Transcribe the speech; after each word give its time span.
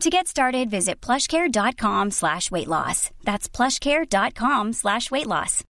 To 0.00 0.10
get 0.10 0.26
started, 0.26 0.70
visit 0.70 1.00
plushcare.com 1.00 2.10
slash 2.10 2.50
weight 2.50 2.68
loss. 2.68 3.10
That's 3.24 3.48
plushcare.com 3.48 4.72
slash 4.72 5.10
weight 5.10 5.26
loss. 5.26 5.64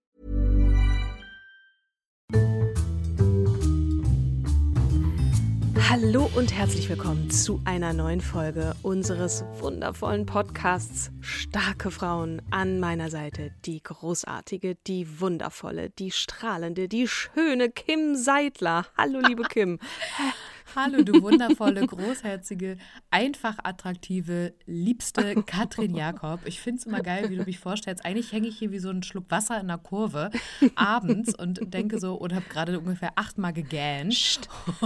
Hallo 5.91 6.31
und 6.37 6.53
herzlich 6.53 6.87
willkommen 6.91 7.31
zu 7.31 7.63
einer 7.65 7.95
neuen 7.95 8.21
Folge 8.21 8.77
unseres 8.83 9.43
wundervollen 9.59 10.27
Podcasts 10.27 11.11
Starke 11.21 11.91
Frauen 11.91 12.43
an 12.51 12.79
meiner 12.79 13.09
Seite. 13.09 13.53
Die 13.65 13.83
großartige, 13.83 14.75
die 14.87 15.21
wundervolle, 15.21 15.89
die 15.89 16.11
strahlende, 16.11 16.89
die 16.89 17.09
schöne 17.09 17.71
Kim 17.71 18.17
Seidler. 18.17 18.85
Hallo, 18.99 19.21
liebe 19.21 19.45
Kim. 19.45 19.79
Hallo, 20.77 21.03
du 21.03 21.23
wundervolle, 21.23 21.87
großherzige, 21.87 22.77
einfach 23.11 23.57
attraktive, 23.63 24.53
liebste 24.67 25.43
Katrin 25.43 25.95
Jakob. 25.95 26.41
Ich 26.45 26.61
finde 26.61 26.81
es 26.81 26.87
immer 26.87 27.01
geil, 27.01 27.31
wie 27.31 27.37
du 27.37 27.45
mich 27.45 27.59
vorstellst. 27.59 28.05
Eigentlich 28.05 28.33
hänge 28.33 28.49
ich 28.49 28.59
hier 28.59 28.71
wie 28.71 28.79
so 28.79 28.91
ein 28.91 29.03
Schluck 29.03 29.25
Wasser 29.31 29.59
in 29.61 29.69
der 29.69 29.79
Kurve 29.79 30.31
abends 30.75 31.35
und 31.35 31.73
denke 31.73 31.99
so 31.99 32.15
und 32.15 32.35
habe 32.35 32.45
gerade 32.51 32.79
ungefähr 32.79 33.13
achtmal 33.17 33.55
gegähnt. 33.55 34.41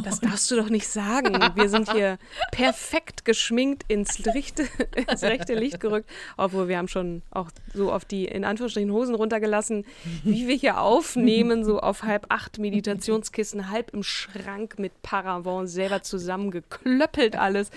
Das 0.04 0.20
darfst 0.20 0.50
du 0.50 0.56
doch 0.56 0.68
nicht 0.68 0.86
sagen. 0.86 1.36
Wir 1.56 1.68
sind 1.68 1.92
hier 1.92 2.18
perfekt 2.52 3.24
geschminkt 3.24 3.84
ins, 3.88 4.24
Richte, 4.34 4.68
ins 4.94 5.22
rechte 5.22 5.54
Licht 5.54 5.80
gerückt, 5.80 6.08
obwohl 6.36 6.68
wir 6.68 6.78
haben 6.78 6.88
schon 6.88 7.22
auch 7.30 7.50
so 7.74 7.90
auf 7.90 8.04
die, 8.04 8.26
in 8.26 8.44
Anführungsstrichen, 8.44 8.92
Hosen 8.92 9.16
runtergelassen, 9.16 9.84
wie 10.22 10.46
wir 10.46 10.54
hier 10.54 10.80
aufnehmen, 10.80 11.64
so 11.64 11.80
auf 11.80 12.04
halb 12.04 12.26
acht 12.28 12.58
Meditationskissen, 12.58 13.68
halb 13.68 13.92
im 13.92 14.04
Schrank 14.04 14.78
mit 14.78 15.02
Paravent 15.02 15.71
selber 15.72 16.02
zusammengeklöppelt 16.02 17.36
alles. 17.36 17.70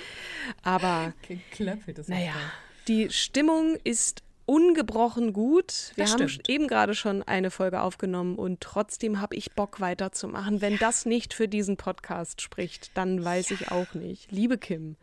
Aber 0.64 1.14
Geklöppelt 1.28 2.00
ist 2.00 2.10
naja, 2.10 2.34
die 2.88 3.10
Stimmung 3.10 3.78
ist 3.84 4.22
ungebrochen 4.46 5.34
gut. 5.34 5.92
Wir 5.96 6.04
Das 6.04 6.14
haben 6.14 6.30
stimmt. 6.30 6.50
eben 6.50 6.68
gerade 6.68 6.94
schon 6.94 7.24
eine 7.24 7.50
Folge 7.50 7.82
aufgenommen 7.82 8.36
und 8.36 8.62
trotzdem 8.62 9.20
habe 9.20 9.36
ich 9.36 9.54
Bock 9.54 9.80
weiterzumachen. 9.80 10.62
Wenn 10.62 10.78
das 10.78 11.06
nicht 11.06 11.34
für 11.34 11.48
diesen 11.48 11.78
Podcast 11.78 12.42
spricht, 12.42 12.96
dann 12.96 13.24
weiß 13.26 13.52
ich 13.52 13.72
auch 13.72 13.94
nicht. 13.96 14.32
Liebe 14.32 14.58
Kim, 14.60 14.98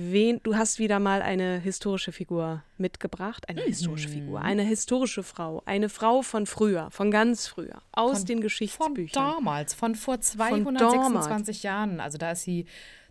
wen, 0.00 0.40
du 0.44 0.56
hast 0.56 0.78
wieder 0.78 1.00
mal 1.00 1.22
eine 1.22 1.58
historische 1.58 2.12
Figur 2.12 2.62
mitgebracht. 2.76 3.48
Eine 3.48 3.62
historische 3.62 4.08
Mhm. 4.08 4.12
Figur, 4.12 4.40
eine 4.42 4.62
historische 4.62 5.22
Frau, 5.22 5.62
eine 5.66 5.88
Frau 5.88 6.22
von 6.22 6.46
früher, 6.46 6.90
von 6.90 7.10
ganz 7.10 7.46
früher, 7.48 7.82
aus 7.92 8.18
Von- 8.18 8.26
den 8.26 8.36
Von 8.38 8.42
Geschichtsbüchern. 8.42 9.10
damals, 9.34 9.74
von 9.74 9.94
vor 9.96 10.20
226 10.20 11.62
Jahren. 11.64 12.00
Also 12.00 12.16
da 12.18 12.30
ist 12.32 12.42
sie 12.42 12.66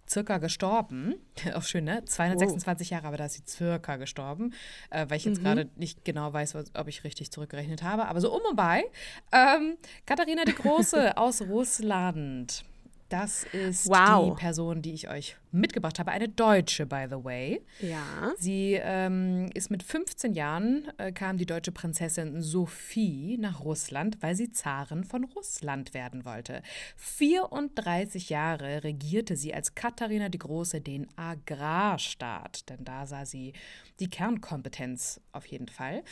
circa 0.10 0.38
gestorben. 0.38 1.16
Auch 1.54 1.64
schön, 1.64 1.84
ne? 1.84 2.06
226 2.06 2.92
Jahre, 2.92 3.08
aber 3.08 3.18
da 3.18 3.26
ist 3.26 3.34
sie 3.34 3.44
circa 3.46 3.98
gestorben. 3.98 4.54
Äh, 4.90 5.06
weil 5.10 5.18
ich 5.18 5.26
Mhm. 5.26 5.34
jetzt 5.34 5.44
gerade 5.44 5.70
nicht 5.76 6.06
genau 6.06 6.32
weiß, 6.32 6.56
was, 6.56 6.72
ob 6.76 6.88
ich 6.88 7.04
richtig 7.04 7.32
zurückgerechnet 7.32 7.84
habe. 7.84 8.06
Aber 8.08 8.22
so 8.22 8.34
um 8.34 8.42
und 8.50 8.56
bei. 8.56 8.86
Ähm, 9.34 9.76
Katharina 10.06 10.46
die 10.46 10.56
Große 10.56 11.18
aus 11.18 11.42
Russland. 11.42 12.64
Das 13.10 13.46
ist 13.54 13.88
Wow. 13.88 14.36
die 14.36 14.42
Person, 14.42 14.82
die 14.82 14.94
ich 14.94 15.10
euch 15.10 15.38
mitgebracht 15.52 15.98
habe. 15.98 16.12
Eine 16.12 16.28
Deutsche, 16.28 16.86
by 16.86 17.06
the 17.10 17.24
way. 17.24 17.62
Ja. 17.80 18.34
Sie 18.38 18.74
ähm, 18.82 19.50
ist 19.54 19.72
mit 19.72 19.82
15 19.82 20.34
Jahren, 20.34 20.88
äh, 20.98 21.12
kam 21.14 21.38
die 21.38 21.46
deutsche 21.46 21.72
Prinzessin 21.72 22.42
Sophie 22.42 23.38
nach 23.40 23.62
Russland, 23.64 24.18
weil 24.22 24.36
sie 24.36 24.52
Zarin 24.52 25.04
von 25.06 25.24
Russland 25.24 25.94
werden 25.94 26.26
wollte. 26.26 26.62
34 26.98 28.30
Jahre 28.30 28.84
regierte 28.84 29.36
sie 29.38 29.54
als 29.54 29.74
Katharina 29.74 30.30
die 30.30 30.38
Große 30.40 30.82
den 30.82 31.08
Agrarstaat, 31.16 32.70
denn 32.70 32.84
da 32.84 33.06
sah 33.06 33.26
sie 33.26 33.54
die 34.00 34.10
Kernkompetenz 34.10 35.22
auf 35.32 35.46
jeden 35.46 35.70
Fall. 35.70 36.04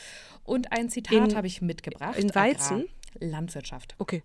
Und 0.43 0.71
ein 0.71 0.89
Zitat 0.89 1.35
habe 1.35 1.47
ich 1.47 1.61
mitgebracht. 1.61 2.17
in 2.17 2.33
Weizen? 2.33 2.85
Agrar, 3.15 3.29
Landwirtschaft. 3.31 3.95
Okay. 3.97 4.23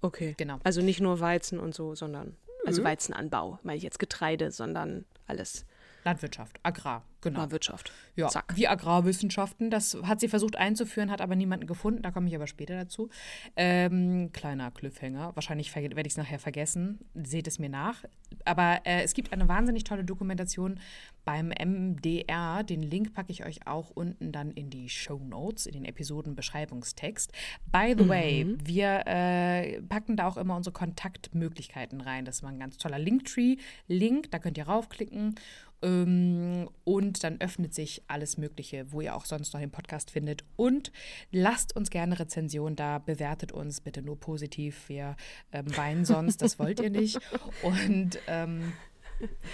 Okay. 0.00 0.34
Genau. 0.36 0.58
Also 0.64 0.80
nicht 0.82 1.00
nur 1.00 1.20
Weizen 1.20 1.58
und 1.58 1.74
so, 1.74 1.94
sondern 1.94 2.36
also 2.66 2.84
Weizenanbau, 2.84 3.58
meine 3.62 3.78
ich 3.78 3.82
jetzt 3.82 3.98
Getreide, 3.98 4.50
sondern 4.50 5.04
alles 5.26 5.64
Landwirtschaft, 6.04 6.58
Agrar, 6.62 7.04
genau. 7.20 7.40
war 7.40 7.50
Wirtschaft. 7.50 7.92
Ja, 8.16 8.28
Zack. 8.28 8.52
wie 8.56 8.68
Agrarwissenschaften. 8.68 9.70
Das 9.70 9.96
hat 10.02 10.20
sie 10.20 10.28
versucht 10.28 10.56
einzuführen, 10.56 11.10
hat 11.10 11.20
aber 11.20 11.36
niemanden 11.36 11.66
gefunden. 11.66 12.02
Da 12.02 12.10
komme 12.10 12.28
ich 12.28 12.34
aber 12.34 12.46
später 12.46 12.76
dazu. 12.76 13.10
Ähm, 13.56 14.30
kleiner 14.32 14.70
Cliffhanger. 14.70 15.32
Wahrscheinlich 15.34 15.74
werde 15.74 16.00
ich 16.00 16.12
es 16.12 16.16
nachher 16.16 16.38
vergessen. 16.38 17.00
Seht 17.14 17.46
es 17.46 17.58
mir 17.58 17.68
nach. 17.68 18.04
Aber 18.44 18.80
äh, 18.84 19.02
es 19.02 19.14
gibt 19.14 19.32
eine 19.32 19.48
wahnsinnig 19.48 19.84
tolle 19.84 20.04
Dokumentation 20.04 20.80
beim 21.24 21.48
MDR. 21.48 22.62
Den 22.62 22.82
Link 22.82 23.14
packe 23.14 23.30
ich 23.30 23.44
euch 23.44 23.66
auch 23.66 23.90
unten 23.90 24.32
dann 24.32 24.50
in 24.50 24.70
die 24.70 24.88
Show 24.88 25.18
Notes, 25.18 25.66
in 25.66 25.74
den 25.74 25.84
Episodenbeschreibungstext. 25.84 27.32
By 27.70 27.94
the 27.96 28.08
way, 28.08 28.56
wir 28.64 29.02
äh, 29.06 29.82
packen 29.82 30.16
da 30.16 30.26
auch 30.26 30.36
immer 30.36 30.56
unsere 30.56 30.72
Kontaktmöglichkeiten 30.72 32.00
rein. 32.00 32.24
Das 32.24 32.36
ist 32.36 32.42
mal 32.42 32.48
ein 32.48 32.60
ganz 32.60 32.78
toller 32.78 32.98
Linktree-Link. 32.98 34.30
Da 34.30 34.38
könnt 34.38 34.58
ihr 34.58 34.66
raufklicken. 34.66 35.34
Ähm, 35.82 36.68
und 36.84 37.22
dann 37.24 37.40
öffnet 37.40 37.74
sich 37.74 38.02
alles 38.08 38.36
Mögliche, 38.38 38.90
wo 38.92 39.00
ihr 39.00 39.14
auch 39.14 39.24
sonst 39.24 39.52
noch 39.54 39.60
den 39.60 39.70
Podcast 39.70 40.10
findet. 40.10 40.44
Und 40.56 40.90
lasst 41.30 41.76
uns 41.76 41.90
gerne 41.90 42.18
Rezension 42.18 42.74
da, 42.76 42.98
bewertet 42.98 43.52
uns 43.52 43.80
bitte 43.80 44.02
nur 44.02 44.18
positiv. 44.18 44.88
Wir 44.88 45.16
ähm, 45.52 45.76
weinen 45.76 46.04
sonst, 46.04 46.42
das 46.42 46.58
wollt 46.58 46.80
ihr 46.80 46.90
nicht. 46.90 47.18
Und 47.62 48.18
ähm, 48.26 48.72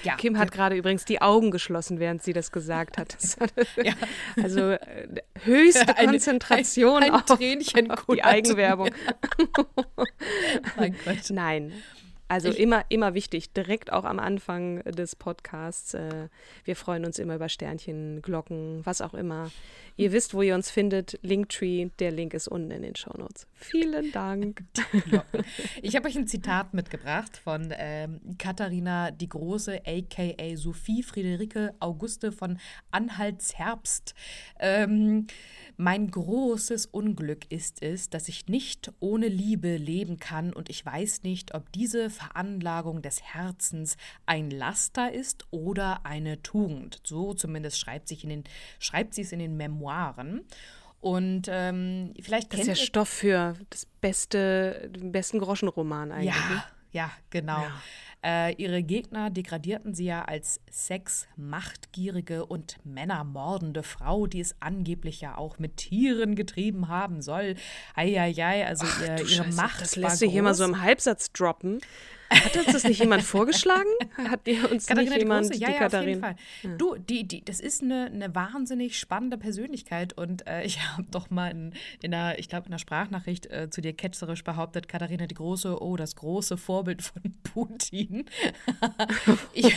ja, 0.03 0.15
Kim 0.17 0.37
hat 0.39 0.53
gerade 0.53 0.77
übrigens 0.77 1.07
die 1.07 1.23
Augen 1.23 1.51
geschlossen, 1.51 1.99
während 1.99 2.23
sie 2.23 2.35
das 2.35 2.53
gesagt 2.53 2.99
hat. 2.99 3.15
Das 3.15 3.37
hat 3.41 3.53
Ja. 3.83 3.95
Also 4.43 4.73
äh, 4.73 5.09
höchste 5.43 5.97
Eine- 5.97 6.09
Konzentration 6.13 7.03
ein- 7.03 7.11
ein 7.13 7.15
auf, 7.15 7.25
Tränchen 7.25 7.91
auf 7.91 8.05
die. 8.07 8.23
Eigenwerbung. 8.23 8.91
mein 10.77 10.95
Gott. 11.05 11.31
Nein. 11.31 11.73
Also 12.27 12.49
immer, 12.49 12.85
immer 12.89 13.15
wichtig, 13.15 13.53
direkt 13.53 13.93
auch 13.93 14.05
am 14.05 14.19
Anfang 14.19 14.83
des 14.85 15.15
Podcasts. 15.15 15.95
Äh, 15.95 16.29
wir 16.65 16.75
freuen 16.75 17.05
uns 17.05 17.19
immer 17.19 17.35
über 17.35 17.49
Sternchen, 17.49 18.23
Glocken, 18.23 18.81
was 18.85 19.01
auch 19.01 19.15
immer. 19.15 19.51
Ihr 19.97 20.11
wisst, 20.11 20.35
wo 20.35 20.43
ihr 20.43 20.55
uns 20.55 20.71
findet. 20.71 21.19
Linktree, 21.23 21.91
der 21.99 22.11
Link 22.11 22.35
ist 22.35 22.49
unten 22.49 22.71
in 22.71 22.83
den 22.83 22.97
Shownotes. 22.97 23.47
Vielen 23.55 24.11
Dank. 24.13 24.65
Ich 25.83 25.97
habe 25.97 26.09
euch 26.09 26.17
ein 26.17 26.27
Zitat 26.27 26.75
mitgebracht 26.75 27.37
von 27.37 27.73
ähm, 27.77 28.21
Katharina 28.39 29.11
die 29.11 29.29
Große, 29.29 29.83
aka 29.87 30.57
Sophie 30.57 31.03
Friederike 31.03 31.75
Auguste 31.79 32.33
von 32.33 32.59
Anhaltsherbst. 32.91 34.15
Ähm, 34.59 35.27
mein 35.77 36.11
großes 36.11 36.87
Unglück 36.87 37.51
ist 37.51 37.83
es, 37.83 38.11
dass 38.11 38.29
ich 38.29 38.47
nicht 38.47 38.93
ohne 39.01 39.29
Liebe 39.29 39.77
leben 39.77 40.19
kann 40.19 40.53
und 40.53 40.71
ich 40.71 40.85
weiß 40.85 41.23
nicht, 41.23 41.55
ob 41.55 41.71
diese 41.73 42.11
Veranlagung 42.11 43.03
des 43.03 43.23
Herzens 43.23 43.97
ein 44.27 44.51
Laster 44.51 45.13
ist 45.13 45.47
oder 45.51 46.07
eine 46.07 46.43
Tugend. 46.43 47.01
So 47.05 47.35
zumindest 47.35 47.79
schreibt, 47.79 48.09
sich 48.09 48.23
in 48.25 48.31
den, 48.31 48.45
schreibt 48.79 49.15
sie 49.15 49.23
es 49.23 49.33
in 49.33 49.39
den 49.39 49.57
Memoiren. 49.57 50.43
Und 51.01 51.49
ähm, 51.51 52.15
vielleicht 52.19 52.53
Das 52.53 52.61
ist 52.61 52.67
ja 52.67 52.75
Stoff 52.77 53.11
für 53.11 53.55
das 53.69 53.85
beste, 54.01 54.89
den 54.89 55.13
besten 55.13 55.39
Groschenroman 55.39 56.13
eigentlich. 56.13 56.35
ne? 56.35 56.55
Ja, 56.57 56.65
ja, 56.95 57.11
genau. 57.31 57.63
Äh, 58.25 58.55
ihre 58.55 58.83
Gegner 58.83 59.29
degradierten 59.29 59.93
sie 59.95 60.07
ja 60.07 60.25
als 60.25 60.61
sexmachtgierige 60.71 62.47
und 62.47 62.79
männermordende 62.83 63.83
Frau, 63.83 64.27
die 64.27 64.41
es 64.41 64.57
angeblich 64.61 65.21
ja 65.21 65.37
auch 65.37 65.59
mit 65.59 65.77
Tieren 65.77 66.35
getrieben 66.35 66.89
haben 66.89 67.21
soll. 67.21 67.57
Eieiei, 67.95 68.67
also 68.67 68.87
Ach, 68.89 69.01
ihr, 69.03 69.19
ihre 69.19 69.27
Scheiße, 69.27 69.57
Macht 69.57 69.81
Das 69.83 69.97
lässt 69.97 70.19
sich 70.21 70.33
hier 70.33 70.43
mal 70.43 70.55
so 70.55 70.65
im 70.65 70.81
Halbsatz 70.81 71.33
droppen. 71.33 71.81
Hat 72.31 72.57
uns 72.57 72.67
das 72.67 72.85
nicht 72.85 73.01
jemand 73.01 73.23
vorgeschlagen? 73.35 73.89
Hat 74.29 74.47
dir 74.47 74.71
uns 74.71 74.87
Katharina 74.87 75.11
nicht 75.11 75.17
die 75.17 75.21
jemand 75.21 75.47
Große, 75.49 75.61
ja, 75.61 75.69
die 75.69 75.75
ja, 75.75 75.87
auf 75.87 75.93
jeden 75.93 76.21
Katharina? 76.21 76.37
Fall. 76.63 76.77
Du, 76.79 76.97
die, 76.97 77.25
die, 77.27 77.45
das 77.45 77.61
ist 77.61 77.83
eine, 77.83 78.07
eine 78.07 78.35
wahnsinnig 78.35 78.99
spannende 78.99 79.39
Persönlichkeit 79.39 80.13
und 80.13 80.47
äh, 80.47 80.63
ich 80.65 80.81
habe 80.81 81.05
doch 81.11 81.31
mal 81.31 81.51
in, 81.51 81.73
in 82.03 82.15
einer, 82.15 82.39
ich 82.39 82.49
glaube, 82.49 82.67
in 82.67 82.73
einer 82.73 82.79
Sprachnachricht 82.79 83.47
äh, 83.47 83.69
zu 83.71 83.81
dir 83.81 83.93
ketzerisch 83.93 84.45
behauptet, 84.45 84.89
Katharina 84.89 85.27
die 85.27 85.35
Große, 85.35 85.83
oh, 85.83 85.97
das 85.97 86.17
große 86.17 86.57
Vorbild 86.57 87.03
von 87.03 87.23
Putin. 87.43 88.25
ich, 89.53 89.75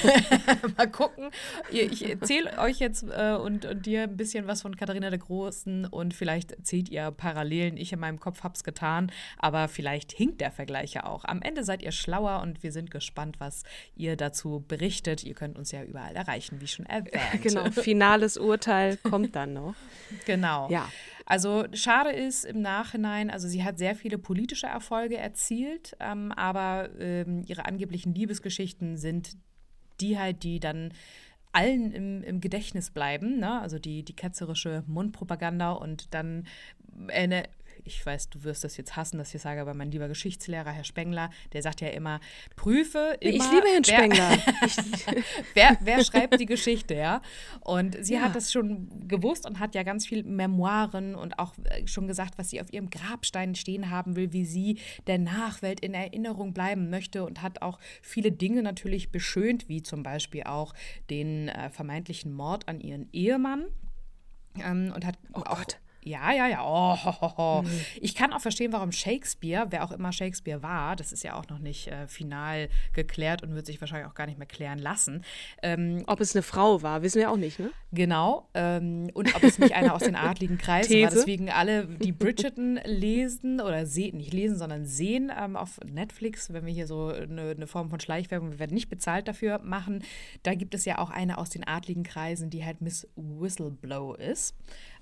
mal 0.78 0.90
gucken. 0.90 1.30
Ich 1.72 2.08
erzähle 2.08 2.58
euch 2.60 2.80
jetzt 2.80 3.04
äh, 3.04 3.36
und, 3.36 3.66
und 3.66 3.86
dir 3.86 4.04
ein 4.04 4.18
bisschen 4.18 4.48
was 4.48 4.62
von 4.62 4.76
Katharina 4.76 5.10
der 5.10 5.20
Großen 5.20 5.86
und 5.86 6.14
vielleicht 6.14 6.66
zieht 6.66 6.90
ihr 6.90 7.12
Parallelen. 7.12 7.78
Ich 7.78 7.94
in 7.94 8.00
meinem 8.00 8.20
Kopf 8.20 8.44
hab's 8.44 8.64
getan, 8.64 9.12
aber 9.38 9.68
vielleicht 9.68 10.12
hinkt 10.12 10.42
der 10.42 10.52
Vergleich 10.52 10.94
ja 10.94 11.06
auch. 11.06 11.26
Am 11.26 11.42
Ende 11.42 11.64
seid 11.64 11.82
ihr 11.82 11.92
schlauer 11.92 12.37
und 12.42 12.64
wir 12.64 12.72
sind 12.72 12.92
gespannt, 12.92 13.40
was 13.40 13.64
ihr 13.96 14.16
dazu 14.16 14.64
berichtet. 14.68 15.24
Ihr 15.24 15.34
könnt 15.34 15.58
uns 15.58 15.72
ja 15.72 15.84
überall 15.84 16.16
erreichen, 16.16 16.62
wie 16.62 16.68
schon 16.68 16.86
erwähnt. 16.86 17.18
Genau, 17.42 17.70
finales 17.72 18.38
Urteil 18.38 18.98
kommt 18.98 19.36
dann 19.36 19.54
noch. 19.54 19.76
Genau. 20.26 20.70
Ja. 20.70 20.90
Also 21.26 21.66
schade 21.74 22.12
ist 22.12 22.46
im 22.46 22.62
Nachhinein, 22.62 23.30
also 23.30 23.50
sie 23.50 23.64
hat 23.64 23.78
sehr 23.78 23.96
viele 23.96 24.18
politische 24.18 24.68
Erfolge 24.68 25.18
erzielt, 25.18 25.96
ähm, 26.00 26.32
aber 26.32 26.90
ähm, 27.00 27.44
ihre 27.46 27.66
angeblichen 27.66 28.14
Liebesgeschichten 28.14 28.98
sind 28.98 29.36
die 30.00 30.18
halt, 30.18 30.44
die 30.44 30.62
dann 30.62 30.94
allen 31.52 31.92
im, 31.92 32.24
im 32.24 32.40
Gedächtnis 32.40 32.92
bleiben, 32.92 33.40
ne? 33.40 33.60
also 33.62 33.80
die, 33.80 34.04
die 34.04 34.16
ketzerische 34.16 34.84
Mundpropaganda 34.88 35.72
und 35.72 36.14
dann 36.14 36.46
eine 37.08 37.44
ich 37.88 38.06
weiß, 38.06 38.30
du 38.30 38.44
wirst 38.44 38.64
das 38.64 38.78
jetzt 38.78 38.96
hassen, 38.96 39.18
dass 39.18 39.34
ich 39.34 39.42
sage, 39.42 39.62
aber 39.62 39.74
mein 39.74 39.90
lieber 39.92 40.08
Geschichtslehrer, 40.08 40.72
Herr 40.72 40.84
Spengler, 40.84 41.30
der 41.54 41.62
sagt 41.62 41.82
ja 41.82 41.88
immer, 41.90 42.20
prüfe 42.56 43.18
immer. 43.20 43.34
Ich 43.46 43.52
liebe 43.52 43.68
Herrn 43.68 43.84
Spengler. 43.84 44.38
wer, 45.54 45.78
wer 45.82 46.04
schreibt 46.04 46.40
die 46.40 46.46
Geschichte, 46.46 46.94
ja? 46.96 47.22
Und 47.62 47.98
sie 48.04 48.16
Ja. 48.16 48.22
hat 48.22 48.36
das 48.36 48.52
schon 48.52 49.08
gewusst 49.08 49.46
und 49.48 49.60
hat 49.60 49.74
ja 49.76 49.84
ganz 49.84 50.06
viel 50.06 50.24
Memoiren 50.24 51.16
und 51.16 51.40
auch 51.40 51.54
äh, 51.66 51.88
schon 51.88 52.08
gesagt, 52.08 52.38
was 52.38 52.50
sie 52.50 52.62
auf 52.62 52.72
ihrem 52.72 52.90
Grabstein 52.90 53.56
stehen 53.56 53.90
haben 53.90 54.16
will, 54.16 54.34
wie 54.34 54.46
sie 54.46 54.80
der 55.08 55.18
Nachwelt 55.18 55.80
in 55.80 55.94
Erinnerung 55.94 56.54
bleiben 56.54 56.90
möchte 56.90 57.24
und 57.24 57.42
hat 57.42 57.62
auch 57.62 57.80
viele 58.02 58.32
Dinge 58.32 58.62
natürlich 58.64 59.12
beschönt, 59.12 59.70
wie 59.70 59.82
zum 59.84 60.04
Beispiel 60.04 60.44
auch 60.44 60.74
den 61.10 61.48
äh, 61.50 61.70
vermeintlichen 61.70 62.34
Mord 62.34 62.68
an 62.68 62.80
ihren 62.80 63.08
Ehemann. 63.14 63.66
Ähm, 64.64 64.92
und 64.96 65.06
hat 65.06 65.18
Oh 65.34 65.42
auch, 65.42 65.58
Gott. 65.60 65.78
Ja, 66.08 66.32
ja, 66.32 66.48
ja. 66.48 66.64
Oh, 66.64 66.96
ho, 66.96 67.22
ho, 67.22 67.38
ho. 67.38 67.64
Ich 68.00 68.16
kann 68.16 68.32
auch 68.32 68.40
verstehen, 68.40 68.72
warum 68.72 68.92
Shakespeare, 68.92 69.68
wer 69.70 69.84
auch 69.84 69.92
immer 69.92 70.14
Shakespeare 70.14 70.64
war, 70.64 70.96
das 70.96 71.12
ist 71.12 71.24
ja 71.24 71.36
auch 71.36 71.48
noch 71.50 71.60
nicht 71.60 71.88
äh, 71.88 72.08
final 72.08 72.70
geklärt 72.94 73.44
und 73.44 73.54
wird 73.54 73.66
sich 73.66 73.82
wahrscheinlich 73.82 74.08
auch 74.08 74.16
gar 74.16 74.26
nicht 74.26 74.38
mehr 74.38 74.48
klären 74.48 74.80
lassen. 74.80 75.24
Ähm, 75.62 76.04
Ob 76.08 76.22
es 76.22 76.36
eine 76.36 76.44
Frau 76.44 76.82
war, 76.82 77.02
wissen 77.02 77.20
wir 77.20 77.30
auch 77.30 77.38
nicht, 77.38 77.60
ne? 77.60 77.72
Genau. 77.92 78.48
Ähm, 78.54 79.10
und 79.14 79.36
ob 79.36 79.44
es 79.44 79.60
nicht 79.60 79.74
einer 79.74 79.94
aus 79.94 80.04
den 80.04 80.16
adligen 80.16 80.58
Kreisen 80.58 81.02
war. 81.02 81.10
These. 81.10 81.16
Deswegen 81.16 81.50
alle, 81.50 81.88
die 81.88 82.12
Bridgerton 82.12 82.80
lesen 82.86 83.60
oder 83.60 83.86
sehen, 83.86 84.18
nicht 84.18 84.34
lesen, 84.34 84.58
sondern 84.58 84.86
sehen 84.86 85.32
ähm, 85.38 85.56
auf 85.56 85.80
Netflix, 85.86 86.54
wenn 86.54 86.66
wir 86.66 86.74
hier 86.74 86.88
so 86.88 87.08
eine, 87.08 87.52
eine 87.52 87.68
Form 87.68 87.90
von 87.90 88.00
Schleichwerbung, 88.00 88.52
wir 88.52 88.60
werden 88.60 88.74
nicht 88.74 88.90
bezahlt 88.90 89.28
dafür 89.28 89.60
machen. 89.60 90.04
Da 90.44 90.54
gibt 90.54 90.74
es 90.74 90.86
ja 90.86 91.00
auch 91.00 91.10
eine 91.10 91.38
aus 91.38 91.50
den 91.50 91.66
adligen 91.66 92.04
Kreisen, 92.04 92.50
die 92.50 92.64
halt 92.64 92.82
Miss 92.82 93.08
Whistleblow 93.16 94.16
ist. 94.16 94.56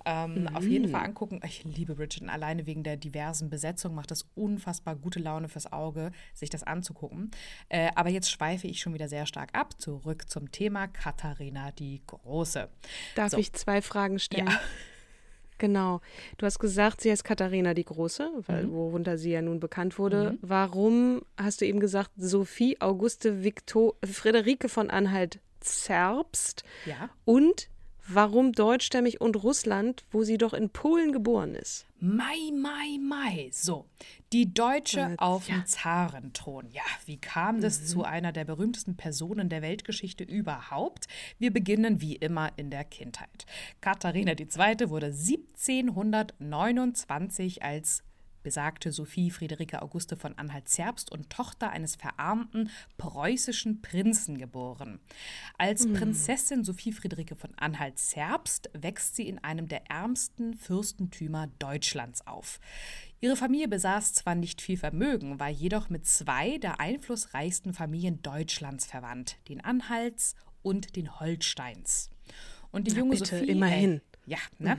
Ähm, 0.06 0.48
Auf 0.54 0.64
jeden 0.66 0.90
Fall 0.90 1.04
angucken. 1.04 1.40
Ich 1.44 1.64
liebe 1.64 1.96
Bridgerton. 1.96 2.30
Alleine 2.30 2.66
wegen 2.68 2.84
der 2.84 2.96
diversen 2.96 3.50
Besetzung 3.50 3.96
macht 3.96 4.12
das 4.12 4.28
unfassbar 4.36 4.96
gute 4.96 5.20
Laune 5.20 5.50
fürs 5.50 5.72
Auge, 5.74 6.12
sich 6.34 6.50
das 6.52 6.62
anzugucken. 6.64 7.32
Äh, 7.70 7.90
aber 7.96 8.10
jetzt 8.10 8.30
schweife 8.30 8.68
ich 8.68 8.80
schon 8.82 8.94
wieder 8.94 9.10
sehr 9.10 9.26
stark 9.26 9.50
ab. 9.54 9.80
Zurück 9.82 10.30
zum 10.30 10.52
Thema 10.52 10.88
Katharina 10.88 11.72
die 11.72 12.02
Große. 12.06 12.70
Darf 13.16 13.32
So. 13.32 13.38
ich 13.38 13.54
zwei 13.54 13.82
Fragen 13.82 14.20
stellen? 14.20 14.48
Ja. 14.48 14.60
Genau. 15.58 16.02
Du 16.38 16.46
hast 16.46 16.60
gesagt, 16.60 17.00
sie 17.00 17.10
heißt 17.10 17.24
Katharina 17.24 17.74
die 17.74 17.86
Große, 17.86 18.30
Mhm. 18.30 18.44
weil, 18.48 18.72
worunter 18.74 19.18
sie 19.18 19.32
ja 19.32 19.42
nun 19.42 19.62
bekannt 19.62 19.98
wurde. 19.98 20.38
Warum 20.42 21.22
hast 21.38 21.62
du 21.62 21.66
eben 21.66 21.80
gesagt, 21.80 22.12
Sophie 22.18 22.82
Auguste 22.82 23.42
Victor 23.42 23.96
Friederike 24.04 24.68
von 24.68 24.90
Anhalt-Zerbst? 24.90 26.64
Ja. 26.86 27.10
Und 27.24 27.70
warum 28.08 28.52
deutschstämmig 28.52 29.22
und 29.22 29.36
Russland, 29.44 30.04
wo 30.12 30.24
sie 30.24 30.38
doch 30.38 30.54
in 30.54 30.70
Polen 30.70 31.12
geboren 31.12 31.56
ist? 31.56 31.86
Mai, 32.00 32.52
Mai, 32.54 32.98
Mai. 33.02 33.50
So, 33.52 33.86
die 34.32 34.54
Deutsche 34.54 35.00
Äh, 35.00 35.16
auf 35.18 35.48
ja. 35.48 35.56
dem 35.56 35.66
Zarenthron. 35.66 36.70
Ja, 36.70 36.84
wie 37.06 37.18
kam 37.18 37.62
das 37.62 37.82
Mhm. 37.82 37.86
zu 37.86 38.04
einer 38.04 38.32
der 38.32 38.46
berühmtesten 38.46 38.96
Personen 38.98 39.50
der 39.50 39.62
Weltgeschichte 39.62 40.24
überhaupt? 40.24 41.06
Wir 41.40 41.52
beginnen 41.52 42.02
wie 42.02 42.16
immer 42.16 42.52
in 42.58 42.70
der 42.70 42.84
Kindheit. 42.84 43.46
Katharina 43.82 44.34
II. 44.34 44.90
wurde 44.90 45.12
1729 45.12 47.64
als 47.64 48.04
besagte 48.46 48.92
Sophie 48.92 49.32
Friederike 49.32 49.82
Auguste 49.82 50.16
von 50.16 50.38
Anhalt-Zerbst 50.38 51.12
und 51.12 51.32
Tochter 51.32 51.72
eines 51.72 51.96
verarmten 51.96 52.70
preußischen 53.00 53.82
Prinzen 53.82 54.38
geboren. 54.38 55.00
Als 55.58 55.92
Prinzessin 55.92 56.64
Sophie 56.64 56.92
Friederike 56.92 57.36
von 57.36 57.56
Anhalt-Zerbst 57.56 58.70
wächst 58.74 59.16
sie 59.16 59.28
in 59.28 59.44
einem 59.44 59.68
der 59.68 59.90
ärmsten 59.90 60.54
Fürstentümer 60.54 61.48
Deutschlands 61.58 62.28
auf. 62.28 62.60
Ihre 63.20 63.36
Familie 63.36 63.68
besaß 63.68 64.14
zwar 64.14 64.36
nicht 64.36 64.62
viel 64.62 64.78
Vermögen, 64.78 65.40
war 65.40 65.50
jedoch 65.50 65.90
mit 65.90 66.06
zwei 66.06 66.60
der 66.60 66.80
einflussreichsten 66.80 67.74
Familien 67.74 68.22
Deutschlands 68.22 68.86
verwandt, 68.86 69.38
den 69.50 69.60
Anhalts 69.60 70.36
und 70.62 70.96
den 70.96 71.20
Holsteins. 71.20 72.12
Und 72.72 72.86
die 72.86 72.92
Na 72.92 73.00
junge 73.00 73.16
bitte, 73.18 73.40
Sophie 73.40 73.52
immerhin. 73.52 73.94
Äh, 73.96 74.02
ja, 74.28 74.38
ne? 74.60 74.78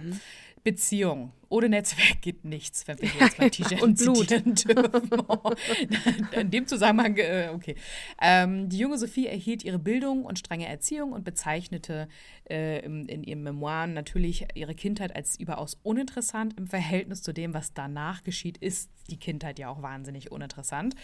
Beziehung. 0.63 1.33
Ohne 1.49 1.69
Netzwerk 1.69 2.21
geht 2.23 2.45
nichts, 2.45 2.87
wenn 2.89 3.01
wir 3.01 3.09
jetzt 3.21 3.39
mal 3.39 3.51
T-Shirt 3.51 3.83
Und 3.83 3.99
Blut. 3.99 4.33
Oh. 5.29 5.53
In 6.39 6.51
dem 6.51 6.67
Zusammenhang, 6.67 7.17
äh, 7.17 7.51
okay. 7.55 7.77
Ähm, 8.21 8.69
die 8.69 8.79
junge 8.79 8.99
Sophie 8.99 9.27
erhielt 9.27 9.65
ihre 9.65 9.79
Bildung 9.79 10.25
und 10.25 10.39
strenge 10.39 10.67
Erziehung 10.67 11.13
und 11.13 11.25
bezeichnete 11.25 12.09
äh, 12.49 12.85
in 12.85 13.25
ihren 13.25 13.43
Memoiren 13.43 13.93
natürlich 13.93 14.47
ihre 14.55 14.75
Kindheit 14.75 15.15
als 15.15 15.39
überaus 15.39 15.79
uninteressant. 15.83 16.55
Im 16.57 16.67
Verhältnis 16.67 17.23
zu 17.23 17.33
dem, 17.33 17.55
was 17.55 17.75
danach 17.75 18.23
geschieht, 18.23 18.59
ist 18.59 18.91
die 19.11 19.19
Kindheit 19.19 19.59
ja 19.59 19.69
auch 19.69 19.83
wahnsinnig 19.83 20.33
uninteressant. 20.33 20.95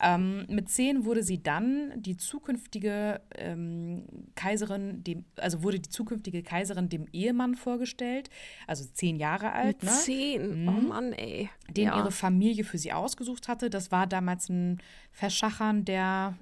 Ähm, 0.00 0.46
mit 0.48 0.68
zehn 0.68 1.04
wurde 1.04 1.22
sie 1.22 1.42
dann 1.42 1.92
die 1.96 2.16
zukünftige 2.16 3.20
ähm, 3.34 4.04
Kaiserin, 4.34 5.02
dem, 5.04 5.24
also 5.36 5.62
wurde 5.62 5.80
die 5.80 5.88
zukünftige 5.88 6.42
Kaiserin 6.42 6.88
dem 6.88 7.06
Ehemann 7.12 7.54
vorgestellt, 7.54 8.30
also 8.66 8.84
zehn 8.92 9.16
Jahre 9.16 9.52
alt. 9.52 9.82
Ne? 9.86 9.92
Zehn. 9.92 10.68
Oh 10.68 10.72
Mann, 10.72 11.12
ey. 11.12 11.48
den 11.68 11.86
ja. 11.86 11.96
ihre 11.96 12.12
Familie 12.12 12.64
für 12.64 12.78
sie 12.78 12.92
ausgesucht 12.92 13.48
hatte. 13.48 13.70
Das 13.70 13.90
war 13.90 14.06
damals 14.06 14.48
ein 14.48 14.82
Verschachern 15.12 15.84
der, 15.84 16.34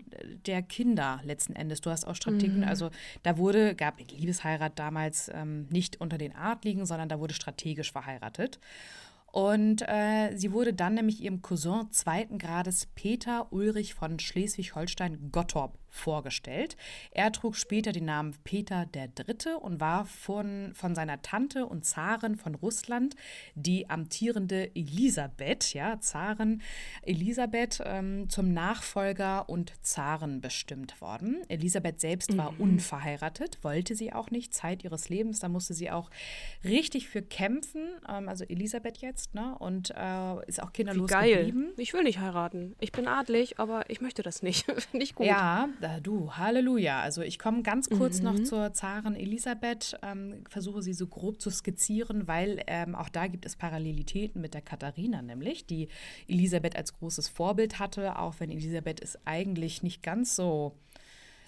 der 0.46 0.62
Kinder 0.62 1.20
letzten 1.24 1.54
Endes. 1.54 1.80
Du 1.80 1.90
hast 1.90 2.06
auch 2.06 2.16
Strategen, 2.16 2.64
also 2.64 2.90
da 3.22 3.38
wurde, 3.38 3.74
gab 3.74 4.00
Liebesheirat 4.10 4.78
damals 4.78 5.30
ähm, 5.32 5.66
nicht 5.70 6.00
unter 6.00 6.18
den 6.18 6.34
Adligen, 6.34 6.86
sondern 6.86 7.08
da 7.08 7.20
wurde 7.20 7.34
strategisch 7.34 7.92
verheiratet. 7.92 8.58
Und 9.26 9.82
äh, 9.88 10.36
sie 10.36 10.52
wurde 10.52 10.72
dann 10.72 10.94
nämlich 10.94 11.20
ihrem 11.20 11.42
Cousin 11.42 11.90
zweiten 11.90 12.38
Grades 12.38 12.86
Peter 12.94 13.52
Ulrich 13.52 13.94
von 13.94 14.20
Schleswig-Holstein-Gottorp 14.20 15.76
vorgestellt. 15.94 16.76
Er 17.12 17.30
trug 17.32 17.56
später 17.56 17.92
den 17.92 18.06
Namen 18.06 18.34
Peter 18.42 18.86
der 18.86 19.08
Dritte 19.08 19.58
und 19.58 19.80
war 19.80 20.04
von, 20.04 20.72
von 20.74 20.94
seiner 20.94 21.22
Tante 21.22 21.66
und 21.66 21.84
Zarin 21.84 22.36
von 22.36 22.56
Russland 22.56 23.14
die 23.54 23.88
amtierende 23.88 24.74
Elisabeth, 24.74 25.72
ja, 25.72 26.00
Zarin 26.00 26.62
Elisabeth, 27.02 27.80
ähm, 27.84 28.28
zum 28.28 28.52
Nachfolger 28.52 29.48
und 29.48 29.72
Zaren 29.82 30.40
bestimmt 30.40 31.00
worden. 31.00 31.38
Elisabeth 31.48 32.00
selbst 32.00 32.36
war 32.36 32.58
unverheiratet, 32.58 33.58
wollte 33.62 33.94
sie 33.94 34.12
auch 34.12 34.30
nicht, 34.30 34.52
Zeit 34.52 34.82
ihres 34.82 35.08
Lebens, 35.08 35.38
da 35.38 35.48
musste 35.48 35.74
sie 35.74 35.90
auch 35.90 36.10
richtig 36.64 37.08
für 37.08 37.22
kämpfen, 37.22 37.86
ähm, 38.08 38.28
also 38.28 38.44
Elisabeth 38.44 38.98
jetzt, 38.98 39.34
ne, 39.34 39.56
und 39.58 39.92
äh, 39.96 40.46
ist 40.46 40.60
auch 40.60 40.72
kinderlos 40.72 41.10
Geil. 41.10 41.36
geblieben. 41.36 41.72
Ich 41.76 41.92
will 41.92 42.02
nicht 42.02 42.18
heiraten. 42.18 42.74
Ich 42.80 42.90
bin 42.90 43.06
adlig, 43.06 43.60
aber 43.60 43.88
ich 43.88 44.00
möchte 44.00 44.22
das 44.22 44.42
nicht. 44.42 44.64
Finde 44.90 45.04
ich 45.04 45.14
gut. 45.14 45.26
Ja, 45.26 45.68
du, 46.02 46.32
Halleluja. 46.32 47.00
Also 47.00 47.22
ich 47.22 47.38
komme 47.38 47.62
ganz 47.62 47.88
kurz 47.88 48.18
mhm. 48.18 48.24
noch 48.24 48.42
zur 48.42 48.72
Zarin 48.72 49.14
Elisabeth, 49.14 49.98
ähm, 50.02 50.44
versuche 50.48 50.82
sie 50.82 50.92
so 50.92 51.06
grob 51.06 51.40
zu 51.40 51.50
skizzieren, 51.50 52.26
weil 52.26 52.62
ähm, 52.66 52.94
auch 52.94 53.08
da 53.08 53.26
gibt 53.26 53.46
es 53.46 53.56
Parallelitäten 53.56 54.40
mit 54.40 54.54
der 54.54 54.62
Katharina, 54.62 55.22
nämlich, 55.22 55.66
die 55.66 55.88
Elisabeth 56.28 56.76
als 56.76 56.94
großes 56.94 57.28
Vorbild 57.28 57.78
hatte, 57.78 58.18
auch 58.18 58.34
wenn 58.38 58.50
Elisabeth 58.50 59.02
es 59.02 59.18
eigentlich 59.24 59.82
nicht 59.82 60.02
ganz 60.02 60.36
so 60.36 60.76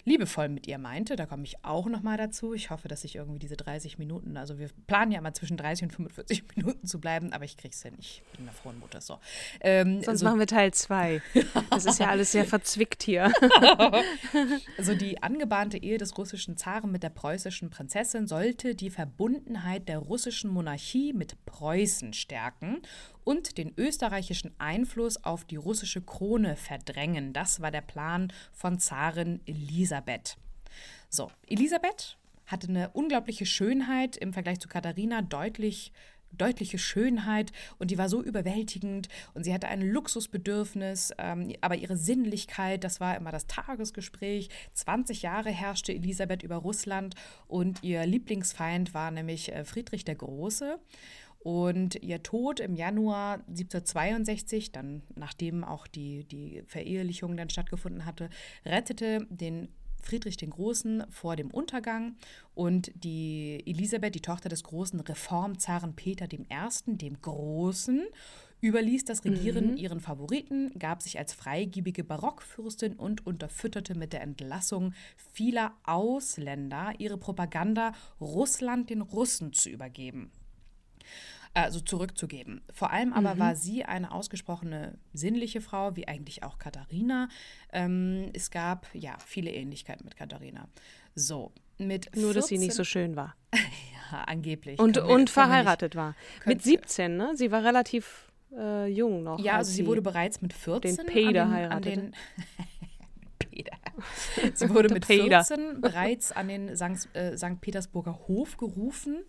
liebevoll 0.06 0.48
mit 0.48 0.66
ihr 0.66 0.78
meinte. 0.78 1.16
Da 1.16 1.26
komme 1.26 1.42
ich 1.44 1.64
auch 1.64 1.86
noch 1.86 2.02
mal 2.02 2.16
dazu. 2.16 2.54
Ich 2.54 2.70
hoffe, 2.70 2.88
dass 2.88 3.04
ich 3.04 3.16
irgendwie 3.16 3.40
diese 3.40 3.56
30 3.56 3.98
Minuten, 3.98 4.36
also 4.36 4.58
wir 4.58 4.70
planen 4.86 5.10
ja 5.10 5.18
immer 5.18 5.34
zwischen 5.34 5.56
30 5.56 5.84
und 5.84 5.90
45 5.90 6.44
Minuten 6.56 6.86
zu 6.86 7.00
bleiben, 7.00 7.32
aber 7.32 7.44
ich 7.44 7.56
kriege 7.56 7.74
es 7.74 7.82
ja 7.82 7.90
nicht. 7.90 8.22
Ich 8.24 8.38
bin 8.38 8.46
eine 8.46 8.56
frohen 8.56 8.78
Mutter. 8.78 9.00
So. 9.00 9.18
Ähm, 9.60 10.02
Sonst 10.02 10.20
so 10.20 10.26
machen 10.26 10.38
wir 10.38 10.46
Teil 10.46 10.72
2. 10.72 11.20
Das 11.70 11.84
ist 11.84 11.98
ja 11.98 12.08
alles 12.08 12.32
sehr 12.32 12.44
verzwickt 12.46 13.02
hier. 13.02 13.32
also 14.78 14.94
die 14.94 15.22
angebahnte 15.22 15.76
Ehe 15.76 15.98
des 15.98 16.16
russischen 16.16 16.56
Zaren 16.56 16.92
mit 16.92 17.02
der 17.02 17.10
preußischen 17.10 17.70
Prinzessin 17.70 18.28
sollte 18.28 18.76
die 18.76 18.90
Verbundenheit 18.90 19.88
der 19.88 19.98
russischen 19.98 20.50
Monarchie 20.50 21.12
mit 21.12 21.44
Preußen 21.46 22.12
stärken 22.12 22.80
und 23.26 23.58
den 23.58 23.74
österreichischen 23.76 24.54
Einfluss 24.58 25.24
auf 25.24 25.44
die 25.44 25.56
russische 25.56 26.00
Krone 26.00 26.54
verdrängen. 26.54 27.32
Das 27.32 27.60
war 27.60 27.72
der 27.72 27.80
Plan 27.80 28.32
von 28.52 28.78
Zarin 28.78 29.40
Elisabeth. 29.46 30.36
So, 31.08 31.32
Elisabeth 31.48 32.16
hatte 32.46 32.68
eine 32.68 32.90
unglaubliche 32.90 33.44
Schönheit 33.44 34.16
im 34.16 34.32
Vergleich 34.32 34.60
zu 34.60 34.68
Katharina, 34.68 35.22
deutlich 35.22 35.92
deutliche 36.32 36.78
Schönheit 36.78 37.52
und 37.78 37.90
die 37.90 37.98
war 37.98 38.08
so 38.08 38.22
überwältigend 38.22 39.08
und 39.34 39.44
sie 39.44 39.54
hatte 39.54 39.68
ein 39.68 39.80
Luxusbedürfnis, 39.80 41.12
ähm, 41.18 41.52
aber 41.60 41.76
ihre 41.76 41.96
Sinnlichkeit, 41.96 42.84
das 42.84 43.00
war 43.00 43.16
immer 43.16 43.32
das 43.32 43.46
Tagesgespräch. 43.46 44.50
20 44.74 45.22
Jahre 45.22 45.50
herrschte 45.50 45.92
Elisabeth 45.92 46.42
über 46.42 46.56
Russland 46.56 47.14
und 47.48 47.82
ihr 47.82 48.04
Lieblingsfeind 48.06 48.94
war 48.94 49.10
nämlich 49.10 49.52
äh, 49.52 49.64
Friedrich 49.64 50.04
der 50.04 50.16
Große. 50.16 50.78
Und 51.46 52.02
ihr 52.02 52.24
Tod 52.24 52.58
im 52.58 52.74
Januar 52.74 53.34
1762, 53.34 54.72
dann 54.72 55.02
nachdem 55.14 55.62
auch 55.62 55.86
die, 55.86 56.24
die 56.24 56.64
Verehelichung 56.66 57.36
dann 57.36 57.50
stattgefunden 57.50 58.04
hatte, 58.04 58.30
rettete 58.64 59.28
den 59.30 59.68
Friedrich 60.02 60.36
den 60.36 60.50
Großen 60.50 61.04
vor 61.08 61.36
dem 61.36 61.52
Untergang 61.52 62.16
und 62.56 62.90
die 62.96 63.62
Elisabeth, 63.64 64.16
die 64.16 64.22
Tochter 64.22 64.48
des 64.48 64.64
großen 64.64 64.98
Reformzaren 64.98 65.94
Peter 65.94 66.26
I., 66.32 66.46
dem 66.96 67.22
Großen, 67.22 68.04
überließ 68.60 69.04
das 69.04 69.24
Regieren 69.24 69.70
mhm. 69.70 69.76
ihren 69.76 70.00
Favoriten, 70.00 70.76
gab 70.80 71.00
sich 71.00 71.16
als 71.16 71.32
freigiebige 71.32 72.02
Barockfürstin 72.02 72.94
und 72.94 73.24
unterfütterte 73.24 73.94
mit 73.94 74.12
der 74.12 74.22
Entlassung 74.22 74.94
vieler 75.32 75.76
Ausländer 75.84 76.94
ihre 76.98 77.18
Propaganda, 77.18 77.92
Russland 78.20 78.90
den 78.90 79.00
Russen 79.00 79.52
zu 79.52 79.70
übergeben 79.70 80.32
also 81.56 81.80
zurückzugeben. 81.80 82.60
Vor 82.72 82.90
allem 82.90 83.12
aber 83.12 83.34
mhm. 83.34 83.38
war 83.38 83.56
sie 83.56 83.84
eine 83.84 84.12
ausgesprochene 84.12 84.98
sinnliche 85.12 85.60
Frau, 85.60 85.96
wie 85.96 86.06
eigentlich 86.06 86.42
auch 86.42 86.58
Katharina. 86.58 87.28
Ähm, 87.72 88.30
es 88.34 88.50
gab 88.50 88.86
ja 88.92 89.16
viele 89.24 89.50
Ähnlichkeiten 89.50 90.04
mit 90.04 90.16
Katharina. 90.16 90.68
So, 91.14 91.52
mit 91.78 92.14
Nur, 92.14 92.32
14, 92.32 92.34
dass 92.34 92.46
sie 92.48 92.58
nicht 92.58 92.74
so 92.74 92.84
schön 92.84 93.16
war. 93.16 93.34
ja, 93.54 94.24
angeblich. 94.24 94.78
Und, 94.78 94.96
wir, 94.96 95.06
und 95.06 95.30
verheiratet 95.30 95.94
nicht, 95.94 96.02
war. 96.02 96.14
Mit 96.44 96.62
17, 96.62 97.16
ne? 97.16 97.32
Sie 97.34 97.50
war 97.50 97.64
relativ 97.64 98.30
äh, 98.54 98.86
jung 98.86 99.22
noch. 99.22 99.38
Ja, 99.38 99.56
also 99.56 99.72
sie 99.72 99.86
wurde 99.86 100.02
bereits 100.02 100.42
mit 100.42 100.52
14 100.52 100.96
den 100.96 101.06
Peder 101.06 101.50
heiratete. 101.50 102.10
Peter. 103.38 103.76
Sie 104.54 104.68
wurde 104.70 104.92
mit 104.92 105.06
14 105.06 105.80
bereits 105.80 106.32
an 106.32 106.48
den 106.48 106.76
St. 106.76 107.08
Äh, 107.14 107.36
St. 107.36 107.60
Petersburger 107.60 108.18
Hof 108.28 108.56
gerufen, 108.56 109.24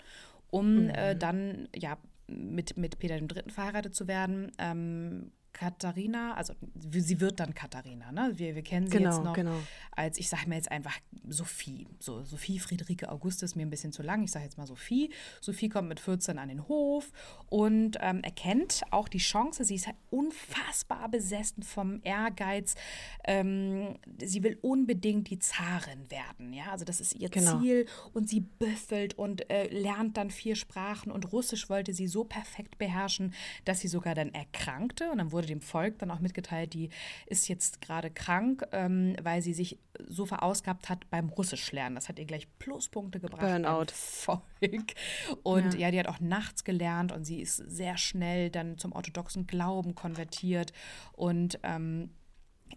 um 0.50 0.84
mhm. 0.84 0.90
äh, 0.90 1.16
dann 1.16 1.70
ja 1.76 1.98
mit, 2.28 2.78
mit 2.78 3.00
Peter 3.00 3.16
III. 3.18 3.50
verheiratet 3.50 3.96
zu 3.96 4.08
werden. 4.08 4.52
Ähm, 4.58 5.32
Katharina, 5.54 6.36
also 6.36 6.54
sie 6.90 7.20
wird 7.20 7.40
dann 7.40 7.56
Katharina, 7.56 8.12
ne? 8.12 8.32
Wir, 8.36 8.56
wir 8.56 8.62
kennen 8.62 8.88
sie 8.88 8.98
genau, 8.98 9.10
jetzt 9.10 9.24
noch 9.24 9.34
genau. 9.34 9.56
als, 9.92 10.20
ich 10.20 10.30
sage 10.30 10.48
mir 10.48 10.56
jetzt 10.56 10.72
einfach 10.72 10.96
Sophie. 11.28 11.88
So, 12.00 12.24
Sophie 12.24 12.60
Friederike 12.60 13.10
Augustus 13.10 13.56
mir 13.56 13.64
ein 13.64 13.70
bisschen 13.70 13.92
zu 13.92 14.04
lang. 14.04 14.24
Ich 14.24 14.32
sage 14.32 14.46
jetzt 14.46 14.58
mal 14.58 14.68
Sophie. 14.68 15.12
Sophie 15.42 15.70
kommt 15.70 15.90
mit 15.90 16.00
14 16.00 16.38
an 16.38 16.50
den 16.50 16.68
Hof 16.68 17.12
und 17.50 17.98
ähm, 18.02 18.22
erkennt 18.22 18.84
auch 18.92 19.08
die 19.08 19.18
Chance. 19.18 19.64
Sie 19.64 19.76
ist 19.76 19.88
halt 19.88 19.98
unfassbar 20.10 21.10
besessen 21.10 21.64
vom 21.64 22.02
Ehrgeiz. 22.04 22.76
Ähm, 23.24 23.98
sie 24.24 24.44
will 24.44 24.60
unbedingt 24.62 25.30
die 25.30 25.40
Zarin 25.40 26.10
werden. 26.10 26.54
Ja, 26.54 26.72
also 26.72 26.86
das 26.86 27.02
ist 27.02 27.16
ihr 27.16 27.30
genau. 27.30 27.60
Ziel 27.60 27.88
und 28.14 28.30
sie 28.30 28.42
büffelt 28.42 29.16
und 29.16 29.50
äh, 29.50 29.68
lernt 29.68 30.18
dann 30.18 30.30
vier 30.30 30.56
Sprachen 30.56 31.12
und 31.12 31.32
Russisch 31.32 31.70
wollte 31.70 31.94
sie 31.94 32.08
so 32.08 32.24
perfekt 32.24 32.78
beherrschen, 32.78 33.34
dass 33.66 33.80
sie 33.80 33.88
sogar 33.88 34.16
dann 34.16 34.34
erkrankte 34.34 35.12
und 35.12 35.18
dann 35.18 35.32
wurde 35.32 35.47
dem 35.48 35.62
Volk 35.62 36.00
dann 36.00 36.12
auch 36.12 36.20
mitgeteilt, 36.20 36.74
die 36.74 36.90
ist 37.26 37.48
jetzt 37.48 37.82
gerade 37.82 38.12
krank, 38.12 38.66
ähm, 38.72 39.16
weil 39.22 39.42
sie 39.42 39.54
sich 39.54 39.80
so 40.08 40.26
verausgabt 40.26 40.90
hat 40.90 41.10
beim 41.10 41.30
Russischlernen. 41.30 41.96
Das 41.96 42.10
hat 42.10 42.20
ihr 42.20 42.26
gleich 42.26 42.48
Pluspunkte 42.60 43.20
gebracht. 43.20 43.42
Burnout. 43.42 43.88
Volk. 43.94 44.44
Und 45.44 45.74
ja. 45.74 45.80
ja, 45.80 45.92
die 45.92 46.00
hat 46.00 46.08
auch 46.08 46.20
nachts 46.20 46.64
gelernt 46.64 47.12
und 47.12 47.26
sie 47.26 47.42
ist 47.42 47.58
sehr 47.58 47.98
schnell 47.98 48.50
dann 48.50 48.78
zum 48.78 48.92
orthodoxen 48.92 49.48
Glauben 49.48 49.96
konvertiert 49.96 50.74
und 51.14 51.60
ähm, 51.64 52.10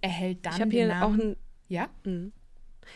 erhält 0.00 0.44
dann 0.44 0.52
ich 0.52 0.58
den 0.58 0.70
hier 0.70 0.88
Namen. 0.88 1.02
Auch 1.02 1.24
ein, 1.24 1.36
ja? 1.68 1.88
Mhm. 2.04 2.32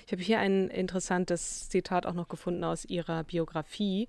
Ich 0.07 0.13
habe 0.13 0.23
hier 0.23 0.39
ein 0.39 0.69
interessantes 0.69 1.69
Zitat 1.69 2.07
auch 2.07 2.15
noch 2.15 2.29
gefunden 2.29 2.65
aus 2.65 2.85
ihrer 2.85 3.25
Biografie, 3.25 4.09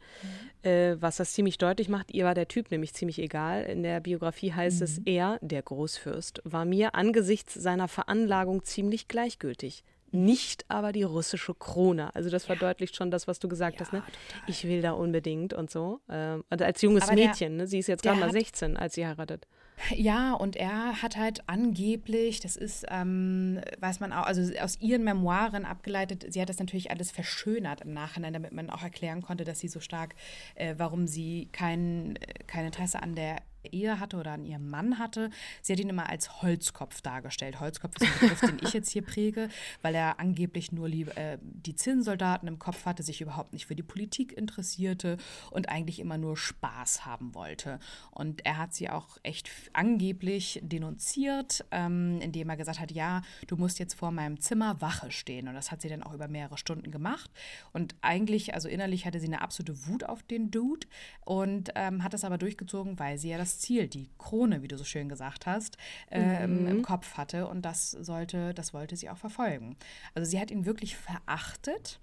mhm. 0.63 0.69
äh, 0.69 1.01
was 1.01 1.17
das 1.17 1.33
ziemlich 1.33 1.57
deutlich 1.57 1.89
macht. 1.89 2.11
Ihr 2.11 2.25
war 2.25 2.33
der 2.33 2.47
Typ 2.47 2.71
nämlich 2.71 2.93
ziemlich 2.93 3.19
egal. 3.19 3.63
In 3.63 3.83
der 3.83 3.99
Biografie 3.99 4.53
heißt 4.53 4.79
mhm. 4.79 4.83
es, 4.83 5.01
er, 5.05 5.39
der 5.41 5.61
Großfürst, 5.61 6.41
war 6.43 6.65
mir 6.65 6.95
angesichts 6.95 7.53
seiner 7.53 7.87
Veranlagung 7.87 8.63
ziemlich 8.63 9.07
gleichgültig. 9.07 9.83
Nicht 10.11 10.65
aber 10.69 10.91
die 10.91 11.03
russische 11.03 11.53
Krone. 11.53 12.13
Also 12.15 12.29
das 12.29 12.45
verdeutlicht 12.45 12.95
schon 12.95 13.11
das, 13.11 13.27
was 13.27 13.39
du 13.39 13.49
gesagt 13.49 13.75
ja, 13.75 13.81
hast. 13.81 13.93
Ne? 13.93 14.03
Ich 14.47 14.63
will 14.65 14.81
da 14.81 14.91
unbedingt 14.91 15.53
und 15.53 15.69
so. 15.69 15.99
Ähm, 16.09 16.43
und 16.49 16.61
als 16.61 16.81
junges 16.81 17.03
aber 17.03 17.15
Mädchen, 17.15 17.57
der, 17.57 17.65
ne? 17.65 17.67
sie 17.67 17.79
ist 17.79 17.87
jetzt 17.87 18.03
gerade 18.03 18.19
mal 18.19 18.31
16, 18.31 18.77
als 18.77 18.93
sie 18.93 19.05
heiratet. 19.05 19.47
Ja, 19.95 20.33
und 20.33 20.55
er 20.55 21.01
hat 21.01 21.17
halt 21.17 21.47
angeblich, 21.47 22.39
das 22.39 22.55
ist, 22.55 22.85
ähm, 22.89 23.59
weiß 23.79 23.99
man 23.99 24.13
auch, 24.13 24.25
also 24.25 24.41
aus 24.59 24.79
ihren 24.79 25.03
Memoiren 25.03 25.65
abgeleitet, 25.65 26.25
sie 26.29 26.41
hat 26.41 26.49
das 26.49 26.59
natürlich 26.59 26.91
alles 26.91 27.11
verschönert 27.11 27.81
im 27.81 27.93
Nachhinein, 27.93 28.33
damit 28.33 28.51
man 28.51 28.69
auch 28.69 28.83
erklären 28.83 29.21
konnte, 29.21 29.43
dass 29.43 29.59
sie 29.59 29.67
so 29.67 29.79
stark, 29.79 30.15
äh, 30.55 30.75
warum 30.77 31.07
sie 31.07 31.49
kein, 31.51 32.15
äh, 32.15 32.43
kein 32.47 32.65
Interesse 32.65 33.01
an 33.01 33.15
der 33.15 33.37
Ehe 33.73 33.99
hatte 33.99 34.17
oder 34.17 34.31
an 34.31 34.45
ihrem 34.45 34.69
Mann 34.69 34.99
hatte. 34.99 35.29
Sie 35.61 35.73
hat 35.73 35.79
ihn 35.79 35.89
immer 35.89 36.09
als 36.09 36.41
Holzkopf 36.41 37.01
dargestellt. 37.01 37.59
Holzkopf 37.59 37.95
ist 37.95 38.07
ein 38.07 38.19
Begriff, 38.19 38.39
den 38.41 38.59
ich 38.61 38.73
jetzt 38.73 38.89
hier 38.91 39.03
präge, 39.03 39.49
weil 39.81 39.95
er 39.95 40.19
angeblich 40.19 40.71
nur 40.71 40.87
äh, 40.87 41.37
die 41.41 41.75
Zinnsoldaten 41.75 42.47
im 42.47 42.59
Kopf 42.59 42.85
hatte, 42.85 43.03
sich 43.03 43.21
überhaupt 43.21 43.53
nicht 43.53 43.65
für 43.65 43.75
die 43.75 43.83
Politik 43.83 44.33
interessierte 44.33 45.17
und 45.51 45.69
eigentlich 45.69 45.99
immer 45.99 46.17
nur 46.17 46.37
Spaß 46.37 47.05
haben 47.05 47.33
wollte. 47.35 47.79
Und 48.11 48.45
er 48.45 48.57
hat 48.57 48.73
sie 48.73 48.89
auch 48.89 49.17
echt 49.23 49.49
angeblich 49.73 50.59
denunziert, 50.63 51.65
ähm, 51.71 52.19
indem 52.21 52.49
er 52.49 52.57
gesagt 52.57 52.79
hat, 52.79 52.91
ja, 52.91 53.21
du 53.47 53.55
musst 53.55 53.79
jetzt 53.79 53.93
vor 53.93 54.11
meinem 54.11 54.39
Zimmer 54.39 54.81
Wache 54.81 55.11
stehen. 55.11 55.47
Und 55.47 55.55
das 55.55 55.71
hat 55.71 55.81
sie 55.81 55.89
dann 55.89 56.03
auch 56.03 56.13
über 56.13 56.27
mehrere 56.27 56.57
Stunden 56.57 56.91
gemacht. 56.91 57.31
Und 57.73 57.95
eigentlich, 58.01 58.53
also 58.53 58.67
innerlich 58.67 59.05
hatte 59.05 59.19
sie 59.19 59.27
eine 59.27 59.41
absolute 59.41 59.87
Wut 59.87 60.03
auf 60.03 60.23
den 60.23 60.51
Dude 60.51 60.87
und 61.23 61.71
ähm, 61.75 62.03
hat 62.03 62.13
das 62.13 62.23
aber 62.23 62.37
durchgezogen, 62.37 62.99
weil 62.99 63.17
sie 63.17 63.29
ja 63.29 63.37
das 63.37 63.54
Ziel, 63.59 63.87
die 63.87 64.09
Krone, 64.17 64.61
wie 64.61 64.67
du 64.67 64.77
so 64.77 64.83
schön 64.83 65.09
gesagt 65.09 65.45
hast, 65.45 65.77
äh, 66.11 66.47
mhm. 66.47 66.67
im 66.67 66.81
Kopf 66.81 67.17
hatte. 67.17 67.47
Und 67.47 67.63
das 67.63 67.91
sollte, 67.91 68.53
das 68.53 68.73
wollte 68.73 68.95
sie 68.95 69.09
auch 69.09 69.17
verfolgen. 69.17 69.77
Also 70.13 70.29
sie 70.29 70.39
hat 70.39 70.51
ihn 70.51 70.65
wirklich 70.65 70.95
verachtet. 70.95 71.99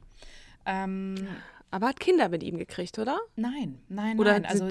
Ähm, 0.66 1.26
aber 1.70 1.88
hat 1.88 2.00
Kinder 2.00 2.28
mit 2.28 2.42
ihm 2.42 2.58
gekriegt, 2.58 2.98
oder? 2.98 3.18
Nein, 3.34 3.78
nein, 3.88 4.18
oder 4.18 4.32
nein. 4.32 4.44
Also, 4.44 4.68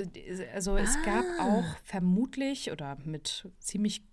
also 0.53 0.77
es 0.77 0.95
ah. 0.97 1.05
gab 1.05 1.25
auch 1.39 1.77
vermutlich 1.83 2.71
oder 2.71 2.97
mit 3.03 3.49
ziemlich 3.59 4.03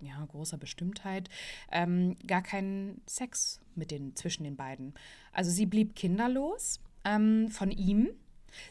ja, 0.00 0.24
großer 0.24 0.56
Bestimmtheit 0.56 1.28
ähm, 1.70 2.16
gar 2.26 2.42
keinen 2.42 3.02
Sex 3.06 3.60
mit 3.74 3.90
den, 3.90 4.16
zwischen 4.16 4.44
den 4.44 4.56
beiden. 4.56 4.94
Also 5.32 5.50
sie 5.50 5.66
blieb 5.66 5.94
kinderlos 5.94 6.80
ähm, 7.04 7.48
von 7.50 7.70
ihm 7.70 8.10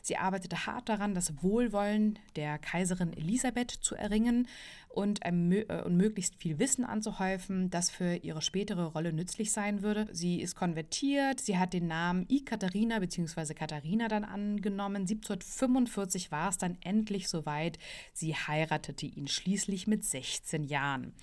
Sie 0.02 0.18
arbeitete 0.18 0.66
hart 0.66 0.90
daran, 0.90 1.14
das 1.14 1.42
Wohlwollen 1.44 2.20
der 2.36 2.58
Kaiserin 2.58 3.14
Elisabeth 3.14 3.72
zu 3.72 3.96
erringen 3.96 4.48
und, 4.90 5.20
äh, 5.24 5.84
und 5.86 5.96
möglichst 5.96 6.36
viel 6.36 6.58
Wissen 6.58 6.84
anzuhäufen, 6.84 7.70
das 7.70 7.92
für 7.92 8.16
ihre 8.16 8.42
spätere 8.42 8.86
Rolle 8.86 9.14
nützlich 9.14 9.52
sein 9.52 9.84
würde. 9.84 10.08
Sie 10.12 10.42
ist 10.42 10.56
konvertiert, 10.56 11.40
sie 11.40 11.58
hat 11.58 11.74
den 11.74 11.88
Namen 11.88 12.26
I 12.30 12.44
Katharina 12.44 13.00
bzw. 13.00 13.54
Katharina 13.54 14.08
dann 14.08 14.24
angenommen. 14.24 15.04
1745 15.04 16.32
war 16.32 16.50
es 16.50 16.58
dann 16.58 16.78
endlich 16.82 17.30
soweit. 17.30 17.78
Sie 18.14 18.34
heiratete 18.34 19.06
ihn 19.06 19.28
schließlich 19.28 19.86
mit 19.86 20.04
16 20.04 20.64
Jahren. 20.64 21.14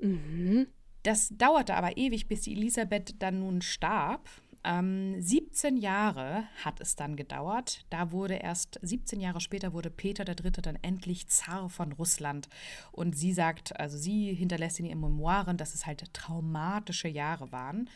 Mhm. 0.00 0.68
Das 1.02 1.30
dauerte 1.36 1.74
aber 1.74 1.96
ewig, 1.96 2.28
bis 2.28 2.42
die 2.42 2.52
Elisabeth 2.52 3.20
dann 3.20 3.40
nun 3.40 3.62
starb. 3.62 4.28
Ähm, 4.64 5.20
17 5.20 5.76
Jahre 5.76 6.44
hat 6.64 6.80
es 6.80 6.94
dann 6.94 7.16
gedauert. 7.16 7.84
Da 7.90 8.12
wurde 8.12 8.34
erst 8.34 8.78
17 8.82 9.20
Jahre 9.20 9.40
später 9.40 9.72
wurde 9.72 9.90
Peter 9.90 10.26
III. 10.26 10.52
dann 10.62 10.78
endlich 10.82 11.26
Zar 11.28 11.68
von 11.68 11.92
Russland. 11.92 12.48
Und 12.92 13.16
sie 13.16 13.32
sagt, 13.32 13.78
also 13.78 13.98
sie 13.98 14.32
hinterlässt 14.34 14.78
in 14.78 14.86
ihren 14.86 15.00
Memoiren, 15.00 15.56
dass 15.56 15.74
es 15.74 15.86
halt 15.86 16.12
traumatische 16.14 17.08
Jahre 17.08 17.50
waren. 17.50 17.88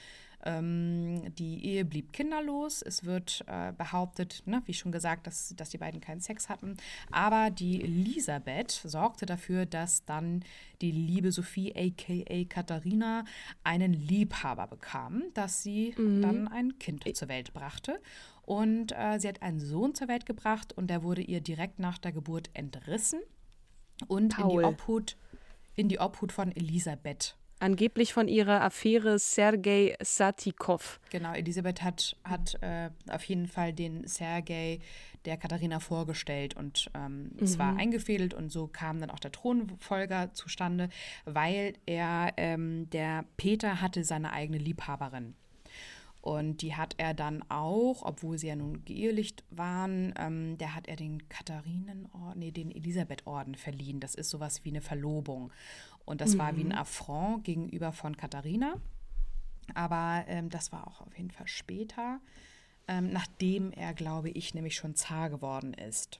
Ähm, 0.46 1.34
die 1.34 1.64
Ehe 1.66 1.84
blieb 1.84 2.12
kinderlos. 2.12 2.80
Es 2.80 3.04
wird 3.04 3.44
äh, 3.48 3.72
behauptet, 3.72 4.44
ne, 4.46 4.62
wie 4.66 4.74
schon 4.74 4.92
gesagt, 4.92 5.26
dass, 5.26 5.52
dass 5.56 5.70
die 5.70 5.78
beiden 5.78 6.00
keinen 6.00 6.20
Sex 6.20 6.48
hatten. 6.48 6.76
Aber 7.10 7.50
die 7.50 7.82
Elisabeth 7.82 8.70
sorgte 8.70 9.26
dafür, 9.26 9.66
dass 9.66 10.04
dann 10.04 10.44
die 10.80 10.92
liebe 10.92 11.32
Sophie, 11.32 11.74
aka 11.74 12.44
Katharina, 12.48 13.24
einen 13.64 13.92
Liebhaber 13.92 14.68
bekam, 14.68 15.24
dass 15.34 15.62
sie 15.62 15.94
mhm. 15.96 16.22
dann 16.22 16.48
ein 16.48 16.78
Kind 16.78 17.04
zur 17.16 17.28
Welt 17.28 17.52
brachte. 17.52 18.00
Und 18.42 18.92
äh, 18.92 19.18
sie 19.18 19.26
hat 19.26 19.42
einen 19.42 19.58
Sohn 19.58 19.94
zur 19.94 20.06
Welt 20.06 20.26
gebracht 20.26 20.72
und 20.72 20.88
der 20.88 21.02
wurde 21.02 21.22
ihr 21.22 21.40
direkt 21.40 21.80
nach 21.80 21.98
der 21.98 22.12
Geburt 22.12 22.50
entrissen 22.54 23.20
und 24.06 24.36
Paul. 24.36 24.52
in 24.52 24.58
die 24.58 24.64
Obhut 24.64 25.16
in 25.74 25.88
die 25.88 25.98
Obhut 26.00 26.32
von 26.32 26.52
Elisabeth 26.52 27.36
Angeblich 27.58 28.12
von 28.12 28.28
ihrer 28.28 28.62
Affäre 28.62 29.18
Sergei 29.18 29.96
Satikov. 30.02 31.00
Genau, 31.10 31.32
Elisabeth 31.32 31.82
hat, 31.82 32.16
hat 32.22 32.58
äh, 32.60 32.90
auf 33.08 33.24
jeden 33.24 33.46
Fall 33.46 33.72
den 33.72 34.06
Sergei 34.06 34.80
der 35.24 35.36
Katharina 35.36 35.80
vorgestellt 35.80 36.54
und 36.54 36.90
ähm, 36.94 37.22
mhm. 37.22 37.30
es 37.40 37.58
war 37.58 37.76
eingefädelt 37.76 38.34
und 38.34 38.50
so 38.50 38.66
kam 38.68 39.00
dann 39.00 39.10
auch 39.10 39.18
der 39.18 39.32
Thronfolger 39.32 40.32
zustande, 40.34 40.88
weil 41.24 41.74
er, 41.86 42.32
ähm, 42.36 42.88
der 42.90 43.24
Peter 43.36 43.80
hatte 43.80 44.04
seine 44.04 44.32
eigene 44.32 44.58
Liebhaberin. 44.58 45.34
Und 46.26 46.60
die 46.62 46.74
hat 46.74 46.96
er 46.98 47.14
dann 47.14 47.48
auch, 47.50 48.02
obwohl 48.02 48.36
sie 48.36 48.48
ja 48.48 48.56
nun 48.56 48.84
geehelicht 48.84 49.44
waren, 49.50 50.12
ähm, 50.18 50.58
der 50.58 50.74
hat 50.74 50.88
er 50.88 50.96
den 50.96 51.28
Katharinenorden, 51.28 52.40
nee, 52.40 52.50
den 52.50 52.72
Elisabethorden 52.72 53.54
verliehen. 53.54 54.00
Das 54.00 54.16
ist 54.16 54.30
sowas 54.30 54.64
wie 54.64 54.70
eine 54.70 54.80
Verlobung. 54.80 55.52
Und 56.04 56.20
das 56.20 56.34
mhm. 56.34 56.38
war 56.38 56.56
wie 56.56 56.62
ein 56.62 56.70
mhm. 56.70 56.78
Affront 56.78 57.44
gegenüber 57.44 57.92
von 57.92 58.16
Katharina. 58.16 58.74
Aber 59.74 60.24
ähm, 60.26 60.50
das 60.50 60.72
war 60.72 60.88
auch 60.88 61.00
auf 61.00 61.16
jeden 61.16 61.30
Fall 61.30 61.46
später, 61.46 62.18
ähm, 62.88 63.12
nachdem 63.12 63.70
er, 63.70 63.94
glaube 63.94 64.30
ich, 64.30 64.52
nämlich 64.52 64.74
schon 64.74 64.96
Zar 64.96 65.30
geworden 65.30 65.74
ist. 65.74 66.18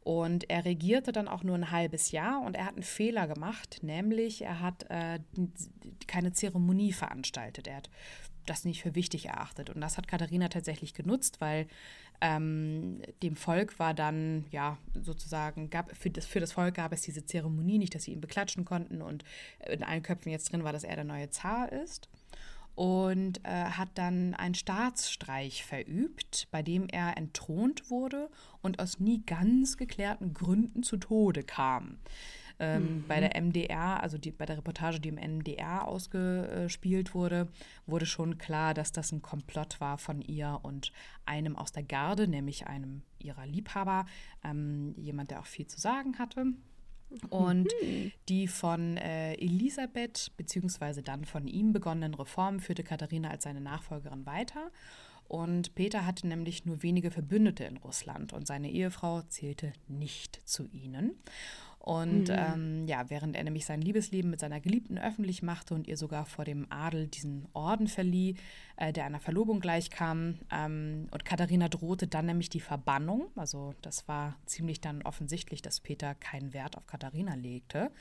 Und 0.00 0.50
er 0.50 0.66
regierte 0.66 1.12
dann 1.12 1.26
auch 1.26 1.42
nur 1.42 1.54
ein 1.54 1.70
halbes 1.70 2.10
Jahr 2.10 2.42
und 2.42 2.54
er 2.54 2.66
hat 2.66 2.74
einen 2.74 2.82
Fehler 2.82 3.26
gemacht, 3.26 3.78
nämlich 3.80 4.42
er 4.42 4.60
hat 4.60 4.84
äh, 4.90 5.20
keine 6.06 6.34
Zeremonie 6.34 6.92
veranstaltet. 6.92 7.66
Er 7.66 7.76
hat 7.76 7.88
das 8.46 8.64
nicht 8.64 8.82
für 8.82 8.94
wichtig 8.94 9.26
erachtet. 9.26 9.70
Und 9.70 9.80
das 9.80 9.96
hat 9.98 10.08
Katharina 10.08 10.48
tatsächlich 10.48 10.94
genutzt, 10.94 11.40
weil 11.40 11.66
ähm, 12.20 13.02
dem 13.22 13.36
Volk 13.36 13.78
war 13.78 13.94
dann, 13.94 14.46
ja, 14.50 14.78
sozusagen, 14.94 15.70
gab, 15.70 15.94
für, 15.96 16.10
das, 16.10 16.26
für 16.26 16.40
das 16.40 16.52
Volk 16.52 16.74
gab 16.74 16.92
es 16.92 17.02
diese 17.02 17.24
Zeremonie 17.24 17.78
nicht, 17.78 17.94
dass 17.94 18.04
sie 18.04 18.12
ihn 18.12 18.20
beklatschen 18.20 18.64
konnten. 18.64 19.02
Und 19.02 19.24
in 19.68 19.82
allen 19.82 20.02
Köpfen 20.02 20.30
jetzt 20.30 20.52
drin 20.52 20.64
war, 20.64 20.72
dass 20.72 20.84
er 20.84 20.96
der 20.96 21.04
neue 21.04 21.30
Zar 21.30 21.70
ist. 21.72 22.08
Und 22.74 23.40
äh, 23.44 23.50
hat 23.50 23.88
dann 23.94 24.34
einen 24.34 24.54
Staatsstreich 24.54 25.64
verübt, 25.64 26.48
bei 26.50 26.62
dem 26.62 26.88
er 26.88 27.16
entthront 27.16 27.90
wurde 27.90 28.28
und 28.60 28.80
aus 28.80 29.00
nie 29.00 29.22
ganz 29.24 29.78
geklärten 29.78 30.34
Gründen 30.34 30.82
zu 30.82 30.98
Tode 30.98 31.42
kam. 31.42 31.98
Ähm, 32.58 32.82
mhm. 32.82 33.04
Bei 33.06 33.20
der 33.20 33.40
MDR, 33.40 34.02
also 34.02 34.18
die, 34.18 34.30
bei 34.30 34.46
der 34.46 34.56
Reportage, 34.58 35.00
die 35.00 35.10
im 35.10 35.18
NDR 35.18 35.86
ausgespielt 35.86 37.14
wurde, 37.14 37.48
wurde 37.86 38.06
schon 38.06 38.38
klar, 38.38 38.72
dass 38.72 38.92
das 38.92 39.12
ein 39.12 39.22
Komplott 39.22 39.80
war 39.80 39.98
von 39.98 40.22
ihr 40.22 40.60
und 40.62 40.92
einem 41.26 41.56
aus 41.56 41.72
der 41.72 41.82
Garde, 41.82 42.28
nämlich 42.28 42.66
einem 42.66 43.02
ihrer 43.18 43.46
Liebhaber, 43.46 44.06
ähm, 44.44 44.94
jemand, 44.96 45.30
der 45.30 45.40
auch 45.40 45.46
viel 45.46 45.66
zu 45.66 45.80
sagen 45.80 46.18
hatte. 46.18 46.46
Und 47.30 47.68
mhm. 47.82 48.12
die 48.28 48.48
von 48.48 48.96
äh, 48.96 49.34
Elisabeth 49.34 50.32
beziehungsweise 50.36 51.02
dann 51.02 51.24
von 51.24 51.46
ihm 51.46 51.72
begonnenen 51.72 52.14
Reformen 52.14 52.58
führte 52.60 52.82
Katharina 52.82 53.30
als 53.30 53.44
seine 53.44 53.60
Nachfolgerin 53.60 54.26
weiter. 54.26 54.72
Und 55.28 55.74
Peter 55.74 56.06
hatte 56.06 56.26
nämlich 56.26 56.64
nur 56.64 56.82
wenige 56.82 57.10
Verbündete 57.10 57.64
in 57.64 57.76
Russland 57.78 58.32
und 58.32 58.46
seine 58.46 58.70
Ehefrau 58.70 59.22
zählte 59.22 59.72
nicht 59.88 60.40
zu 60.44 60.68
ihnen. 60.68 61.16
Und 61.86 62.30
mhm. 62.30 62.34
ähm, 62.36 62.88
ja, 62.88 63.08
während 63.10 63.36
er 63.36 63.44
nämlich 63.44 63.64
sein 63.64 63.80
Liebesleben 63.80 64.28
mit 64.28 64.40
seiner 64.40 64.58
Geliebten 64.58 64.98
öffentlich 64.98 65.40
machte 65.44 65.72
und 65.72 65.86
ihr 65.86 65.96
sogar 65.96 66.26
vor 66.26 66.44
dem 66.44 66.66
Adel 66.68 67.06
diesen 67.06 67.46
Orden 67.52 67.86
verlieh, 67.86 68.34
äh, 68.74 68.92
der 68.92 69.04
einer 69.04 69.20
Verlobung 69.20 69.60
gleichkam, 69.60 70.34
ähm, 70.50 71.06
und 71.12 71.24
Katharina 71.24 71.68
drohte 71.68 72.08
dann 72.08 72.26
nämlich 72.26 72.48
die 72.48 72.58
Verbannung. 72.58 73.28
Also 73.36 73.72
das 73.82 74.08
war 74.08 74.36
ziemlich 74.46 74.80
dann 74.80 75.02
offensichtlich, 75.02 75.62
dass 75.62 75.78
Peter 75.78 76.16
keinen 76.16 76.52
Wert 76.52 76.76
auf 76.76 76.88
Katharina 76.88 77.36
legte. 77.36 77.92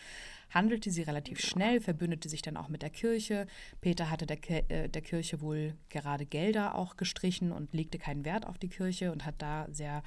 Handelte 0.49 0.89
sie 0.89 1.03
relativ 1.03 1.39
schnell, 1.39 1.79
verbündete 1.79 2.27
sich 2.27 2.41
dann 2.41 2.57
auch 2.57 2.69
mit 2.69 2.81
der 2.81 2.89
Kirche. 2.89 3.45
Peter 3.81 4.09
hatte 4.09 4.25
der, 4.25 4.71
äh, 4.71 4.89
der 4.89 5.01
Kirche 5.03 5.41
wohl 5.41 5.75
gerade 5.89 6.25
Gelder 6.25 6.73
auch 6.73 6.97
gestrichen 6.97 7.51
und 7.51 7.71
legte 7.71 7.99
keinen 7.99 8.25
Wert 8.25 8.47
auf 8.47 8.57
die 8.57 8.69
Kirche 8.69 9.11
und 9.11 9.25
hat 9.25 9.35
da 9.43 9.67
sehr 9.69 10.01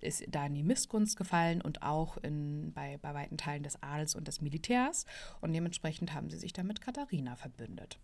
ist 0.00 0.24
da 0.28 0.46
in 0.46 0.54
die 0.54 0.62
Missgunst 0.62 1.16
gefallen 1.16 1.60
und 1.60 1.82
auch 1.82 2.16
in, 2.18 2.72
bei, 2.72 2.98
bei 3.02 3.14
weiten 3.14 3.36
Teilen 3.36 3.62
des 3.62 3.82
Adels 3.82 4.14
und 4.14 4.28
des 4.28 4.40
Militärs. 4.40 5.06
Und 5.40 5.52
dementsprechend 5.52 6.14
haben 6.14 6.30
sie 6.30 6.38
sich 6.38 6.52
dann 6.52 6.66
mit 6.66 6.80
Katharina 6.80 7.36
verbündet. 7.36 7.98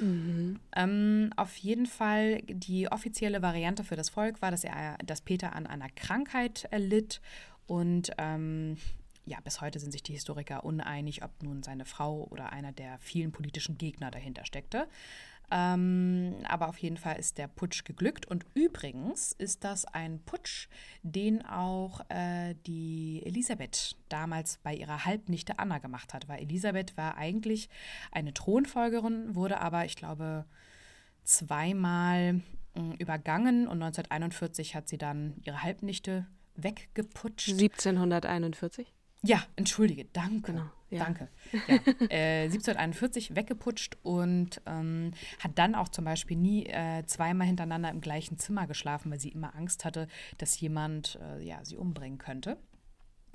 Mhm. 0.00 0.58
Ähm, 0.74 1.32
auf 1.36 1.56
jeden 1.56 1.86
Fall, 1.86 2.42
die 2.42 2.90
offizielle 2.90 3.42
Variante 3.42 3.84
für 3.84 3.96
das 3.96 4.10
Volk 4.10 4.42
war, 4.42 4.50
dass, 4.50 4.64
er, 4.64 4.98
dass 5.04 5.20
Peter 5.20 5.54
an 5.54 5.66
einer 5.66 5.88
Krankheit 5.90 6.64
erlitt 6.70 7.20
und 7.66 8.10
ähm, 8.18 8.76
ja, 9.26 9.38
bis 9.44 9.60
heute 9.60 9.78
sind 9.78 9.92
sich 9.92 10.02
die 10.02 10.12
Historiker 10.12 10.64
uneinig, 10.64 11.22
ob 11.22 11.30
nun 11.42 11.62
seine 11.62 11.84
Frau 11.84 12.26
oder 12.30 12.52
einer 12.52 12.72
der 12.72 12.98
vielen 12.98 13.30
politischen 13.30 13.78
Gegner 13.78 14.10
dahinter 14.10 14.44
steckte. 14.44 14.88
Ähm, 15.50 16.36
aber 16.44 16.68
auf 16.68 16.78
jeden 16.78 16.96
Fall 16.96 17.18
ist 17.18 17.38
der 17.38 17.48
Putsch 17.48 17.84
geglückt. 17.84 18.26
Und 18.26 18.44
übrigens 18.54 19.32
ist 19.32 19.64
das 19.64 19.84
ein 19.84 20.20
Putsch, 20.24 20.68
den 21.02 21.44
auch 21.44 22.00
äh, 22.08 22.54
die 22.66 23.22
Elisabeth 23.24 23.96
damals 24.08 24.58
bei 24.58 24.74
ihrer 24.74 25.04
Halbnichte 25.04 25.58
Anna 25.58 25.78
gemacht 25.78 26.14
hat. 26.14 26.28
Weil 26.28 26.40
Elisabeth 26.40 26.96
war 26.96 27.16
eigentlich 27.16 27.68
eine 28.12 28.32
Thronfolgerin, 28.32 29.34
wurde 29.34 29.60
aber, 29.60 29.84
ich 29.84 29.96
glaube, 29.96 30.44
zweimal 31.24 32.40
äh, 32.74 32.80
übergangen. 32.98 33.66
Und 33.66 33.82
1941 33.82 34.76
hat 34.76 34.88
sie 34.88 34.98
dann 34.98 35.34
ihre 35.44 35.62
Halbnichte 35.62 36.26
weggeputscht. 36.54 37.50
1741? 37.50 38.94
Ja, 39.22 39.42
entschuldige, 39.56 40.06
danke. 40.12 40.52
Genau. 40.52 40.70
Ja. 40.90 41.04
Danke. 41.04 41.28
Ja. 41.68 41.76
Äh, 42.10 42.44
1741 42.44 43.36
weggeputscht 43.36 43.96
und 44.02 44.60
ähm, 44.66 45.12
hat 45.38 45.52
dann 45.54 45.74
auch 45.76 45.88
zum 45.88 46.04
Beispiel 46.04 46.36
nie 46.36 46.66
äh, 46.66 47.04
zweimal 47.06 47.46
hintereinander 47.46 47.90
im 47.90 48.00
gleichen 48.00 48.38
Zimmer 48.38 48.66
geschlafen, 48.66 49.12
weil 49.12 49.20
sie 49.20 49.28
immer 49.28 49.54
Angst 49.54 49.84
hatte, 49.84 50.08
dass 50.38 50.58
jemand 50.58 51.18
äh, 51.22 51.44
ja, 51.44 51.64
sie 51.64 51.76
umbringen 51.76 52.18
könnte. 52.18 52.56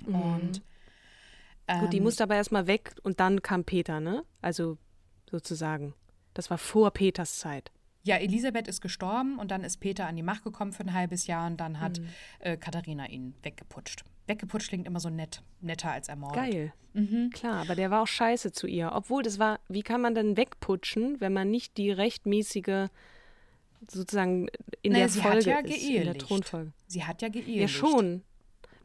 Mhm. 0.06 0.14
Und 0.14 0.62
ähm, 1.68 1.80
Gut, 1.80 1.92
die 1.92 1.98
ähm, 1.98 2.02
musste 2.02 2.24
aber 2.24 2.36
erstmal 2.36 2.66
weg 2.66 2.94
und 3.02 3.20
dann 3.20 3.40
kam 3.40 3.64
Peter, 3.64 4.00
ne? 4.00 4.24
Also 4.42 4.76
sozusagen. 5.30 5.94
Das 6.34 6.50
war 6.50 6.58
vor 6.58 6.90
Peters 6.90 7.38
Zeit. 7.38 7.70
Ja, 8.06 8.18
Elisabeth 8.18 8.68
ist 8.68 8.80
gestorben 8.80 9.36
und 9.36 9.50
dann 9.50 9.64
ist 9.64 9.78
Peter 9.78 10.06
an 10.06 10.14
die 10.14 10.22
Macht 10.22 10.44
gekommen 10.44 10.72
für 10.72 10.84
ein 10.84 10.92
halbes 10.92 11.26
Jahr 11.26 11.48
und 11.48 11.56
dann 11.56 11.80
hat 11.80 11.98
mhm. 11.98 12.08
äh, 12.38 12.56
Katharina 12.56 13.08
ihn 13.08 13.34
weggeputscht. 13.42 14.04
Weggeputscht 14.28 14.68
klingt 14.68 14.86
immer 14.86 15.00
so 15.00 15.10
nett, 15.10 15.42
netter 15.60 15.90
als 15.90 16.08
ermordet. 16.08 16.36
Geil. 16.36 16.72
Mhm. 16.94 17.30
Klar, 17.30 17.62
aber 17.62 17.74
der 17.74 17.90
war 17.90 18.02
auch 18.02 18.06
scheiße 18.06 18.52
zu 18.52 18.68
ihr. 18.68 18.92
Obwohl, 18.94 19.24
das 19.24 19.40
war, 19.40 19.58
wie 19.68 19.82
kann 19.82 20.00
man 20.00 20.14
denn 20.14 20.36
wegputschen, 20.36 21.20
wenn 21.20 21.32
man 21.32 21.50
nicht 21.50 21.76
die 21.78 21.90
rechtmäßige, 21.90 22.86
sozusagen 23.90 24.50
in 24.82 24.92
naja, 24.92 25.06
der 25.06 25.08
sie 25.08 25.20
Folge 25.20 25.54
hat 25.56 25.68
ja 25.68 25.74
ist, 25.74 25.88
in 25.88 26.04
der 26.04 26.18
Thronfolge. 26.18 26.72
Sie 26.86 27.02
hat 27.02 27.22
ja 27.22 27.28
geehelicht. 27.28 27.60
Ja, 27.60 27.66
schon. 27.68 28.22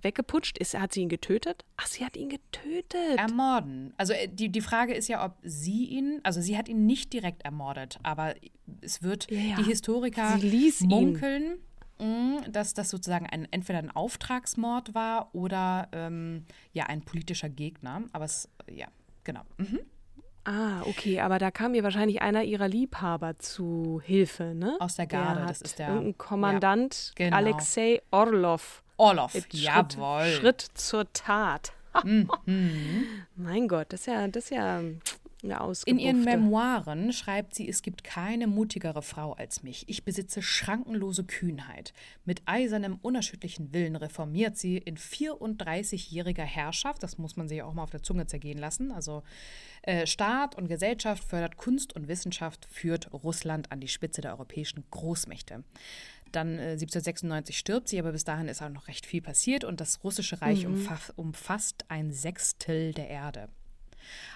Weggeputscht 0.01 0.57
ist, 0.57 0.77
hat 0.77 0.93
sie 0.93 1.01
ihn 1.01 1.09
getötet? 1.09 1.65
Ach, 1.77 1.87
sie 1.87 2.05
hat 2.05 2.17
ihn 2.17 2.29
getötet. 2.29 3.17
Ermorden. 3.17 3.93
Also 3.97 4.13
äh, 4.13 4.27
die, 4.27 4.49
die 4.49 4.61
Frage 4.61 4.93
ist 4.93 5.07
ja, 5.07 5.25
ob 5.25 5.37
sie 5.43 5.85
ihn, 5.85 6.19
also 6.23 6.41
sie 6.41 6.57
hat 6.57 6.69
ihn 6.69 6.85
nicht 6.85 7.13
direkt 7.13 7.43
ermordet, 7.43 7.99
aber 8.03 8.35
es 8.81 9.03
wird 9.03 9.29
ja, 9.29 9.55
die 9.57 9.63
Historiker 9.63 10.37
munkeln. 10.81 11.43
Ihn 11.43 11.59
dass 12.49 12.73
das 12.73 12.89
sozusagen 12.89 13.27
ein, 13.27 13.47
entweder 13.51 13.79
ein 13.79 13.91
Auftragsmord 13.91 14.95
war 14.95 15.29
oder 15.33 15.87
ähm, 15.91 16.45
ja 16.73 16.85
ein 16.85 17.01
politischer 17.01 17.49
Gegner. 17.49 18.03
Aber 18.11 18.25
es, 18.25 18.49
ja, 18.67 18.87
genau. 19.23 19.41
Mhm. 19.57 19.81
Ah, 20.43 20.81
okay, 20.85 21.19
aber 21.19 21.37
da 21.37 21.51
kam 21.51 21.75
ihr 21.75 21.83
wahrscheinlich 21.83 22.21
einer 22.23 22.43
ihrer 22.43 22.67
Liebhaber 22.67 23.37
zu 23.37 24.01
Hilfe, 24.03 24.55
ne? 24.55 24.75
Aus 24.79 24.95
der 24.95 25.05
Garde, 25.05 25.41
der 25.41 25.47
das 25.47 25.61
ist 25.61 25.77
der. 25.77 26.13
Kommandant 26.17 27.13
ja, 27.17 27.25
genau. 27.25 27.37
Alexei 27.37 28.01
Orlov. 28.09 28.83
Orlov, 29.01 29.31
Schritt, 29.31 29.53
jawohl. 29.53 30.27
Schritt 30.27 30.61
zur 30.75 31.11
Tat. 31.11 31.73
mhm. 32.03 32.29
mein 33.35 33.67
Gott, 33.67 33.87
das 33.89 34.01
ist 34.01 34.05
ja, 34.05 34.27
das 34.27 34.43
ist 34.43 34.51
ja 34.51 34.81
In 35.87 35.97
ihren 35.97 36.23
Memoiren 36.23 37.11
schreibt 37.11 37.55
sie, 37.55 37.67
es 37.67 37.81
gibt 37.81 38.03
keine 38.03 38.45
mutigere 38.45 39.01
Frau 39.01 39.33
als 39.33 39.63
mich. 39.63 39.89
Ich 39.89 40.05
besitze 40.05 40.43
schrankenlose 40.43 41.23
Kühnheit. 41.23 41.93
Mit 42.25 42.43
eisernem, 42.45 42.99
unerschütterlichen 43.01 43.73
Willen 43.73 43.95
reformiert 43.95 44.55
sie 44.55 44.77
in 44.77 44.97
34-jähriger 44.97 46.43
Herrschaft, 46.43 47.01
das 47.01 47.17
muss 47.17 47.35
man 47.35 47.47
sich 47.47 47.63
auch 47.63 47.73
mal 47.73 47.81
auf 47.83 47.89
der 47.89 48.03
Zunge 48.03 48.27
zergehen 48.27 48.59
lassen, 48.59 48.91
also 48.91 49.23
äh, 49.81 50.05
Staat 50.05 50.55
und 50.55 50.67
Gesellschaft 50.67 51.23
fördert 51.23 51.57
Kunst 51.57 51.95
und 51.95 52.07
Wissenschaft, 52.07 52.67
führt 52.69 53.11
Russland 53.11 53.71
an 53.71 53.79
die 53.79 53.87
Spitze 53.87 54.21
der 54.21 54.33
europäischen 54.33 54.83
Großmächte. 54.91 55.63
Dann 56.31 56.59
äh, 56.59 56.73
1796 56.73 57.57
stirbt 57.57 57.89
sie, 57.89 57.99
aber 57.99 58.11
bis 58.11 58.23
dahin 58.23 58.47
ist 58.47 58.61
auch 58.61 58.69
noch 58.69 58.87
recht 58.87 59.05
viel 59.05 59.21
passiert 59.21 59.63
und 59.63 59.81
das 59.81 60.03
russische 60.03 60.41
Reich 60.41 60.65
mhm. 60.65 60.75
umfa 60.75 60.99
umfasst 61.15 61.85
ein 61.89 62.11
Sechstel 62.11 62.93
der 62.93 63.09
Erde. 63.09 63.49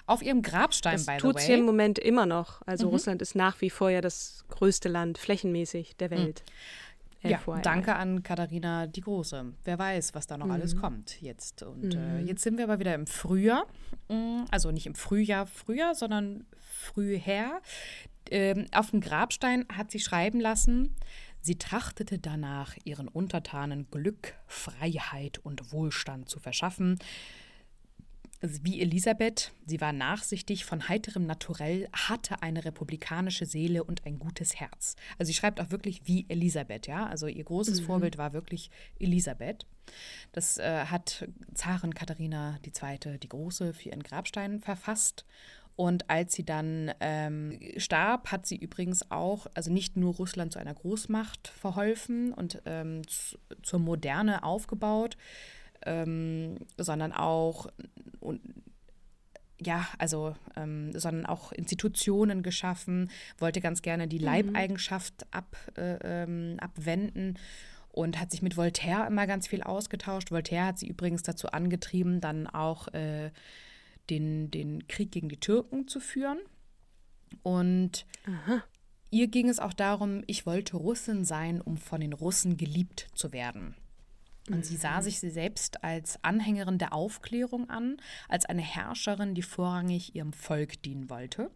Auf 0.06 0.22
ihrem 0.22 0.42
Grabstein, 0.42 0.96
das 0.96 1.06
by 1.06 1.16
the 1.18 1.24
way. 1.24 1.32
Tut 1.32 1.40
sie 1.40 1.52
im 1.54 1.64
Moment 1.64 1.98
immer 1.98 2.26
noch. 2.26 2.62
Also 2.66 2.86
mhm. 2.86 2.92
Russland 2.92 3.22
ist 3.22 3.34
nach 3.34 3.60
wie 3.60 3.70
vor 3.70 3.90
ja 3.90 4.00
das 4.00 4.44
größte 4.48 4.88
Land 4.88 5.18
flächenmäßig 5.18 5.96
der 5.96 6.08
mhm. 6.08 6.14
Welt. 6.14 6.44
Mhm. 6.46 7.30
Ja, 7.30 7.40
danke 7.62 7.96
an 7.96 8.22
Katharina 8.22 8.86
die 8.86 9.00
Große. 9.00 9.52
Wer 9.64 9.78
weiß, 9.78 10.14
was 10.14 10.26
da 10.26 10.36
noch 10.36 10.46
mhm. 10.46 10.52
alles 10.52 10.76
kommt 10.76 11.20
jetzt. 11.20 11.62
Und 11.62 11.94
äh, 11.94 11.98
mhm. 11.98 12.26
jetzt 12.26 12.42
sind 12.42 12.56
wir 12.56 12.64
aber 12.64 12.78
wieder 12.78 12.94
im 12.94 13.06
Frühjahr. 13.06 13.66
Mm, 14.08 14.44
also 14.50 14.70
nicht 14.70 14.86
im 14.86 14.94
Frühjahr, 14.94 15.46
Frühjahr, 15.46 15.94
sondern 15.94 16.46
früher. 16.60 17.60
Ähm, 18.30 18.66
auf 18.72 18.90
dem 18.90 19.00
Grabstein 19.00 19.66
hat 19.72 19.90
sie 19.90 20.00
schreiben 20.00 20.40
lassen, 20.40 20.94
sie 21.46 21.56
trachtete 21.56 22.18
danach, 22.18 22.76
ihren 22.84 23.08
Untertanen 23.08 23.88
Glück, 23.90 24.34
Freiheit 24.46 25.38
und 25.38 25.72
Wohlstand 25.72 26.28
zu 26.28 26.40
verschaffen. 26.40 26.98
Wie 28.42 28.82
Elisabeth, 28.82 29.52
sie 29.64 29.80
war 29.80 29.92
nachsichtig, 29.92 30.66
von 30.66 30.88
heiterem 30.88 31.24
Naturell, 31.24 31.88
hatte 31.92 32.42
eine 32.42 32.66
republikanische 32.66 33.46
Seele 33.46 33.82
und 33.82 34.04
ein 34.04 34.18
gutes 34.18 34.56
Herz. 34.56 34.94
Also 35.18 35.28
sie 35.28 35.34
schreibt 35.34 35.58
auch 35.58 35.70
wirklich 35.70 36.02
wie 36.04 36.26
Elisabeth, 36.28 36.86
ja. 36.86 37.06
Also 37.06 37.28
ihr 37.28 37.44
großes 37.44 37.80
mhm. 37.80 37.86
Vorbild 37.86 38.18
war 38.18 38.34
wirklich 38.34 38.70
Elisabeth. 38.98 39.66
Das 40.32 40.58
äh, 40.58 40.84
hat 40.84 41.26
Zarin 41.54 41.94
Katharina 41.94 42.58
II. 42.62 43.18
die 43.18 43.28
Große 43.28 43.72
für 43.72 43.88
ihren 43.88 44.02
Grabstein 44.02 44.60
verfasst. 44.60 45.24
Und 45.76 46.08
als 46.08 46.32
sie 46.32 46.44
dann 46.44 46.90
ähm, 47.00 47.58
starb, 47.76 48.32
hat 48.32 48.46
sie 48.46 48.56
übrigens 48.56 49.10
auch, 49.10 49.46
also 49.54 49.70
nicht 49.70 49.96
nur 49.96 50.14
Russland 50.14 50.52
zu 50.52 50.58
einer 50.58 50.72
Großmacht 50.72 51.48
verholfen 51.48 52.32
und 52.32 52.62
ähm, 52.64 53.06
zu, 53.06 53.36
zur 53.62 53.78
Moderne 53.78 54.42
aufgebaut, 54.42 55.18
ähm, 55.84 56.56
sondern 56.78 57.12
auch 57.12 57.66
und 58.20 58.40
ja, 59.58 59.86
also, 59.98 60.34
ähm, 60.56 60.92
sondern 60.98 61.26
auch 61.26 61.52
Institutionen 61.52 62.42
geschaffen, 62.42 63.10
wollte 63.38 63.60
ganz 63.60 63.82
gerne 63.82 64.06
die 64.06 64.18
mhm. 64.18 64.24
Leibeigenschaft 64.24 65.26
ab, 65.30 65.56
äh, 65.76 65.96
ähm, 66.02 66.56
abwenden 66.60 67.38
und 67.88 68.20
hat 68.20 68.30
sich 68.30 68.42
mit 68.42 68.56
Voltaire 68.56 69.06
immer 69.06 69.26
ganz 69.26 69.46
viel 69.48 69.62
ausgetauscht. 69.62 70.30
Voltaire 70.30 70.66
hat 70.66 70.78
sie 70.78 70.88
übrigens 70.88 71.22
dazu 71.22 71.48
angetrieben, 71.48 72.20
dann 72.20 72.46
auch 72.46 72.88
äh, 72.88 73.30
den, 74.10 74.50
den 74.50 74.86
Krieg 74.88 75.12
gegen 75.12 75.28
die 75.28 75.40
Türken 75.40 75.88
zu 75.88 76.00
führen. 76.00 76.38
Und 77.42 78.06
Aha. 78.26 78.62
ihr 79.10 79.28
ging 79.28 79.48
es 79.48 79.58
auch 79.58 79.72
darum, 79.72 80.22
ich 80.26 80.46
wollte 80.46 80.76
Russin 80.76 81.24
sein, 81.24 81.60
um 81.60 81.76
von 81.76 82.00
den 82.00 82.12
Russen 82.12 82.56
geliebt 82.56 83.08
zu 83.14 83.32
werden. 83.32 83.76
Und 84.50 84.64
sie 84.64 84.76
sah 84.76 85.02
sich 85.02 85.18
sie 85.18 85.30
selbst 85.30 85.82
als 85.82 86.22
Anhängerin 86.22 86.78
der 86.78 86.92
Aufklärung 86.92 87.68
an, 87.68 87.96
als 88.28 88.46
eine 88.46 88.62
Herrscherin, 88.62 89.34
die 89.34 89.42
vorrangig 89.42 90.14
ihrem 90.14 90.32
Volk 90.32 90.82
dienen 90.82 91.10
wollte. 91.10 91.50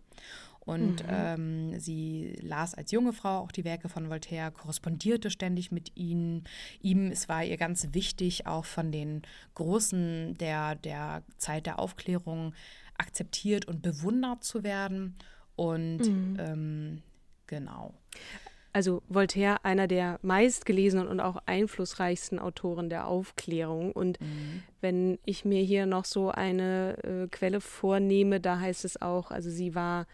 Und 0.61 1.03
mhm. 1.03 1.09
ähm, 1.11 1.81
sie 1.81 2.39
las 2.43 2.75
als 2.75 2.93
junge 2.93 3.13
Frau 3.13 3.39
auch 3.39 3.53
die 3.53 3.65
Werke 3.65 3.89
von 3.89 4.11
Voltaire, 4.11 4.51
korrespondierte 4.51 5.31
ständig 5.31 5.73
mit 5.73 5.97
ihnen. 5.97 6.45
ihm. 6.81 7.11
Es 7.11 7.29
war 7.29 7.45
ihr 7.45 7.57
ganz 7.57 7.89
wichtig, 7.93 8.47
auch 8.47 8.65
von 8.65 8.93
den 8.93 9.23
Großen 9.55 10.37
der, 10.39 10.75
der 10.75 11.23
Zeit 11.39 11.67
der 11.67 11.79
Aufklärung 11.79 12.55
akzeptiert 12.99 13.67
und 13.67 13.83
bewundert 13.83 14.45
zu 14.45 14.63
werden. 14.63 15.17
Und 15.57 16.01
mhm. 16.01 16.37
ähm, 16.39 17.03
genau 17.47 17.95
also 18.73 19.03
Voltaire 19.09 19.65
einer 19.65 19.87
der 19.87 20.19
meistgelesenen 20.23 21.09
und 21.09 21.21
auch 21.21 21.39
einflussreichsten 21.47 22.39
Autoren 22.39 22.89
der 22.89 23.07
Aufklärung. 23.07 23.93
Und 23.93 24.21
mhm. 24.21 24.63
wenn 24.81 25.19
ich 25.25 25.45
mir 25.45 25.63
hier 25.63 25.87
noch 25.87 26.05
so 26.05 26.31
eine 26.31 26.97
äh, 27.03 27.29
Quelle 27.29 27.61
vornehme, 27.61 28.41
da 28.41 28.61
heißt 28.61 28.85
es 28.85 29.01
auch, 29.01 29.31
also 29.31 29.51
sie 29.51 29.75
war 29.75 30.07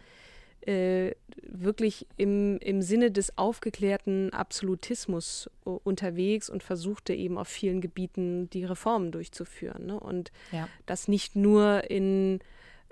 äh, 0.61 1.11
wirklich 1.41 2.07
im, 2.17 2.57
im 2.59 2.81
Sinne 2.81 3.11
des 3.11 3.37
aufgeklärten 3.37 4.33
Absolutismus 4.33 5.49
unterwegs 5.63 6.49
und 6.49 6.63
versuchte 6.63 7.13
eben 7.13 7.37
auf 7.37 7.47
vielen 7.47 7.81
Gebieten 7.81 8.49
die 8.49 8.65
Reformen 8.65 9.11
durchzuführen. 9.11 9.85
Ne? 9.85 9.99
Und 9.99 10.31
ja. 10.51 10.67
das 10.85 11.07
nicht 11.07 11.35
nur 11.35 11.89
in 11.89 12.39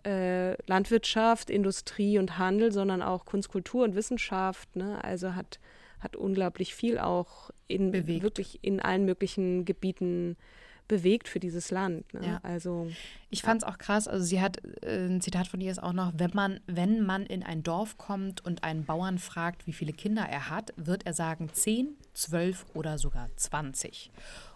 äh, 0.06 0.54
Landwirtschaft, 0.68 1.50
Industrie 1.50 2.20
und 2.20 2.38
Handel, 2.38 2.72
sondern 2.72 3.02
auch 3.02 3.26
Kunst, 3.26 3.50
Kultur 3.50 3.84
und 3.84 3.96
Wissenschaft. 3.96 4.76
Ne? 4.76 5.04
Also 5.04 5.36
hat, 5.36 5.60
hat 6.00 6.16
unglaublich 6.16 6.76
viel 6.76 7.00
auch 7.00 7.50
in 7.68 7.92
bewegt. 7.92 8.24
wirklich 8.24 8.60
in 8.62 8.80
allen 8.80 9.06
möglichen 9.06 9.66
Gebieten 9.66 10.38
bewegt 10.88 11.28
für 11.28 11.40
dieses 11.40 11.72
Land. 11.72 12.14
Ne? 12.14 12.26
Ja. 12.26 12.40
Also 12.44 12.88
ich 13.30 13.42
fand 13.42 13.64
es 13.64 13.68
auch 13.68 13.78
krass. 13.78 14.08
Also 14.08 14.24
sie 14.24 14.42
hat 14.42 14.62
äh, 14.84 15.08
ein 15.08 15.22
Zitat 15.22 15.48
von 15.48 15.62
ihr 15.62 15.72
ist 15.72 15.82
auch 15.82 15.94
noch: 15.94 16.14
Wenn 16.16 16.32
man 16.34 16.60
wenn 16.68 17.06
man 17.06 17.26
in 17.26 17.44
ein 17.44 17.64
Dorf 17.64 17.98
kommt 17.98 18.46
und 18.46 18.64
einen 18.64 18.86
Bauern 18.86 19.18
fragt, 19.18 19.68
wie 19.68 19.74
viele 19.74 19.94
Kinder 19.94 20.24
er 20.24 20.50
hat, 20.50 20.74
wird 20.78 21.06
er 21.06 21.14
sagen 21.14 21.50
10, 21.52 21.96
12 22.14 22.66
oder 22.74 22.98
sogar 22.98 23.30
20. 23.36 24.12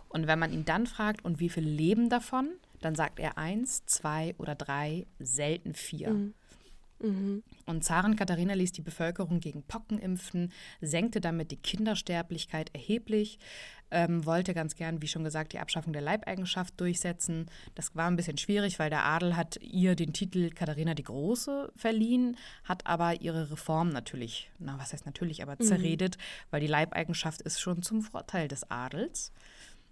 Und 0.10 0.28
wenn 0.28 0.40
man 0.40 0.52
ihn 0.52 0.66
dann 0.66 0.88
fragt, 0.88 1.24
und 1.24 1.40
wie 1.40 1.50
viele 1.50 1.70
leben 1.70 2.10
davon, 2.10 2.50
dann 2.82 2.96
sagt 2.96 3.20
er 3.20 3.38
eins, 3.38 3.86
zwei 3.86 4.34
oder 4.38 4.56
drei, 4.56 5.06
selten 5.20 5.74
vier. 5.74 6.10
Mhm. 6.10 6.34
Mhm. 7.02 7.44
Und 7.66 7.84
Zaren 7.84 8.16
Katharina 8.16 8.54
ließ 8.54 8.72
die 8.72 8.82
Bevölkerung 8.82 9.40
gegen 9.40 9.64
Pocken 9.64 10.00
impfen, 10.00 10.52
senkte 10.82 11.22
damit 11.22 11.52
die 11.52 11.58
Kindersterblichkeit 11.58 12.72
erheblich, 12.74 13.40
ähm, 13.92 14.26
wollte 14.26 14.54
ganz 14.54 14.76
gern, 14.76 15.02
wie 15.02 15.08
schon 15.08 15.24
gesagt, 15.24 15.54
die 15.54 15.60
Abschaffung 15.60 15.94
der 15.94 16.02
Leibeigenschaft 16.02 16.80
durchsetzen. 16.80 17.50
Das 17.76 17.96
war 17.96 18.08
ein 18.08 18.16
bisschen 18.16 18.38
schwierig, 18.38 18.80
weil 18.80 18.90
der 18.90 19.06
Adel 19.06 19.36
hat 19.36 19.58
ihr 19.62 19.96
den 19.96 20.14
Titel 20.14 20.50
Katharina 20.52 20.94
die 20.94 21.04
Große 21.04 21.72
verliehen, 21.76 22.38
hat 22.64 22.86
aber 22.86 23.22
ihre 23.22 23.52
Reform 23.52 23.90
natürlich, 23.90 24.52
na 24.60 24.78
was 24.78 24.94
heißt 24.94 25.06
natürlich, 25.06 25.42
aber 25.42 25.56
mhm. 25.60 25.64
zerredet, 25.64 26.18
weil 26.52 26.62
die 26.62 26.68
Leibeigenschaft 26.68 27.42
ist 27.42 27.60
schon 27.60 27.82
zum 27.82 28.02
Vorteil 28.02 28.48
des 28.48 28.70
Adels. 28.70 29.32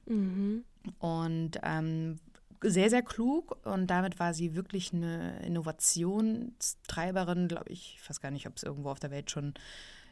Mhm. 0.05 0.63
Und 0.99 1.59
ähm, 1.63 2.19
sehr, 2.61 2.89
sehr 2.89 3.01
klug 3.01 3.57
und 3.65 3.87
damit 3.87 4.19
war 4.19 4.33
sie 4.33 4.55
wirklich 4.55 4.93
eine 4.93 5.39
Innovationstreiberin, 5.45 7.47
glaube 7.47 7.71
ich. 7.71 7.97
Ich 8.01 8.09
weiß 8.09 8.21
gar 8.21 8.31
nicht, 8.31 8.47
ob 8.47 8.57
es 8.57 8.63
irgendwo 8.63 8.89
auf 8.89 8.99
der 8.99 9.11
Welt 9.11 9.31
schon 9.31 9.53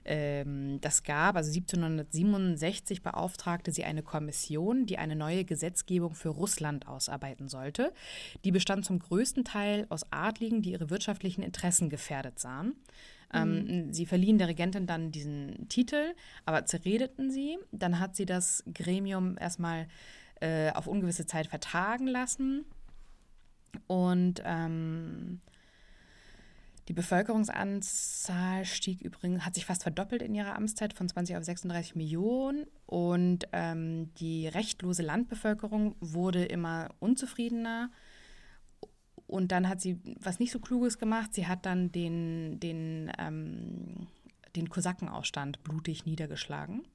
ähm, 0.05 0.79
das 0.81 1.03
gab. 1.03 1.35
Also 1.35 1.51
1767 1.51 3.01
beauftragte 3.01 3.71
sie 3.71 3.83
eine 3.83 4.03
Kommission, 4.03 4.85
die 4.85 4.97
eine 4.97 5.15
neue 5.15 5.43
Gesetzgebung 5.43 6.13
für 6.13 6.29
Russland 6.29 6.87
ausarbeiten 6.87 7.49
sollte. 7.49 7.91
Die 8.43 8.51
bestand 8.51 8.85
zum 8.85 8.99
größten 8.99 9.43
Teil 9.43 9.85
aus 9.89 10.05
Adligen, 10.11 10.61
die 10.61 10.71
ihre 10.71 10.89
wirtschaftlichen 10.89 11.41
Interessen 11.41 11.89
gefährdet 11.89 12.39
sahen. 12.39 12.75
Ähm, 13.33 13.65
mhm. 13.65 13.93
Sie 13.93 14.05
verliehen 14.05 14.37
der 14.37 14.47
Regentin 14.47 14.85
dann 14.85 15.11
diesen 15.11 15.67
Titel, 15.67 16.13
aber 16.45 16.65
zerredeten 16.65 17.31
sie. 17.31 17.57
Dann 17.71 17.99
hat 17.99 18.15
sie 18.15 18.25
das 18.25 18.63
Gremium 18.71 19.37
erstmal 19.39 19.87
äh, 20.41 20.71
auf 20.71 20.87
ungewisse 20.87 21.25
Zeit 21.25 21.47
vertagen 21.47 22.07
lassen. 22.07 22.65
Und 23.87 24.41
ähm, 24.45 25.41
die 26.87 26.93
Bevölkerungsanzahl 26.93 28.63
stieg 28.65 29.01
übrigens, 29.01 29.43
hat 29.43 29.55
sich 29.55 29.65
fast 29.65 29.83
verdoppelt 29.83 30.21
in 30.21 30.35
ihrer 30.35 30.55
Amtszeit 30.55 30.93
von 30.93 31.09
20 31.09 31.37
auf 31.37 31.43
36 31.43 31.95
Millionen. 31.95 32.67
Und 32.85 33.47
ähm, 33.53 34.13
die 34.15 34.47
rechtlose 34.47 35.01
Landbevölkerung 35.01 35.95
wurde 35.99 36.45
immer 36.45 36.89
unzufriedener. 36.99 37.89
Und 39.27 39.51
dann 39.51 39.67
hat 39.67 39.81
sie 39.81 39.99
was 40.19 40.39
nicht 40.39 40.51
so 40.51 40.59
Kluges 40.59 40.99
gemacht. 40.99 41.33
Sie 41.33 41.47
hat 41.47 41.65
dann 41.65 41.91
den, 41.91 42.59
den, 42.59 43.11
ähm, 43.17 44.07
den 44.55 44.69
Kosakenaufstand 44.69 45.63
blutig 45.63 46.05
niedergeschlagen. 46.05 46.85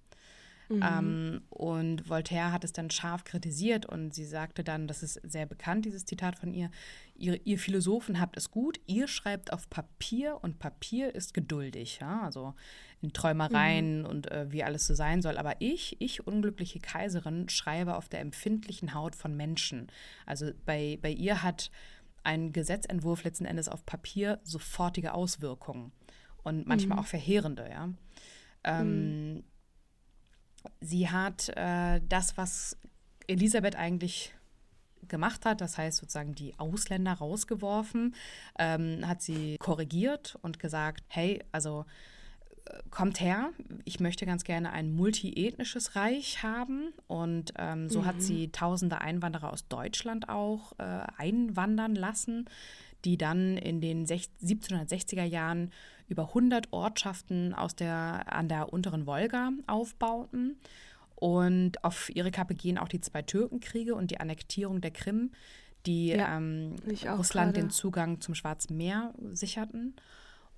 Mhm. 0.70 0.82
Ähm, 0.82 1.42
und 1.50 2.08
Voltaire 2.08 2.52
hat 2.52 2.62
es 2.62 2.72
dann 2.72 2.90
scharf 2.90 3.24
kritisiert 3.24 3.86
und 3.86 4.14
sie 4.14 4.24
sagte 4.24 4.62
dann, 4.62 4.86
das 4.86 5.02
ist 5.02 5.20
sehr 5.24 5.44
bekannt, 5.44 5.84
dieses 5.84 6.04
Zitat 6.04 6.38
von 6.38 6.54
ihr, 6.54 6.70
ihr, 7.16 7.44
ihr 7.44 7.58
Philosophen 7.58 8.20
habt 8.20 8.36
es 8.36 8.52
gut, 8.52 8.80
ihr 8.86 9.08
schreibt 9.08 9.52
auf 9.52 9.68
Papier 9.68 10.38
und 10.42 10.60
Papier 10.60 11.12
ist 11.14 11.34
geduldig, 11.34 11.98
ja? 12.00 12.22
also 12.22 12.54
in 13.02 13.12
Träumereien 13.12 14.00
mhm. 14.00 14.06
und 14.06 14.30
äh, 14.30 14.52
wie 14.52 14.62
alles 14.62 14.86
so 14.86 14.94
sein 14.94 15.22
soll. 15.22 15.38
Aber 15.38 15.56
ich, 15.58 15.96
ich, 16.00 16.26
unglückliche 16.26 16.78
Kaiserin, 16.78 17.48
schreibe 17.48 17.96
auf 17.96 18.08
der 18.08 18.20
empfindlichen 18.20 18.94
Haut 18.94 19.16
von 19.16 19.36
Menschen. 19.36 19.88
Also 20.24 20.52
bei, 20.66 20.98
bei 21.02 21.10
ihr 21.10 21.42
hat 21.42 21.72
ein 22.22 22.52
Gesetzentwurf 22.52 23.24
letzten 23.24 23.44
Endes 23.44 23.68
auf 23.68 23.84
Papier 23.84 24.38
sofortige 24.44 25.14
Auswirkungen 25.14 25.90
und 26.44 26.66
manchmal 26.66 26.96
Mhm. 26.96 27.02
auch 27.02 27.08
verheerende, 27.08 27.68
ja. 27.68 27.88
Ähm, 28.62 29.42
Sie 30.80 31.08
hat 31.08 31.48
äh, 31.56 32.00
das, 32.08 32.36
was 32.36 32.76
Elisabeth 33.26 33.76
eigentlich 33.76 34.34
gemacht 35.08 35.44
hat, 35.44 35.60
das 35.60 35.78
heißt 35.78 35.98
sozusagen 35.98 36.34
die 36.34 36.54
Ausländer 36.58 37.12
rausgeworfen, 37.14 38.14
ähm, 38.58 39.06
hat 39.06 39.22
sie 39.22 39.56
korrigiert 39.58 40.38
und 40.42 40.58
gesagt, 40.58 41.02
hey, 41.08 41.42
also 41.52 41.84
äh, 42.66 42.78
kommt 42.90 43.20
her, 43.20 43.50
ich 43.84 44.00
möchte 44.00 44.26
ganz 44.26 44.44
gerne 44.44 44.72
ein 44.72 44.92
multiethnisches 44.92 45.96
Reich 45.96 46.42
haben. 46.42 46.92
Und 47.06 47.52
ähm, 47.58 47.88
so 47.88 48.04
hat 48.04 48.22
sie 48.22 48.48
tausende 48.52 49.00
Einwanderer 49.00 49.52
aus 49.52 49.66
Deutschland 49.68 50.28
auch 50.28 50.72
äh, 50.78 51.02
einwandern 51.16 51.94
lassen, 51.94 52.44
die 53.04 53.16
dann 53.16 53.56
in 53.56 53.80
den 53.80 54.06
sech- 54.06 54.28
1760er 54.42 55.24
Jahren 55.24 55.72
über 56.10 56.28
100 56.28 56.72
Ortschaften 56.72 57.54
aus 57.54 57.74
der, 57.74 58.24
an 58.26 58.48
der 58.48 58.72
unteren 58.72 59.06
Wolga 59.06 59.50
aufbauten. 59.66 60.56
Und 61.14 61.84
auf 61.84 62.10
ihre 62.14 62.30
Kappe 62.30 62.54
gehen 62.54 62.78
auch 62.78 62.88
die 62.88 63.00
zwei 63.00 63.22
Türkenkriege 63.22 63.94
und 63.94 64.10
die 64.10 64.20
Annektierung 64.20 64.80
der 64.80 64.90
Krim, 64.90 65.30
die 65.86 66.08
Ja, 66.08 66.36
ähm, 66.36 66.76
Russland 66.86 67.54
gerade. 67.54 67.66
den 67.66 67.70
Zugang 67.70 68.20
zum 68.20 68.34
Schwarzen 68.34 68.76
Meer 68.76 69.14
sicherten. 69.32 69.94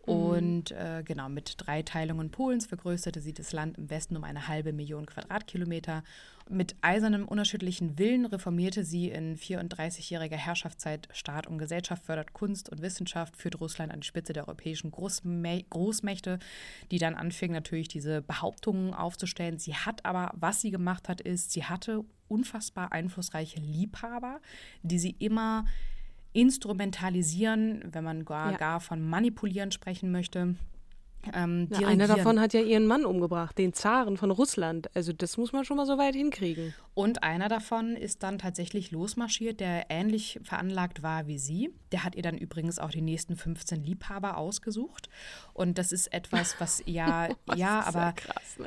Mhm. 0.06 0.12
Und 0.12 0.70
äh, 0.72 1.02
genau, 1.04 1.28
mit 1.28 1.54
drei 1.58 1.82
Teilungen 1.82 2.30
Polens 2.30 2.66
vergrößerte 2.66 3.20
sie 3.20 3.32
das 3.32 3.52
Land 3.52 3.78
im 3.78 3.90
Westen 3.90 4.16
um 4.16 4.24
eine 4.24 4.48
halbe 4.48 4.72
Million 4.72 5.06
Quadratkilometer. 5.06 6.02
Mit 6.48 6.74
eisernem 6.80 7.28
unerschütterlichen 7.28 7.98
Willen 7.98 8.26
reformierte 8.26 8.84
sie 8.84 9.10
in 9.10 9.36
34-jähriger 9.36 10.36
Herrschaftszeit 10.36 11.08
Staat 11.12 11.46
und 11.46 11.58
Gesellschaft, 11.58 12.04
fördert 12.04 12.32
Kunst 12.32 12.68
und 12.68 12.82
Wissenschaft, 12.82 13.36
führt 13.36 13.60
Russland 13.60 13.92
an 13.92 14.00
die 14.00 14.06
Spitze 14.06 14.32
der 14.32 14.48
europäischen 14.48 14.90
Großmä 14.90 15.64
Großmächte, 15.70 16.40
die 16.90 16.98
dann 16.98 17.14
anfingen 17.14 17.54
natürlich 17.54 17.88
diese 17.88 18.22
Behauptungen 18.22 18.92
aufzustellen. 18.92 19.58
Sie 19.58 19.74
hat 19.74 20.04
aber, 20.04 20.32
was 20.34 20.60
sie 20.60 20.70
gemacht 20.72 21.08
hat, 21.08 21.20
ist, 21.20 21.52
sie 21.52 21.64
hatte 21.64 22.04
unfassbar 22.28 22.92
einflussreiche 22.92 23.60
Liebhaber, 23.60 24.40
die 24.82 24.98
sie 24.98 25.14
immer 25.18 25.66
instrumentalisieren, 26.32 27.82
wenn 27.92 28.04
man 28.04 28.24
gar, 28.24 28.52
Ja. 28.52 28.56
gar 28.58 28.80
von 28.80 29.02
manipulieren 29.02 29.70
sprechen 29.72 30.10
möchte. 30.12 30.54
Ähm, 31.34 31.68
Na, 31.70 31.86
einer 31.86 32.06
davon 32.08 32.40
hat 32.40 32.52
ja 32.52 32.60
ihren 32.60 32.86
Mann 32.86 33.04
umgebracht, 33.04 33.56
den 33.58 33.72
Zaren 33.72 34.16
von 34.16 34.30
Russland. 34.30 34.94
Also 34.96 35.12
das 35.12 35.36
muss 35.36 35.52
man 35.52 35.64
schon 35.64 35.76
mal 35.76 35.86
so 35.86 35.98
weit 35.98 36.14
hinkriegen. 36.14 36.74
Und 36.94 37.22
einer 37.22 37.48
davon 37.48 37.96
ist 37.96 38.22
dann 38.22 38.38
tatsächlich 38.38 38.90
losmarschiert, 38.90 39.60
der 39.60 39.86
ähnlich 39.88 40.40
veranlagt 40.42 41.02
war 41.02 41.26
wie 41.26 41.38
sie. 41.38 41.70
Der 41.92 42.04
hat 42.04 42.14
ihr 42.16 42.22
dann 42.22 42.36
übrigens 42.36 42.78
auch 42.78 42.90
die 42.90 43.00
nächsten 43.00 43.36
15 43.36 43.82
Liebhaber 43.82 44.36
ausgesucht. 44.36 45.08
Und 45.54 45.78
das 45.78 45.92
ist 45.92 46.12
etwas, 46.12 46.56
was 46.58 46.82
ja, 46.86 47.28
ja, 47.54 47.78
Das 47.78 47.88
ist 47.88 47.94
aber 47.96 48.12
krass, 48.12 48.58
ne? 48.58 48.66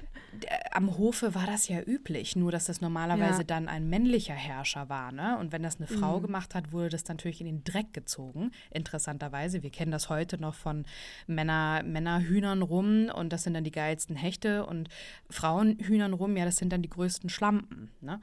am 0.71 0.97
Hofe 0.97 1.33
war 1.33 1.45
das 1.47 1.67
ja 1.69 1.81
üblich, 1.81 2.35
nur 2.35 2.51
dass 2.51 2.65
das 2.65 2.81
normalerweise 2.81 3.39
Ja. 3.39 3.43
dann 3.45 3.69
ein 3.69 3.89
männlicher 3.89 4.33
Herrscher 4.33 4.89
war. 4.89 5.11
Ne? 5.11 5.37
Und 5.39 5.51
wenn 5.51 5.63
das 5.63 5.77
eine 5.79 5.87
Mhm. 5.89 5.99
Frau 5.99 6.19
gemacht 6.19 6.55
hat, 6.55 6.71
wurde 6.73 6.89
das 6.89 7.07
natürlich 7.07 7.39
in 7.41 7.47
den 7.47 7.63
Dreck 7.63 7.93
gezogen. 7.93 8.51
Interessanterweise, 8.71 9.63
wir 9.63 9.69
kennen 9.69 9.91
das 9.91 10.09
heute 10.09 10.37
noch 10.39 10.55
von 10.55 10.85
Männer, 11.27 11.83
Männerhühnern 12.45 12.61
rum 12.61 13.09
und 13.13 13.33
das 13.33 13.43
sind 13.43 13.53
dann 13.53 13.63
die 13.63 13.71
geilsten 13.71 14.15
Hechte 14.15 14.65
und 14.65 14.89
Frauenhühnern 15.29 16.13
rum, 16.13 16.37
ja, 16.37 16.45
das 16.45 16.57
sind 16.57 16.71
dann 16.71 16.81
die 16.81 16.89
größten 16.89 17.29
Schlampen. 17.29 17.91
Ne? 18.01 18.21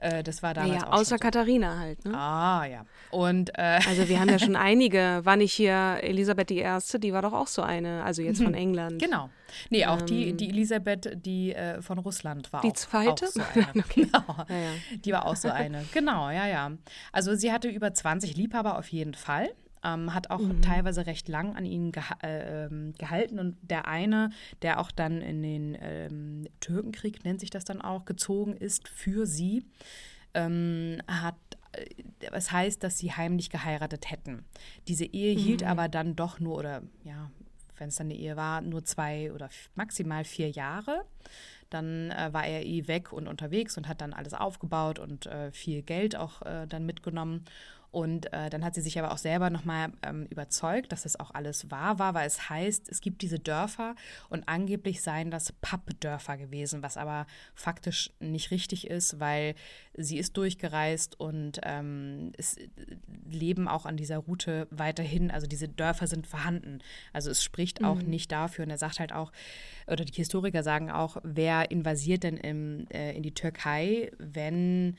Äh, 0.00 0.22
das 0.22 0.42
war 0.44 0.54
damals 0.54 0.82
schon 0.82 0.92
außer 0.92 1.16
so. 1.16 1.18
Katharina 1.18 1.78
halt. 1.78 2.04
Ne? 2.04 2.16
Ah, 2.16 2.64
ja. 2.64 2.86
Und 3.10 3.50
äh, 3.58 3.80
Also 3.88 4.08
wir 4.08 4.20
haben 4.20 4.28
ja 4.28 4.38
schon 4.38 4.54
einige. 4.70 5.20
War 5.24 5.36
nicht 5.36 5.52
hier 5.52 5.98
Elisabeth 6.02 6.52
I., 6.52 6.64
die 7.00 7.12
war 7.12 7.22
doch 7.22 7.32
auch 7.32 7.48
so 7.48 7.62
eine, 7.62 8.04
also 8.04 8.22
jetzt 8.22 8.42
von 8.42 8.54
England. 8.54 9.00
genau. 9.00 9.30
Nee, 9.70 9.86
auch 9.86 10.02
die, 10.02 10.34
die 10.34 10.50
Elisabeth, 10.50 11.24
die 11.24 11.54
äh, 11.54 11.80
von 11.80 11.98
Russland 11.98 12.52
war. 12.52 12.62
Ähm. 12.62 12.70
Die 12.70 12.74
auch, 12.76 12.80
zweite? 12.80 13.24
Auch 13.24 13.30
so 13.30 13.40
eine. 13.54 13.82
Genau. 13.94 14.24
Ja, 14.48 14.56
ja. 14.56 14.70
Die 15.04 15.12
war 15.12 15.26
auch 15.26 15.36
so 15.36 15.48
eine. 15.48 15.84
Genau, 15.92 16.30
ja, 16.30 16.46
ja. 16.46 16.70
Also 17.12 17.34
sie 17.34 17.50
hatte 17.50 17.68
über 17.68 17.92
20 17.92 18.36
Liebhaber 18.36 18.78
auf 18.78 18.88
jeden 18.88 19.14
Fall. 19.14 19.50
Ähm, 19.84 20.12
hat 20.14 20.30
auch 20.30 20.40
Mhm. 20.40 20.60
teilweise 20.62 21.06
recht 21.06 21.28
lang 21.28 21.54
an 21.56 21.64
ihnen 21.64 21.92
geha 21.92 22.16
äh, 22.22 22.66
ähm, 22.66 22.94
gehalten. 22.98 23.38
Und 23.38 23.56
der 23.62 23.86
eine, 23.86 24.30
der 24.62 24.80
auch 24.80 24.90
dann 24.90 25.20
in 25.22 25.42
den 25.42 25.76
ähm, 25.80 26.46
Türkenkrieg, 26.60 27.24
nennt 27.24 27.40
sich 27.40 27.50
das 27.50 27.64
dann 27.64 27.80
auch, 27.80 28.04
gezogen 28.04 28.56
ist 28.56 28.88
für 28.88 29.26
sie, 29.26 29.64
ähm, 30.34 30.98
hat 31.06 31.36
äh, 31.72 31.86
was 32.32 32.50
heißt, 32.52 32.82
dass 32.82 32.98
sie 32.98 33.12
heimlich 33.12 33.50
geheiratet 33.50 34.10
hätten. 34.10 34.44
Diese 34.88 35.04
Ehe 35.04 35.34
hielt 35.38 35.62
Mhm. 35.62 35.68
aber 35.68 35.88
dann 35.88 36.16
doch 36.16 36.40
nur, 36.40 36.56
oder 36.58 36.82
ja, 37.04 37.30
wenn 37.78 37.88
es 37.88 37.96
dann 37.96 38.08
eine 38.08 38.16
Ehe 38.16 38.36
war, 38.36 38.60
nur 38.60 38.84
zwei 38.84 39.32
oder 39.32 39.48
maximal 39.76 40.24
vier 40.24 40.50
Jahre. 40.50 41.04
Dann 41.70 42.10
äh, 42.10 42.32
war 42.32 42.46
er 42.46 42.64
eh 42.64 42.88
weg 42.88 43.12
und 43.12 43.28
unterwegs 43.28 43.76
und 43.76 43.86
hat 43.88 44.00
dann 44.00 44.12
alles 44.14 44.34
aufgebaut 44.34 44.98
und 44.98 45.26
äh, 45.26 45.52
viel 45.52 45.82
Geld 45.82 46.16
auch 46.16 46.42
äh, 46.42 46.66
dann 46.66 46.86
mitgenommen. 46.86 47.44
Und 47.90 48.32
äh, 48.32 48.50
dann 48.50 48.64
hat 48.64 48.74
sie 48.74 48.82
sich 48.82 48.98
aber 48.98 49.12
auch 49.12 49.18
selber 49.18 49.50
nochmal 49.50 49.92
ähm, 50.02 50.26
überzeugt, 50.26 50.92
dass 50.92 51.02
das 51.02 51.18
auch 51.18 51.32
alles 51.32 51.70
wahr 51.70 51.98
war, 51.98 52.14
weil 52.14 52.26
es 52.26 52.50
heißt, 52.50 52.88
es 52.90 53.00
gibt 53.00 53.22
diese 53.22 53.38
Dörfer 53.38 53.94
und 54.28 54.48
angeblich 54.48 55.02
seien 55.02 55.30
das 55.30 55.52
Pappdörfer 55.52 56.36
gewesen, 56.36 56.82
was 56.82 56.96
aber 56.96 57.26
faktisch 57.54 58.10
nicht 58.20 58.50
richtig 58.50 58.88
ist, 58.88 59.20
weil 59.20 59.54
sie 59.94 60.18
ist 60.18 60.36
durchgereist 60.36 61.18
und 61.18 61.60
ähm, 61.62 62.32
es 62.36 62.56
leben 63.28 63.68
auch 63.68 63.86
an 63.86 63.96
dieser 63.96 64.18
Route 64.18 64.68
weiterhin, 64.70 65.30
also 65.30 65.46
diese 65.46 65.68
Dörfer 65.68 66.06
sind 66.06 66.26
vorhanden. 66.26 66.80
Also 67.12 67.30
es 67.30 67.42
spricht 67.42 67.82
auch 67.84 68.02
nicht 68.02 68.30
dafür. 68.32 68.64
Und 68.64 68.70
er 68.70 68.78
sagt 68.78 69.00
halt 69.00 69.12
auch, 69.12 69.32
oder 69.86 70.04
die 70.04 70.12
Historiker 70.12 70.62
sagen 70.62 70.90
auch, 70.90 71.16
wer 71.22 71.70
invasiert 71.70 72.22
denn 72.22 72.36
im, 72.36 72.86
äh, 72.90 73.16
in 73.16 73.22
die 73.22 73.34
Türkei, 73.34 74.10
wenn 74.18 74.96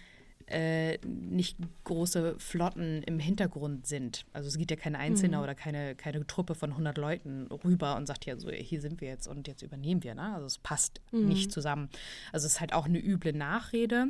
äh, 0.49 0.97
nicht 1.05 1.57
große 1.83 2.35
Flotten 2.39 3.03
im 3.03 3.19
Hintergrund 3.19 3.87
sind. 3.87 4.25
Also 4.33 4.47
es 4.47 4.57
geht 4.57 4.71
ja 4.71 4.77
kein 4.77 4.95
Einzelner 4.95 5.43
oder 5.43 5.55
keine, 5.55 5.95
keine 5.95 6.25
Truppe 6.25 6.55
von 6.55 6.71
100 6.71 6.97
Leuten 6.97 7.47
rüber 7.63 7.95
und 7.95 8.05
sagt 8.05 8.25
ja 8.25 8.37
so, 8.37 8.49
hier 8.49 8.81
sind 8.81 9.01
wir 9.01 9.07
jetzt 9.07 9.27
und 9.27 9.47
jetzt 9.47 9.61
übernehmen 9.61 10.03
wir. 10.03 10.15
Ne? 10.15 10.33
Also 10.33 10.45
es 10.45 10.57
passt 10.57 11.01
nicht 11.11 11.51
zusammen. 11.51 11.89
Also 12.31 12.47
es 12.47 12.53
ist 12.53 12.59
halt 12.59 12.73
auch 12.73 12.85
eine 12.85 12.99
üble 12.99 13.33
Nachrede. 13.33 14.07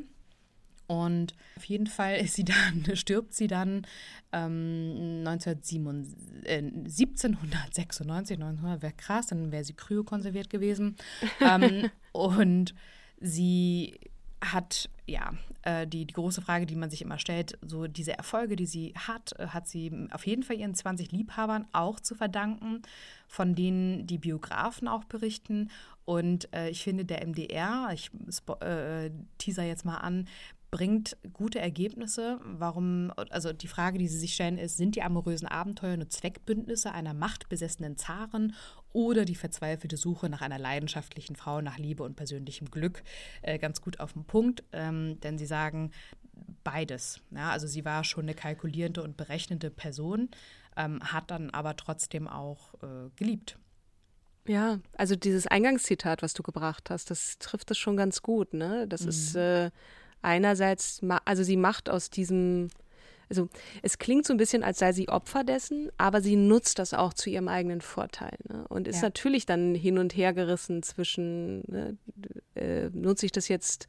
Und 0.87 1.35
auf 1.55 1.65
jeden 1.65 1.85
Fall 1.85 2.25
sie 2.25 2.43
dann, 2.43 2.83
stirbt 2.95 3.35
sie 3.35 3.45
dann 3.45 3.85
ähm, 4.31 5.23
1997, 5.23 6.17
äh, 6.45 6.57
1796, 6.57 8.37
1900 8.37 8.81
wäre 8.81 8.93
krass, 8.93 9.27
dann 9.27 9.51
wäre 9.51 9.63
sie 9.63 9.73
kryokonserviert 9.73 10.49
gewesen. 10.49 10.95
ähm, 11.41 11.91
und 12.11 12.73
sie 13.21 13.99
hat, 14.43 14.89
ja, 15.05 15.33
äh, 15.63 15.85
die, 15.85 16.05
die 16.05 16.13
große 16.13 16.41
Frage, 16.41 16.65
die 16.65 16.75
man 16.75 16.89
sich 16.89 17.01
immer 17.01 17.19
stellt, 17.19 17.57
so 17.61 17.87
diese 17.87 18.17
Erfolge, 18.17 18.55
die 18.55 18.65
sie 18.65 18.93
hat, 18.95 19.37
äh, 19.39 19.47
hat 19.47 19.67
sie 19.67 20.07
auf 20.11 20.25
jeden 20.25 20.43
Fall 20.43 20.57
ihren 20.57 20.75
20 20.75 21.11
Liebhabern 21.11 21.67
auch 21.73 21.99
zu 21.99 22.15
verdanken, 22.15 22.81
von 23.27 23.55
denen 23.55 24.07
die 24.07 24.17
Biografen 24.17 24.87
auch 24.87 25.03
berichten. 25.03 25.69
Und 26.05 26.51
äh, 26.53 26.69
ich 26.69 26.83
finde, 26.83 27.05
der 27.05 27.25
MDR, 27.25 27.89
ich 27.93 28.11
äh, 28.61 29.11
teaser 29.37 29.63
jetzt 29.63 29.85
mal 29.85 29.97
an, 29.97 30.27
bringt 30.71 31.17
gute 31.33 31.59
Ergebnisse. 31.59 32.39
Warum, 32.43 33.11
also 33.29 33.53
die 33.53 33.67
Frage, 33.67 33.97
die 33.97 34.07
sie 34.07 34.19
sich 34.19 34.33
stellen, 34.33 34.57
ist, 34.57 34.77
sind 34.77 34.95
die 34.95 35.01
amorösen 35.01 35.47
Abenteuer 35.47 35.97
nur 35.97 36.09
Zweckbündnisse 36.09 36.91
einer 36.91 37.13
machtbesessenen 37.13 37.97
Zaren 37.97 38.53
oder 38.93 39.25
die 39.25 39.35
verzweifelte 39.35 39.97
Suche 39.97 40.29
nach 40.29 40.41
einer 40.41 40.59
leidenschaftlichen 40.59 41.35
Frau, 41.35 41.61
nach 41.61 41.77
Liebe 41.77 42.03
und 42.03 42.15
persönlichem 42.15 42.69
Glück? 42.69 43.03
Äh, 43.41 43.57
ganz 43.57 43.81
gut 43.81 43.99
auf 43.99 44.13
den 44.13 44.25
Punkt, 44.25 44.63
ähm, 44.71 45.19
denn 45.21 45.37
sie 45.37 45.45
sagen 45.45 45.91
beides. 46.63 47.21
Ja, 47.31 47.51
also 47.51 47.67
sie 47.67 47.85
war 47.85 48.03
schon 48.03 48.25
eine 48.25 48.33
kalkulierende 48.33 49.03
und 49.03 49.17
berechnende 49.17 49.69
Person, 49.69 50.29
ähm, 50.77 51.01
hat 51.01 51.31
dann 51.31 51.49
aber 51.49 51.75
trotzdem 51.75 52.27
auch 52.27 52.75
äh, 52.83 53.09
geliebt. 53.15 53.57
Ja, 54.47 54.79
also 54.97 55.15
dieses 55.15 55.45
Eingangszitat, 55.47 56.23
was 56.23 56.33
du 56.33 56.41
gebracht 56.41 56.89
hast, 56.89 57.11
das 57.11 57.37
trifft 57.37 57.69
es 57.71 57.77
schon 57.77 57.97
ganz 57.97 58.21
gut, 58.23 58.53
ne? 58.53 58.87
Das 58.87 59.01
ist 59.01 59.35
äh, 59.35 59.69
einerseits, 60.21 61.01
also 61.25 61.43
sie 61.43 61.57
macht 61.57 61.89
aus 61.89 62.09
diesem, 62.09 62.69
also 63.29 63.47
es 63.83 63.97
klingt 63.99 64.25
so 64.25 64.33
ein 64.33 64.37
bisschen, 64.37 64.63
als 64.63 64.79
sei 64.79 64.91
sie 64.91 65.07
Opfer 65.09 65.43
dessen, 65.43 65.89
aber 65.97 66.21
sie 66.21 66.35
nutzt 66.35 66.79
das 66.79 66.93
auch 66.93 67.13
zu 67.13 67.29
ihrem 67.29 67.47
eigenen 67.47 67.81
Vorteil 67.81 68.37
ne? 68.47 68.65
und 68.69 68.87
ist 68.87 68.97
Ja. 68.97 69.03
natürlich 69.03 69.45
dann 69.45 69.75
hin 69.75 69.97
und 69.97 70.15
her 70.15 70.33
gerissen 70.33 70.81
zwischen, 70.83 71.61
ne, 71.67 71.97
äh, 72.55 72.89
nutze 72.91 73.25
ich 73.25 73.31
das 73.31 73.47
jetzt 73.47 73.87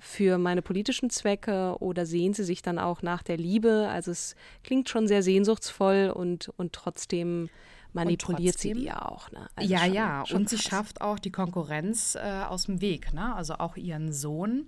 für 0.00 0.38
meine 0.38 0.62
politischen 0.62 1.10
Zwecke 1.10 1.76
oder 1.80 2.06
sehen 2.06 2.32
sie 2.32 2.44
sich 2.44 2.62
dann 2.62 2.78
auch 2.78 3.02
nach 3.02 3.22
der 3.22 3.36
Liebe? 3.36 3.88
Also 3.90 4.10
es 4.10 4.34
klingt 4.64 4.88
schon 4.88 5.06
sehr 5.06 5.22
sehnsuchtsvoll 5.22 6.10
und, 6.14 6.48
und 6.56 6.72
trotzdem 6.72 7.50
manipuliert 7.92 8.58
sie 8.58 8.70
trotzdem- 8.70 8.78
die 8.78 8.84
ja 8.86 9.06
auch. 9.06 9.30
Ne? 9.32 9.48
Also 9.54 9.70
ja, 9.70 9.78
schon- 9.84 9.92
ja. 9.94 10.24
schon 10.26 10.36
und 10.38 10.48
sie 10.48 10.56
krass. 10.56 10.64
schafft 10.64 11.00
auch 11.02 11.18
die 11.18 11.30
Konkurrenz 11.30 12.14
äh, 12.14 12.20
aus 12.48 12.64
dem 12.64 12.80
Weg. 12.80 13.12
Ne? 13.12 13.34
Also 13.34 13.56
auch 13.56 13.76
ihren 13.76 14.12
Sohn 14.14 14.66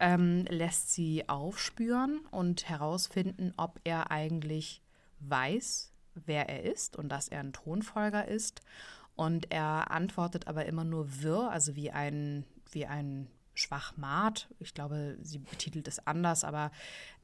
ähm, 0.00 0.44
lässt 0.48 0.92
sie 0.92 1.28
aufspüren 1.28 2.20
und 2.30 2.68
herausfinden, 2.68 3.52
ob 3.56 3.80
er 3.84 4.10
eigentlich 4.10 4.82
weiß, 5.20 5.92
wer 6.14 6.48
er 6.48 6.62
ist 6.64 6.96
und 6.96 7.08
dass 7.08 7.28
er 7.28 7.40
ein 7.40 7.52
Thronfolger 7.52 8.26
ist. 8.28 8.62
Und 9.16 9.52
er 9.52 9.90
antwortet 9.90 10.48
aber 10.48 10.66
immer 10.66 10.84
nur 10.84 11.22
wirr, 11.22 11.50
also 11.50 11.76
wie 11.76 11.90
ein, 11.90 12.44
wie 12.72 12.86
ein 12.86 13.28
Schwachmat. 13.54 14.48
Ich 14.58 14.74
glaube, 14.74 15.16
sie 15.22 15.38
betitelt 15.38 15.86
es 15.86 16.04
anders, 16.06 16.42
aber 16.44 16.72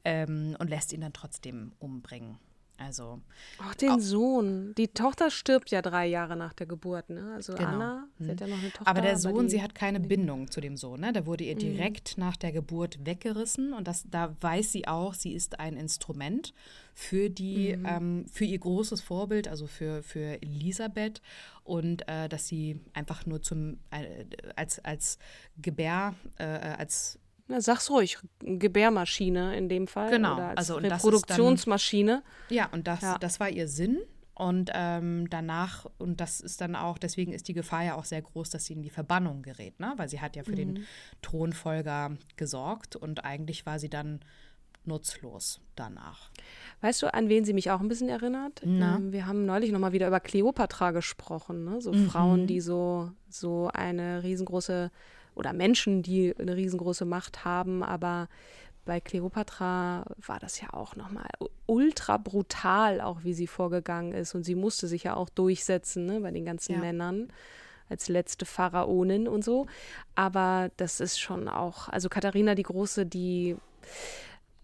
ähm, 0.05 0.55
und 0.59 0.69
lässt 0.69 0.93
ihn 0.93 1.01
dann 1.01 1.13
trotzdem 1.13 1.73
umbringen. 1.79 2.39
Also. 2.85 3.21
Auch 3.59 3.73
den 3.75 3.99
Sohn. 3.99 4.73
Die 4.75 4.87
Tochter 4.87 5.29
stirbt 5.29 5.69
ja 5.71 5.81
drei 5.81 6.07
Jahre 6.07 6.35
nach 6.35 6.53
der 6.53 6.67
Geburt, 6.67 7.09
ne? 7.09 7.33
Also 7.35 7.53
Genau. 7.53 7.69
Anna, 7.69 8.07
sie 8.19 8.31
hat 8.31 8.41
ja 8.41 8.47
noch 8.47 8.59
eine 8.59 8.71
Tochter. 8.71 8.87
Aber 8.87 9.01
der 9.01 9.17
Sohn, 9.17 9.45
die, 9.45 9.51
sie 9.51 9.61
hat 9.61 9.75
keine 9.75 9.99
Bindung 9.99 10.49
zu 10.49 10.61
dem 10.61 10.77
Sohn. 10.77 11.01
Ne? 11.01 11.13
Der 11.13 11.25
wurde 11.25 11.43
ihr 11.43 11.55
direkt 11.55 12.17
nach 12.17 12.37
der 12.37 12.51
Geburt 12.51 13.05
weggerissen. 13.05 13.73
Und 13.73 13.87
das, 13.87 14.05
da 14.09 14.35
weiß 14.41 14.71
sie 14.71 14.87
auch, 14.87 15.13
sie 15.13 15.33
ist 15.33 15.59
ein 15.59 15.77
Instrument 15.77 16.53
für 16.93 17.29
die, 17.29 17.69
ähm, 17.69 18.25
für 18.31 18.45
ihr 18.45 18.59
großes 18.59 19.01
Vorbild, 19.01 19.47
also 19.47 19.67
für, 19.67 20.03
für 20.03 20.41
Elisabeth. 20.41 21.21
Und 21.63 22.07
äh, 22.07 22.27
dass 22.27 22.47
sie 22.47 22.79
einfach 22.93 23.25
nur 23.25 23.41
zum 23.41 23.79
äh, 23.91 24.25
als, 24.55 24.79
als 24.79 25.19
Gebär, 25.61 26.15
äh, 26.37 26.43
als 26.43 27.19
Na, 27.51 27.59
sag's 27.61 27.89
ruhig, 27.89 28.17
Gebärmaschine 28.39 29.55
in 29.57 29.67
dem 29.67 29.87
Fall. 29.87 30.09
Genau, 30.09 30.35
als 30.37 30.57
also 30.57 30.77
und 30.77 30.85
Reproduktionsmaschine. 30.85 32.23
Ja, 32.49 32.69
und 32.71 32.87
das, 32.87 33.01
Ja. 33.01 33.17
das 33.17 33.39
war 33.39 33.49
ihr 33.49 33.67
Sinn. 33.67 33.99
Und 34.33 34.71
ähm, 34.73 35.29
danach, 35.29 35.85
und 35.99 36.19
das 36.21 36.39
ist 36.39 36.61
dann 36.61 36.75
auch, 36.75 36.97
deswegen 36.97 37.31
ist 37.33 37.47
die 37.47 37.53
Gefahr 37.53 37.83
ja 37.83 37.95
auch 37.95 38.05
sehr 38.05 38.21
groß, 38.21 38.49
dass 38.49 38.65
sie 38.65 38.73
in 38.73 38.81
die 38.81 38.89
Verbannung 38.89 39.41
gerät, 39.43 39.79
ne? 39.79 39.93
Weil 39.97 40.09
sie 40.09 40.19
hat 40.21 40.35
ja 40.35 40.43
für 40.43 40.51
Mhm. 40.53 40.55
den 40.55 40.85
Thronfolger 41.21 42.17
gesorgt 42.37 42.95
und 42.95 43.23
eigentlich 43.25 43.65
war 43.65 43.77
sie 43.77 43.89
dann 43.89 44.21
nutzlos 44.83 45.61
danach. 45.75 46.31
Weißt 46.81 47.03
du, 47.03 47.13
an 47.13 47.29
wen 47.29 47.45
sie 47.45 47.53
mich 47.53 47.69
auch 47.69 47.81
ein 47.81 47.87
bisschen 47.87 48.09
erinnert? 48.09 48.61
Na? 48.65 48.95
Ähm, 48.95 49.11
wir 49.11 49.27
haben 49.27 49.45
neulich 49.45 49.71
nochmal 49.71 49.91
wieder 49.93 50.07
über 50.07 50.19
Kleopatra 50.19 50.89
gesprochen, 50.91 51.63
ne? 51.65 51.81
So 51.81 51.93
Frauen, 51.93 52.47
die 52.47 52.61
so, 52.61 53.11
so 53.29 53.69
eine 53.73 54.23
riesengroße, 54.23 54.89
oder 55.35 55.53
Menschen, 55.53 56.03
die 56.03 56.35
eine 56.37 56.55
riesengroße 56.55 57.05
Macht 57.05 57.45
haben, 57.45 57.83
aber 57.83 58.27
bei 58.85 58.99
Kleopatra 58.99 60.05
war 60.17 60.39
das 60.39 60.59
ja 60.59 60.73
auch 60.73 60.95
nochmal 60.95 61.29
ultra 61.67 62.17
brutal, 62.17 62.99
auch 62.99 63.23
wie 63.23 63.33
sie 63.33 63.47
vorgegangen 63.47 64.13
ist. 64.13 64.33
Und 64.33 64.43
sie 64.43 64.55
musste 64.55 64.87
sich 64.87 65.03
ja 65.03 65.15
auch 65.15 65.29
durchsetzen, 65.29 66.05
ne, 66.05 66.19
bei 66.19 66.31
den 66.31 66.45
ganzen 66.45 66.73
Ja. 66.73 66.79
Männern 66.79 67.31
als 67.89 68.07
letzte 68.07 68.45
Pharaonin 68.45 69.27
und 69.27 69.43
so. 69.43 69.67
Aber 70.15 70.71
das 70.77 70.99
ist 70.99 71.19
schon 71.19 71.47
auch, 71.47 71.89
also 71.89 72.09
Katharina 72.09 72.55
die 72.55 72.63
Große, 72.63 73.05
die 73.05 73.55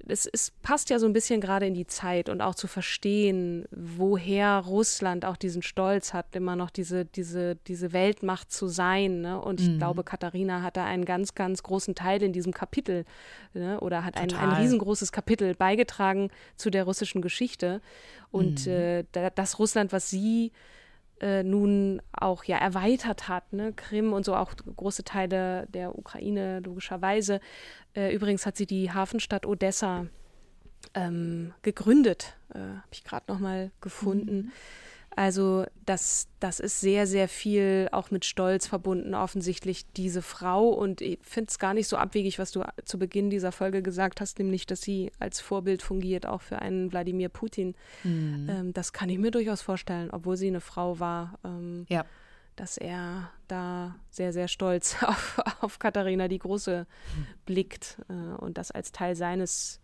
es, 0.09 0.25
es 0.25 0.51
passt 0.61 0.89
ja 0.89 0.99
so 0.99 1.05
ein 1.05 1.13
bisschen 1.13 1.41
gerade 1.41 1.67
in 1.67 1.73
die 1.73 1.87
Zeit 1.87 2.29
und 2.29 2.41
auch 2.41 2.55
zu 2.55 2.67
verstehen, 2.67 3.65
woher 3.71 4.63
Russland 4.65 5.25
auch 5.25 5.37
diesen 5.37 5.61
Stolz 5.61 6.13
hat, 6.13 6.35
immer 6.35 6.55
noch 6.55 6.69
diese, 6.69 7.05
diese, 7.05 7.55
diese 7.67 7.93
Weltmacht 7.93 8.51
zu 8.51 8.67
sein. 8.67 9.21
Ne? 9.21 9.39
Und 9.39 9.59
ich 9.61 9.77
glaube, 9.77 10.03
Katharina 10.03 10.61
hat 10.61 10.77
da 10.77 10.85
einen 10.85 11.05
ganz, 11.05 11.35
ganz 11.35 11.63
großen 11.63 11.95
Teil 11.95 12.21
in 12.23 12.33
diesem 12.33 12.53
Kapitel 12.53 13.05
ne? 13.53 13.79
oder 13.79 14.03
hat 14.03 14.17
ein, 14.17 14.33
ein 14.33 14.61
riesengroßes 14.61 15.11
Kapitel 15.11 15.55
beigetragen 15.55 16.29
zu 16.55 16.69
der 16.69 16.83
russischen 16.83 17.21
Geschichte. 17.21 17.81
Und 18.31 18.67
äh, 18.67 19.05
da, 19.11 19.29
das 19.29 19.59
Russland, 19.59 19.91
was 19.91 20.09
sie 20.09 20.51
äh, 21.21 21.43
nun 21.43 22.01
auch 22.11 22.43
ja 22.43 22.57
erweitert 22.57 23.27
hat, 23.27 23.53
ne? 23.53 23.73
Krim 23.73 24.13
und 24.13 24.25
so 24.25 24.35
auch 24.35 24.53
große 24.55 25.03
Teile 25.03 25.67
der 25.67 25.97
Ukraine 25.97 26.59
logischerweise. 26.59 27.39
Äh, 27.95 28.13
übrigens 28.13 28.45
hat 28.45 28.57
sie 28.57 28.65
die 28.65 28.91
Hafenstadt 28.91 29.45
Odessa 29.45 30.07
ähm, 30.93 31.53
gegründet, 31.61 32.35
äh, 32.53 32.59
habe 32.59 32.87
ich 32.91 33.03
gerade 33.03 33.31
noch 33.31 33.39
mal 33.39 33.71
gefunden. 33.81 34.51
Also 35.17 35.65
das, 35.87 36.27
das 36.39 36.59
ist 36.59 36.79
sehr, 36.79 37.07
sehr 37.07 37.27
viel 37.27 37.89
auch 37.91 38.11
mit 38.11 38.23
Stolz 38.23 38.67
verbunden, 38.67 39.15
offensichtlich 39.15 39.85
diese 39.93 40.21
Frau. 40.21 40.69
Und 40.69 41.01
ich 41.01 41.17
finde 41.23 41.49
es 41.49 41.57
gar 41.57 41.73
nicht 41.73 41.87
so 41.87 41.97
abwegig, 41.97 42.37
was 42.37 42.51
du 42.51 42.63
zu 42.85 42.99
Beginn 42.99 43.31
dieser 43.31 43.51
Folge 43.51 43.81
gesagt 43.81 44.21
hast, 44.21 44.37
nämlich, 44.37 44.67
dass 44.67 44.81
sie 44.81 45.11
als 45.17 45.39
Vorbild 45.41 45.81
fungiert, 45.81 46.27
auch 46.27 46.41
für 46.43 46.59
einen 46.59 46.91
Wladimir 46.91 47.29
Putin. 47.29 47.73
Ähm, 48.05 48.73
das 48.73 48.93
kann 48.93 49.09
ich 49.09 49.17
mir 49.17 49.31
durchaus 49.31 49.63
vorstellen, 49.63 50.11
obwohl 50.11 50.37
sie 50.37 50.47
eine 50.47 50.61
Frau 50.61 50.99
war. 50.99 51.39
Ähm, 51.43 51.87
Ja. 51.89 52.05
dass 52.55 52.77
er 52.77 53.31
da 53.47 53.95
sehr, 54.11 54.33
sehr 54.33 54.47
stolz 54.47 54.97
auf, 55.03 55.41
auf 55.61 55.79
Katharina 55.79 56.27
die 56.27 56.39
Große 56.39 56.85
blickt 57.47 57.97
äh, 58.09 58.13
und 58.13 58.57
das 58.59 58.69
als 58.69 58.91
Teil 58.91 59.15
seines 59.15 59.79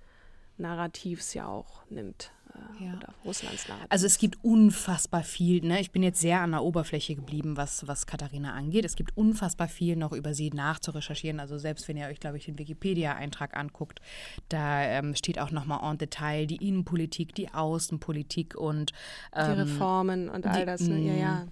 Narrativs 0.57 1.33
ja 1.33 1.47
auch 1.47 1.81
nimmt. 1.89 2.31
Äh, 2.55 2.85
Ja. 2.85 2.93
Oder 2.95 3.13
Russlands 3.25 3.67
Narrativ. 3.67 3.87
Also 3.89 4.05
es 4.05 4.17
gibt 4.17 4.43
unfassbar 4.43 5.23
viel, 5.23 5.63
ne? 5.65 5.79
ich 5.79 5.91
bin 5.91 6.03
jetzt 6.03 6.19
sehr 6.21 6.41
an 6.41 6.51
der 6.51 6.63
Oberfläche 6.63 7.15
geblieben, 7.15 7.57
was, 7.57 7.87
was 7.87 8.05
Katharina 8.05 8.53
angeht. 8.53 8.85
Es 8.85 8.95
gibt 8.95 9.15
unfassbar 9.17 9.67
viel 9.67 9.95
noch 9.95 10.11
über 10.11 10.33
sie 10.33 10.49
nachzurecherchieren. 10.49 11.39
Also 11.39 11.57
selbst 11.57 11.87
wenn 11.87 11.97
ihr 11.97 12.07
euch, 12.07 12.19
glaube 12.19 12.37
ich, 12.37 12.45
den 12.45 12.57
Wikipedia-Eintrag 12.59 13.55
anguckt, 13.57 13.99
da 14.49 14.81
ähm, 14.83 15.15
steht 15.15 15.39
auch 15.39 15.51
nochmal 15.51 15.79
en 15.89 15.97
Detail 15.97 16.45
die 16.45 16.57
Innenpolitik, 16.67 17.33
die 17.35 17.53
Außenpolitik 17.53 18.55
und 18.55 18.91
die 19.35 19.39
ähm, 19.39 19.51
Reformen 19.59 20.29
und 20.29 20.45
all 20.45 20.59
die- 20.61 20.65
das. 20.65 20.81
Ne? 20.81 20.99
Ja, 20.99 21.13
ja. 21.13 21.47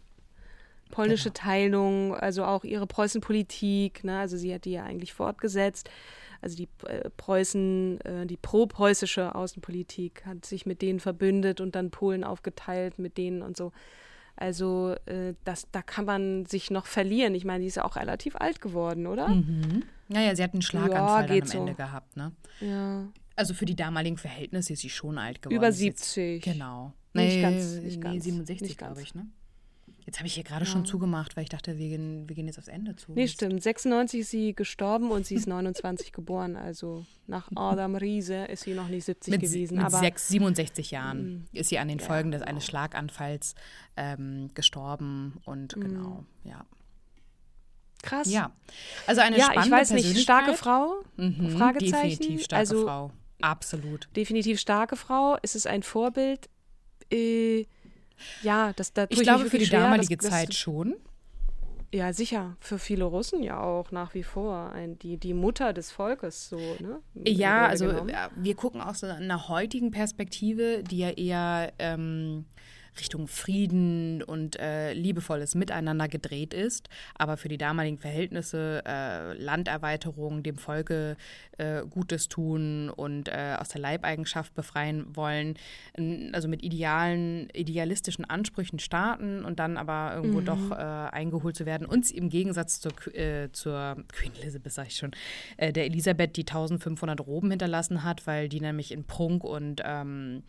Polnische 0.91 1.31
Teilung, 1.31 2.13
also 2.15 2.43
auch 2.43 2.65
ihre 2.65 2.85
Preußenpolitik, 2.85 4.03
ne? 4.03 4.19
also 4.19 4.35
sie 4.35 4.53
hat 4.53 4.65
die 4.65 4.71
ja 4.71 4.83
eigentlich 4.83 5.13
fortgesetzt. 5.13 5.89
Also 6.41 6.55
die 6.57 6.67
äh, 6.87 7.09
Preußen, 7.17 8.01
äh, 8.01 8.25
die 8.25 8.37
pro-preußische 8.37 9.35
Außenpolitik 9.35 10.25
hat 10.25 10.45
sich 10.45 10.65
mit 10.65 10.81
denen 10.81 10.99
verbündet 10.99 11.61
und 11.61 11.75
dann 11.75 11.91
Polen 11.91 12.23
aufgeteilt 12.23 12.97
mit 12.99 13.17
denen 13.17 13.41
und 13.41 13.55
so. 13.55 13.71
Also 14.35 14.95
äh, 15.05 15.35
das, 15.43 15.67
da 15.71 15.81
kann 15.83 16.05
man 16.05 16.45
sich 16.45 16.71
noch 16.71 16.87
verlieren. 16.87 17.35
Ich 17.35 17.45
meine, 17.45 17.61
die 17.61 17.67
ist 17.67 17.75
ja 17.75 17.85
auch 17.85 17.95
relativ 17.95 18.35
alt 18.37 18.59
geworden, 18.61 19.05
oder? 19.05 19.27
Mhm. 19.27 19.83
Naja, 20.07 20.35
sie 20.35 20.43
hat 20.43 20.53
einen 20.53 20.61
Schlaganfall 20.63 21.27
geht 21.27 21.43
am 21.43 21.47
so. 21.49 21.57
Ende 21.59 21.75
gehabt, 21.75 22.17
ne? 22.17 22.31
Ja. 22.59 23.07
Also 23.35 23.53
für 23.53 23.65
die 23.65 23.75
damaligen 23.75 24.17
Verhältnisse 24.17 24.73
ist 24.73 24.79
sie 24.81 24.89
schon 24.89 25.17
alt 25.17 25.41
geworden. 25.41 25.55
Über 25.57 25.69
Ist 25.69 25.81
jetzt- 25.81 26.13
70. 26.13 26.43
Genau. 26.43 26.93
Nicht 27.13 27.35
Nee, 27.35 27.41
ganz, 27.41 27.75
nicht 27.75 27.97
nee, 27.97 28.03
ganz, 28.03 28.23
67, 28.23 28.61
nicht 28.69 28.77
glaube 28.77 28.95
ganz. 28.95 29.07
ich, 29.07 29.15
ne? 29.15 29.27
Jetzt 30.11 30.19
habe 30.19 30.27
ich 30.27 30.33
hier 30.33 30.43
gerade 30.43 30.65
schon 30.65 30.85
zugemacht, 30.85 31.37
weil 31.37 31.43
ich 31.43 31.49
dachte, 31.49 31.77
wir 31.77 31.87
gehen, 31.87 32.27
wir 32.27 32.35
gehen 32.35 32.45
jetzt 32.45 32.59
aufs 32.59 32.67
Ende 32.67 32.97
zu. 32.97 33.13
Nee, 33.13 33.29
stimmt. 33.29 33.63
96 33.63 34.19
ist 34.19 34.29
sie 34.29 34.53
gestorben 34.53 35.09
und 35.09 35.25
sie 35.25 35.35
ist 35.35 35.47
29 35.47 36.11
geboren. 36.11 36.57
Also 36.57 37.05
nach 37.27 37.49
Adam 37.55 37.95
Riese 37.95 38.43
ist 38.43 38.63
sie 38.63 38.73
noch 38.73 38.89
nicht 38.89 39.05
70 39.05 39.31
Mit, 39.31 39.39
gewesen. 39.41 39.77
mit 39.77 39.85
aber 39.85 39.99
Mhm. 39.99 40.01
sechs, 40.01 40.27
67 40.27 40.91
Jahren 40.91 41.47
ist 41.53 41.69
sie 41.69 41.79
an 41.79 41.87
den 41.87 42.01
Folgen 42.01 42.31
des, 42.31 42.41
eines 42.41 42.65
Schlaganfalls 42.65 43.55
ähm, 43.95 44.49
gestorben 44.53 45.37
und 45.45 45.77
Mhm. 45.77 45.81
genau, 45.81 46.25
ja. 46.43 46.65
krass. 48.03 48.29
Ja, 48.29 48.51
also 49.07 49.21
eine 49.21 49.37
ja, 49.37 49.45
spannende 49.45 49.65
ich 49.65 49.71
weiß 49.71 49.91
nicht, 49.91 50.19
starke. 50.19 50.55
Frau? 50.55 51.03
Mhm, 51.15 51.55
Fragezeichen. 51.57 52.09
Definitiv 52.19 52.43
starke 52.43 52.59
also, 52.59 52.83
Frau. 52.85 53.11
Absolut. 53.39 54.09
Definitiv 54.17 54.59
starke 54.59 54.97
Frau. 54.97 55.37
Ist 55.41 55.55
es 55.55 55.65
ein 55.65 55.83
Vorbild? 55.83 56.49
Äh, 57.09 57.63
ja, 58.41 58.73
das 58.73 58.93
da 58.93 59.05
Ich 59.09 59.21
glaube, 59.21 59.45
für 59.45 59.57
die 59.57 59.65
schwer, 59.65 59.81
damalige 59.81 60.17
das, 60.17 60.29
Zeit 60.29 60.49
das, 60.49 60.57
schon. 60.57 60.95
Ja, 61.93 62.13
sicher. 62.13 62.55
Für 62.59 62.79
viele 62.79 63.03
Russen 63.03 63.43
ja 63.43 63.59
auch 63.59 63.91
nach 63.91 64.13
wie 64.13 64.23
vor. 64.23 64.71
Ein, 64.71 64.97
die, 64.99 65.17
die 65.17 65.33
Mutter 65.33 65.73
des 65.73 65.91
Volkes, 65.91 66.47
so, 66.47 66.57
ne? 66.57 67.01
Ja, 67.13 67.67
also 67.67 67.87
genommen. 67.87 68.09
äh, 68.09 68.29
wir 68.35 68.55
gucken 68.55 68.81
aus 68.81 69.03
einer 69.03 69.49
heutigen 69.49 69.91
Perspektive, 69.91 70.83
die 70.83 70.99
ja 70.99 71.09
eher 71.09 71.73
ähm, 71.79 72.45
Richtung 72.99 73.27
Frieden 73.27 74.21
und 74.23 74.59
äh, 74.59 74.93
liebevolles 74.93 75.55
Miteinander 75.55 76.07
gedreht 76.07 76.53
ist. 76.53 76.89
Aber 77.15 77.37
für 77.37 77.47
die 77.47 77.57
damaligen 77.57 77.97
Verhältnisse 77.97 78.83
äh, 78.85 79.33
Landerweiterung, 79.33 80.43
dem 80.43 80.57
Volke 80.57 81.15
äh, 81.57 81.83
Gutes 81.89 82.27
tun 82.27 82.89
und 82.89 83.29
äh, 83.29 83.55
aus 83.59 83.69
der 83.69 83.81
Leibeigenschaft 83.81 84.53
befreien 84.53 85.15
wollen, 85.15 85.55
also 86.33 86.47
mit 86.47 86.63
idealen, 86.63 87.49
idealistischen 87.53 88.25
Ansprüchen 88.25 88.79
starten 88.79 89.45
und 89.45 89.59
dann 89.59 89.77
aber 89.77 90.13
irgendwo 90.15 90.41
doch 90.41 90.71
äh, 90.71 90.75
eingeholt 90.75 91.55
zu 91.55 91.65
werden. 91.65 91.87
Und 91.87 92.09
im 92.11 92.29
Gegensatz 92.29 92.81
zur, 92.81 92.91
äh, 93.15 93.51
zur 93.51 93.97
Queen 94.11 94.33
Elizabeth, 94.41 94.73
sag 94.73 94.87
ich 94.87 94.95
schon, 94.95 95.11
der 95.59 95.85
Elisabeth, 95.85 96.35
die 96.35 96.41
1500 96.41 97.19
Roben 97.21 97.49
hinterlassen 97.51 98.03
hat, 98.03 98.27
weil 98.27 98.49
die 98.49 98.59
nämlich 98.59 98.91
in 98.91 99.05
Prunk 99.05 99.43
und 99.43 99.81
ähm, 99.85 100.43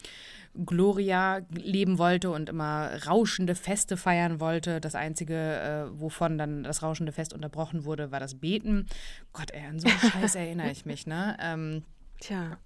Gloria 0.66 1.40
leben 1.50 1.98
wollte 1.98 2.31
und 2.33 2.49
immer 2.49 2.90
rauschende 3.07 3.55
Feste 3.55 3.97
feiern 3.97 4.40
wollte. 4.40 4.81
Das 4.81 4.95
Einzige, 4.95 5.35
äh, 5.35 6.01
wovon 6.01 6.38
dann 6.38 6.64
das 6.64 6.83
rauschende 6.83 7.12
Fest 7.12 7.33
unterbrochen 7.33 7.85
wurde, 7.85 8.11
war 8.11 8.21
das 8.21 8.35
Beten. 8.35 8.87
Gott, 9.33 9.51
ey, 9.53 9.66
an 9.66 9.79
so 9.79 9.88
einen 9.88 9.99
Scheiß 9.99 10.35
erinnere 10.35 10.71
ich 10.71 10.87
mich, 10.87 11.07
ne? 11.07 11.37
Ähm, 11.40 11.83
Tja, 12.23 12.57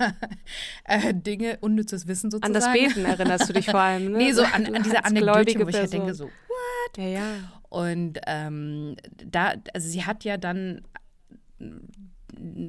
äh, 0.84 1.14
Dinge, 1.14 1.58
unnützes 1.60 2.08
Wissen 2.08 2.32
sozusagen. 2.32 2.56
an 2.56 2.60
das 2.60 2.72
Beten 2.72 3.04
erinnerst 3.04 3.48
du 3.48 3.52
dich 3.52 3.66
vor 3.66 3.78
allem, 3.78 4.10
ne? 4.10 4.18
Nee, 4.18 4.32
so 4.32 4.42
an, 4.42 4.74
an 4.74 4.82
diese 4.82 4.96
gläubige 4.96 5.64
wo 5.64 5.68
ich 5.68 5.76
halt 5.76 5.92
denke 5.92 6.14
so, 6.14 6.28
Ja, 6.96 7.04
ja. 7.06 7.22
Und 7.68 8.18
ähm, 8.26 8.96
da, 9.24 9.52
also 9.72 9.88
sie 9.88 10.04
hat 10.04 10.24
ja 10.24 10.36
dann 10.36 10.82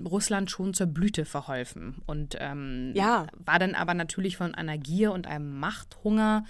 Russland 0.05 0.49
schon 0.51 0.74
zur 0.74 0.88
Blüte 0.88 1.26
verholfen 1.26 2.01
und 2.05 2.36
ähm, 2.39 2.93
Ja. 2.95 3.28
war 3.38 3.59
dann 3.59 3.76
aber 3.76 3.93
natürlich 3.93 4.38
von 4.38 4.55
einer 4.55 4.78
Gier 4.78 5.11
und 5.11 5.28
einem 5.28 5.59
Machthunger 5.59 6.45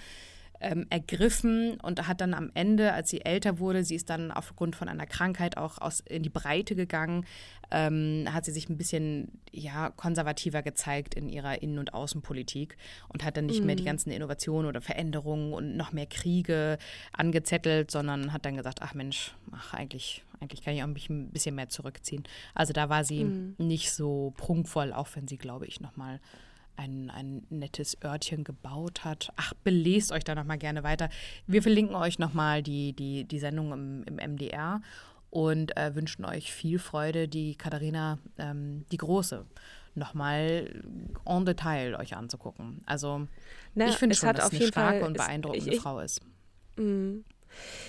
ähm, 0.62 0.86
ergriffen 0.90 1.80
und 1.80 2.06
hat 2.06 2.20
dann 2.20 2.34
am 2.34 2.50
Ende, 2.52 2.92
als 2.92 3.08
sie 3.08 3.24
älter 3.24 3.58
wurde, 3.58 3.82
sie 3.82 3.94
ist 3.94 4.10
dann 4.10 4.30
aufgrund 4.30 4.76
von 4.76 4.88
einer 4.88 5.06
Krankheit 5.06 5.56
auch 5.56 5.78
aus, 5.78 6.00
in 6.00 6.22
die 6.22 6.28
Breite 6.28 6.74
gegangen, 6.74 7.24
ähm, 7.70 8.26
hat 8.30 8.44
sie 8.44 8.52
sich 8.52 8.68
ein 8.68 8.76
bisschen 8.76 9.40
ja, 9.52 9.88
konservativer 9.88 10.60
gezeigt 10.62 11.14
in 11.14 11.30
ihrer 11.30 11.62
Innen- 11.62 11.78
und 11.78 11.94
Außenpolitik 11.94 12.76
und 13.08 13.24
hat 13.24 13.38
dann 13.38 13.46
nicht 13.46 13.64
mehr 13.64 13.74
die 13.74 13.84
ganzen 13.84 14.10
Innovationen 14.10 14.68
oder 14.68 14.82
Veränderungen 14.82 15.54
und 15.54 15.78
noch 15.78 15.92
mehr 15.92 16.06
Kriege 16.06 16.76
angezettelt, 17.12 17.90
sondern 17.90 18.32
hat 18.34 18.44
dann 18.44 18.56
gesagt, 18.56 18.82
ach 18.82 18.92
Mensch, 18.92 19.34
ach 19.52 19.72
eigentlich, 19.72 20.22
eigentlich 20.40 20.62
kann 20.62 20.74
ich 20.74 20.82
auch 20.82 20.86
mich 20.86 21.08
ein 21.10 21.30
bisschen 21.30 21.54
mehr 21.54 21.68
zurückziehen. 21.68 22.24
Also 22.54 22.72
da 22.72 22.88
war 22.88 23.04
sie 23.04 23.24
nicht 23.58 23.92
so 23.92 24.32
prunkvoll, 24.36 24.92
auch 24.92 25.08
wenn 25.14 25.28
sie, 25.28 25.36
glaube 25.38 25.66
ich, 25.66 25.80
nochmal 25.80 26.20
ein, 26.76 27.10
ein 27.10 27.42
nettes 27.50 27.98
Örtchen 28.02 28.42
gebaut 28.42 29.04
hat. 29.04 29.32
Ach, 29.36 29.52
belest 29.64 30.12
euch 30.12 30.24
da 30.24 30.34
nochmal 30.34 30.56
gerne 30.58 30.82
weiter. 30.82 31.10
Wir 31.46 31.62
verlinken 31.62 31.94
euch 31.94 32.18
nochmal 32.18 32.62
die, 32.62 32.94
die, 32.94 33.24
die 33.24 33.38
Sendung 33.38 33.72
im, 33.72 34.04
im 34.04 34.16
MDR 34.32 34.80
und 35.28 35.76
äh, 35.76 35.94
wünschen 35.94 36.24
euch 36.24 36.52
viel 36.52 36.78
Freude, 36.78 37.28
die 37.28 37.54
Katharina, 37.56 38.18
ähm, 38.38 38.86
die 38.90 38.96
Große, 38.96 39.44
nochmal 39.94 40.82
en 41.26 41.44
Detail 41.44 41.96
euch 41.96 42.16
anzugucken. 42.16 42.80
Also 42.86 43.26
Na, 43.74 43.88
ich 43.88 43.96
finde 43.96 44.14
es 44.14 44.20
schon, 44.20 44.28
hat 44.30 44.38
dass 44.38 44.46
es 44.46 44.50
eine 44.52 44.60
starke 44.68 45.04
Fall- 45.18 45.28
und 45.50 45.56
ich- 45.74 45.80
Frau 45.80 46.00
ist. 46.00 46.22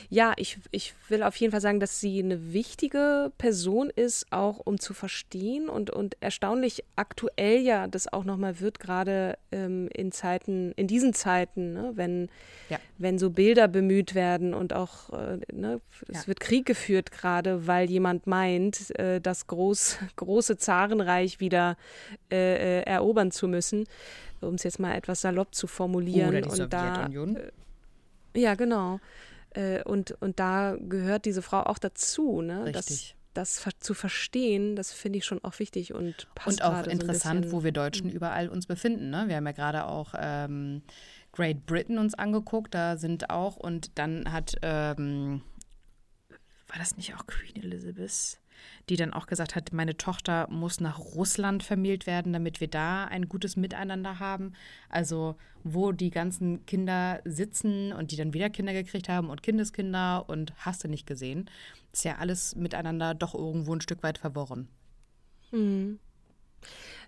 Ja, 0.10 0.34
ich, 0.38 0.60
ich 0.72 0.94
will 1.10 1.24
auf 1.24 1.36
jeden 1.38 1.52
Fall 1.52 1.62
sagen, 1.62 1.80
dass 1.80 2.00
sie 2.00 2.20
eine 2.20 2.54
wichtige 2.54 3.32
Person 3.38 3.90
ist, 3.90 4.26
auch 4.32 4.60
um 4.64 4.80
zu 4.80 4.94
verstehen 4.94 5.70
und, 5.70 5.90
und 5.90 6.18
erstaunlich 6.22 6.84
aktuell 6.96 7.60
ja 7.60 7.88
das 7.88 8.12
auch 8.12 8.24
nochmal 8.24 8.60
wird, 8.60 8.80
gerade 8.80 9.38
ähm, 9.52 9.90
in 9.94 10.12
Zeiten, 10.12 10.72
in 10.74 10.88
diesen 10.88 11.14
Zeiten, 11.14 11.74
ne, 11.74 11.92
wenn, 11.96 12.30
Ja. 12.70 12.80
wenn 12.98 13.18
so 13.18 13.30
Bilder 13.30 13.68
bemüht 13.68 14.16
werden 14.16 14.54
und 14.54 14.74
auch, 14.74 15.12
äh, 15.14 15.38
ne, 15.54 15.82
es 16.08 16.22
Ja. 16.22 16.28
wird 16.28 16.40
Krieg 16.40 16.66
geführt 16.66 17.12
gerade, 17.12 17.68
weil 17.68 17.90
jemand 17.90 18.28
meint, 18.28 18.98
äh, 19.00 19.22
das 19.22 19.48
groß, 19.48 19.98
große 20.18 20.58
Zarenreich 20.58 21.40
wieder 21.40 21.78
äh, 22.32 22.80
äh, 22.80 22.84
erobern 22.84 23.32
zu 23.32 23.48
müssen, 23.48 23.86
um 24.42 24.56
es 24.56 24.64
jetzt 24.64 24.80
mal 24.80 24.96
etwas 24.96 25.22
salopp 25.22 25.54
zu 25.56 25.68
formulieren. 25.68 26.30
Oder 26.30 26.42
die 26.42 26.50
und 26.50 26.74
da, 26.74 26.94
Sowjetunion. 26.96 27.38
ja, 28.36 28.56
genau. 28.56 29.00
Äh, 29.52 29.84
und, 29.84 30.12
und 30.22 30.40
da 30.40 30.78
gehört 30.80 31.26
diese 31.26 31.42
Frau 31.42 31.64
auch 31.64 31.78
dazu, 31.78 32.42
ne? 32.42 32.66
Richtig. 32.66 33.16
Das, 33.34 33.62
das 33.62 33.76
zu 33.80 33.94
verstehen, 33.94 34.76
das 34.76 34.92
finde 34.92 35.20
ich 35.20 35.26
schon 35.26 35.44
auch 35.44 35.58
wichtig 35.60 35.94
und 35.94 36.28
passt 36.36 36.62
Und 36.62 36.68
auch 36.68 36.86
interessant, 36.86 37.46
so 37.46 37.52
wo 37.52 37.64
wir 37.64 37.72
Deutschen 37.72 38.10
überall 38.10 38.50
uns 38.50 38.66
befinden. 38.66 39.10
Ne? 39.10 39.28
Wir 39.28 39.38
haben 39.38 39.46
ja 39.46 39.54
gerade 39.54 39.86
auch 39.86 40.14
ähm, 40.18 40.82
Great 41.32 41.66
Britain 41.66 41.98
uns 41.98 42.14
angeguckt, 42.14 42.74
da 42.74 42.98
sind 42.98 43.30
auch, 43.30 43.56
und 43.56 43.98
dann 43.98 44.32
hat, 44.32 44.56
ähm, 44.62 45.42
war 46.68 46.78
das 46.78 46.98
nicht 46.98 47.16
auch 47.16 47.26
Queen 47.26 47.64
Elizabeth, 47.64 48.41
die 48.90 48.96
dann 48.96 49.14
auch 49.14 49.28
gesagt 49.28 49.56
hat, 49.56 49.74
meine 49.74 49.98
Tochter 49.98 50.48
muss 50.50 50.80
nach 50.80 51.00
Russland 51.00 51.64
vermählt 51.64 52.08
werden, 52.08 52.34
damit 52.34 52.62
wir 52.62 52.68
da 52.68 53.06
ein 53.06 53.30
gutes 53.30 53.56
Miteinander 53.56 54.20
haben. 54.20 54.54
Also 54.90 55.36
wo 55.64 55.92
die 55.92 56.10
ganzen 56.10 56.66
Kinder 56.66 57.22
sitzen 57.26 57.94
und 57.94 58.12
die 58.12 58.16
dann 58.16 58.34
wieder 58.34 58.50
Kinder 58.50 58.74
gekriegt 58.74 59.10
haben 59.10 59.30
und 59.30 59.44
Kindeskinder 59.44 60.28
und 60.28 60.54
hast 60.58 60.84
du 60.84 60.88
nicht 60.88 61.06
gesehen, 61.06 61.50
ist 61.92 62.06
ja 62.06 62.18
alles 62.18 62.56
miteinander 62.56 63.14
doch 63.14 63.36
irgendwo 63.36 63.74
ein 63.74 63.82
Stück 63.82 64.04
weit 64.04 64.18
verworren. 64.18 64.68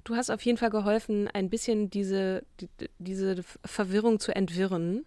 Du 0.04 0.16
hast 0.16 0.30
auf 0.30 0.44
jeden 0.44 0.58
Fall 0.58 0.70
geholfen, 0.70 1.30
ein 1.30 1.50
bisschen 1.50 1.90
diese, 1.90 2.44
die, 2.60 2.70
diese 3.00 3.44
Verwirrung 3.66 4.20
zu 4.20 4.36
entwirren. 4.36 5.06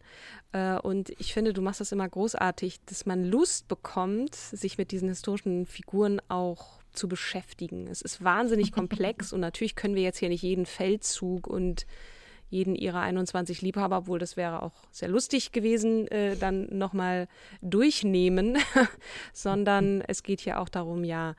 Äh, 0.53 0.79
Und 0.79 1.11
ich 1.19 1.35
finde, 1.35 1.53
du 1.53 1.63
machst 1.63 1.81
das 1.81 1.93
immer 1.93 2.09
großartig, 2.09 2.81
dass 2.87 3.05
man 3.05 3.25
Lust 3.25 3.69
bekommt, 3.69 4.35
sich 4.35 4.79
mit 4.79 4.91
diesen 4.91 5.09
historischen 5.09 5.67
Figuren 5.67 6.21
auch 6.29 6.81
zu 6.93 7.09
beschäftigen. 7.09 7.89
Es 7.89 8.01
ist 8.01 8.25
wahnsinnig 8.25 8.73
komplex 8.73 9.33
und 9.33 9.41
natürlich 9.41 9.77
können 9.77 9.95
wir 9.95 10.03
jetzt 10.03 10.19
hier 10.19 10.31
nicht 10.31 10.43
jeden 10.43 10.67
Feldzug 10.67 11.47
und 11.47 11.87
jeden 12.49 12.77
ihrer 12.77 13.01
21 13.01 13.61
Liebhaber, 13.61 13.99
obwohl 13.99 14.19
das 14.19 14.37
wäre 14.37 14.63
auch 14.63 14.85
sehr 14.93 15.09
lustig 15.09 15.53
gewesen, 15.53 16.07
äh, 16.09 16.37
dann 16.37 16.69
nochmal 16.71 17.29
durchnehmen, 17.61 18.57
sondern 19.33 20.01
es 20.03 20.23
geht 20.23 20.41
hier 20.41 20.61
auch 20.61 20.69
darum, 20.69 21.05
ja, 21.05 21.35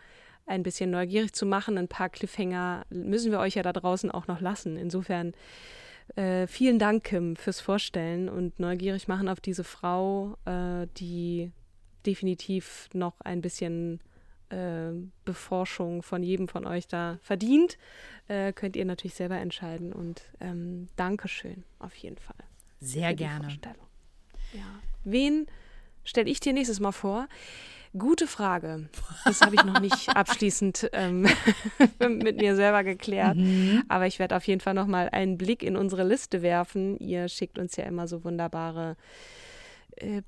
ein 0.48 0.64
bisschen 0.64 0.90
neugierig 0.90 1.34
zu 1.34 1.46
machen. 1.46 1.78
Ein 1.78 1.88
paar 1.88 2.10
Cliffhanger 2.10 2.86
müssen 2.90 3.32
wir 3.32 3.40
euch 3.40 3.56
ja 3.56 3.64
da 3.64 3.74
draußen 3.74 4.10
auch 4.10 4.28
noch 4.28 4.42
lassen. 4.42 4.78
Insofern 4.78 5.34
äh, 6.16 6.48
vielen 6.48 6.80
Dank, 6.80 7.04
Kim, 7.04 7.36
fürs 7.36 7.60
Vorstellen 7.60 8.30
und 8.30 8.60
neugierig 8.60 9.08
machen 9.08 9.28
auf 9.28 9.42
diese 9.42 9.64
Frau, 9.64 10.38
äh, 10.46 10.88
die 10.98 11.52
definitiv 12.06 12.90
noch 12.94 13.20
ein 13.22 13.42
bisschen 13.42 14.00
äh, 14.50 14.92
Beforschung 15.26 16.02
von 16.02 16.24
jedem 16.24 16.48
von 16.48 16.66
euch 16.66 16.88
da 16.88 17.20
verdient. 17.22 17.78
Äh, 18.30 18.54
könnt 18.54 18.78
ihr 18.78 18.86
natürlich 18.86 19.16
selber 19.16 19.38
entscheiden. 19.38 19.92
Und 19.92 20.22
ähm, 20.40 20.88
Dankeschön 20.96 21.64
auf 21.80 21.94
jeden 21.96 22.18
Fall. 22.18 22.36
Sehr 22.80 23.14
gerne. 23.14 23.48
Ja. 24.54 24.80
Wen 25.04 25.48
stelle 26.06 26.30
ich 26.30 26.40
dir 26.40 26.54
nächstes 26.54 26.80
Mal 26.80 26.94
vor? 26.94 27.28
Gute 27.98 28.28
Frage. 28.28 28.90
Das 29.26 29.42
habe 29.42 29.56
ich 29.56 29.64
noch 29.64 29.80
nicht 29.80 30.10
abschließend 30.16 30.90
ähm, 30.94 31.28
mit 32.00 32.38
mir 32.38 32.56
selber 32.56 32.84
geklärt. 32.84 33.38
Mhm. 33.38 33.84
Aber 33.88 34.08
ich 34.08 34.20
werde 34.20 34.36
auf 34.36 34.46
jeden 34.48 34.62
Fall 34.62 34.74
noch 34.74 34.88
mal 34.88 35.10
einen 35.10 35.38
Blick 35.38 35.64
in 35.64 35.76
unsere 35.76 36.04
Liste 36.04 36.42
werfen. 36.42 36.98
Ihr 37.00 37.28
schickt 37.30 37.58
uns 37.60 37.76
ja 37.76 37.86
immer 37.86 38.08
so 38.08 38.24
wunderbare 38.24 38.96
äh, 39.96 40.22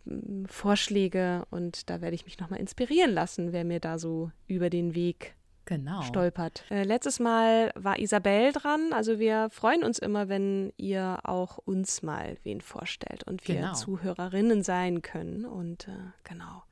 Vorschläge 0.47 1.43
und 1.49 1.89
da 1.89 2.01
werde 2.01 2.15
ich 2.15 2.25
mich 2.25 2.39
noch 2.39 2.49
mal 2.49 2.57
inspirieren 2.57 3.11
lassen, 3.11 3.51
wer 3.53 3.63
mir 3.65 3.79
da 3.79 3.99
so 3.99 4.31
über 4.47 4.69
den 4.69 4.95
Weg 4.95 5.35
Genau. 5.65 6.01
stolpert. 6.01 6.63
Äh, 6.71 6.81
letztes 6.83 7.19
Mal 7.19 7.71
war 7.75 7.99
Isabel 7.99 8.51
dran. 8.53 8.91
Also 8.91 9.19
wir 9.19 9.49
freuen 9.51 9.83
uns 9.83 9.99
immer, 9.99 10.27
wenn 10.27 10.73
ihr 10.77 11.19
auch 11.23 11.59
uns 11.59 12.01
mal 12.01 12.37
wen 12.41 12.59
vorstellt 12.61 13.23
und 13.27 13.47
wir 13.47 13.55
Genau. 13.55 13.73
Zuhörerinnen 13.73 14.63
sein 14.63 15.03
können. 15.03 15.45
Und 15.45 15.87
äh, 15.87 15.91
genau. 16.23 16.63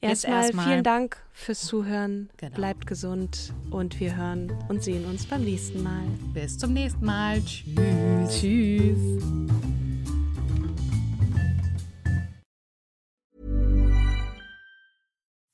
Erstmal- 0.00 0.52
vielen 0.52 0.84
Dank 0.84 1.16
fürs 1.32 1.60
Zuhören. 1.60 2.30
Genau. 2.36 2.54
Bleibt 2.54 2.86
gesund 2.86 3.52
und 3.70 3.98
wir 3.98 4.16
hören 4.16 4.52
und 4.68 4.82
sehen 4.82 5.04
uns 5.06 5.26
beim 5.26 5.42
nächsten 5.44 5.82
Mal. 5.82 6.04
Bis 6.32 6.56
zum 6.58 6.72
nächsten 6.72 7.04
Mal. 7.04 7.42
Tschüss. 7.42 8.40
Tschüss. 8.40 9.22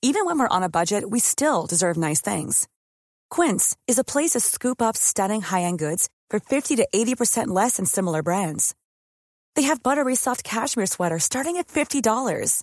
Even 0.03 0.27
when 0.27 0.39
we're 0.39 0.49
on 0.49 0.63
a 0.63 0.69
budget, 0.69 1.09
we 1.09 1.19
still 1.19 1.67
deserve 1.67 1.97
nice 1.97 2.21
things. 2.21 2.69
Quince 3.31 3.75
is 3.89 3.99
a 3.99 4.05
place 4.05 4.33
to 4.33 4.41
scoop 4.41 4.83
up 4.83 4.97
stunning 4.97 5.41
high-end 5.41 5.79
goods 5.79 6.09
for 6.29 6.39
50 6.41 6.77
to 6.77 6.87
80% 6.95 7.49
less 7.49 7.77
than 7.79 7.87
similar 7.87 8.23
brands. 8.23 8.75
They 9.57 9.63
have 9.63 9.83
buttery 9.83 10.15
soft 10.15 10.45
cashmere 10.45 10.87
sweaters 10.87 11.25
starting 11.25 11.57
at 11.57 11.69
$50, 11.69 12.63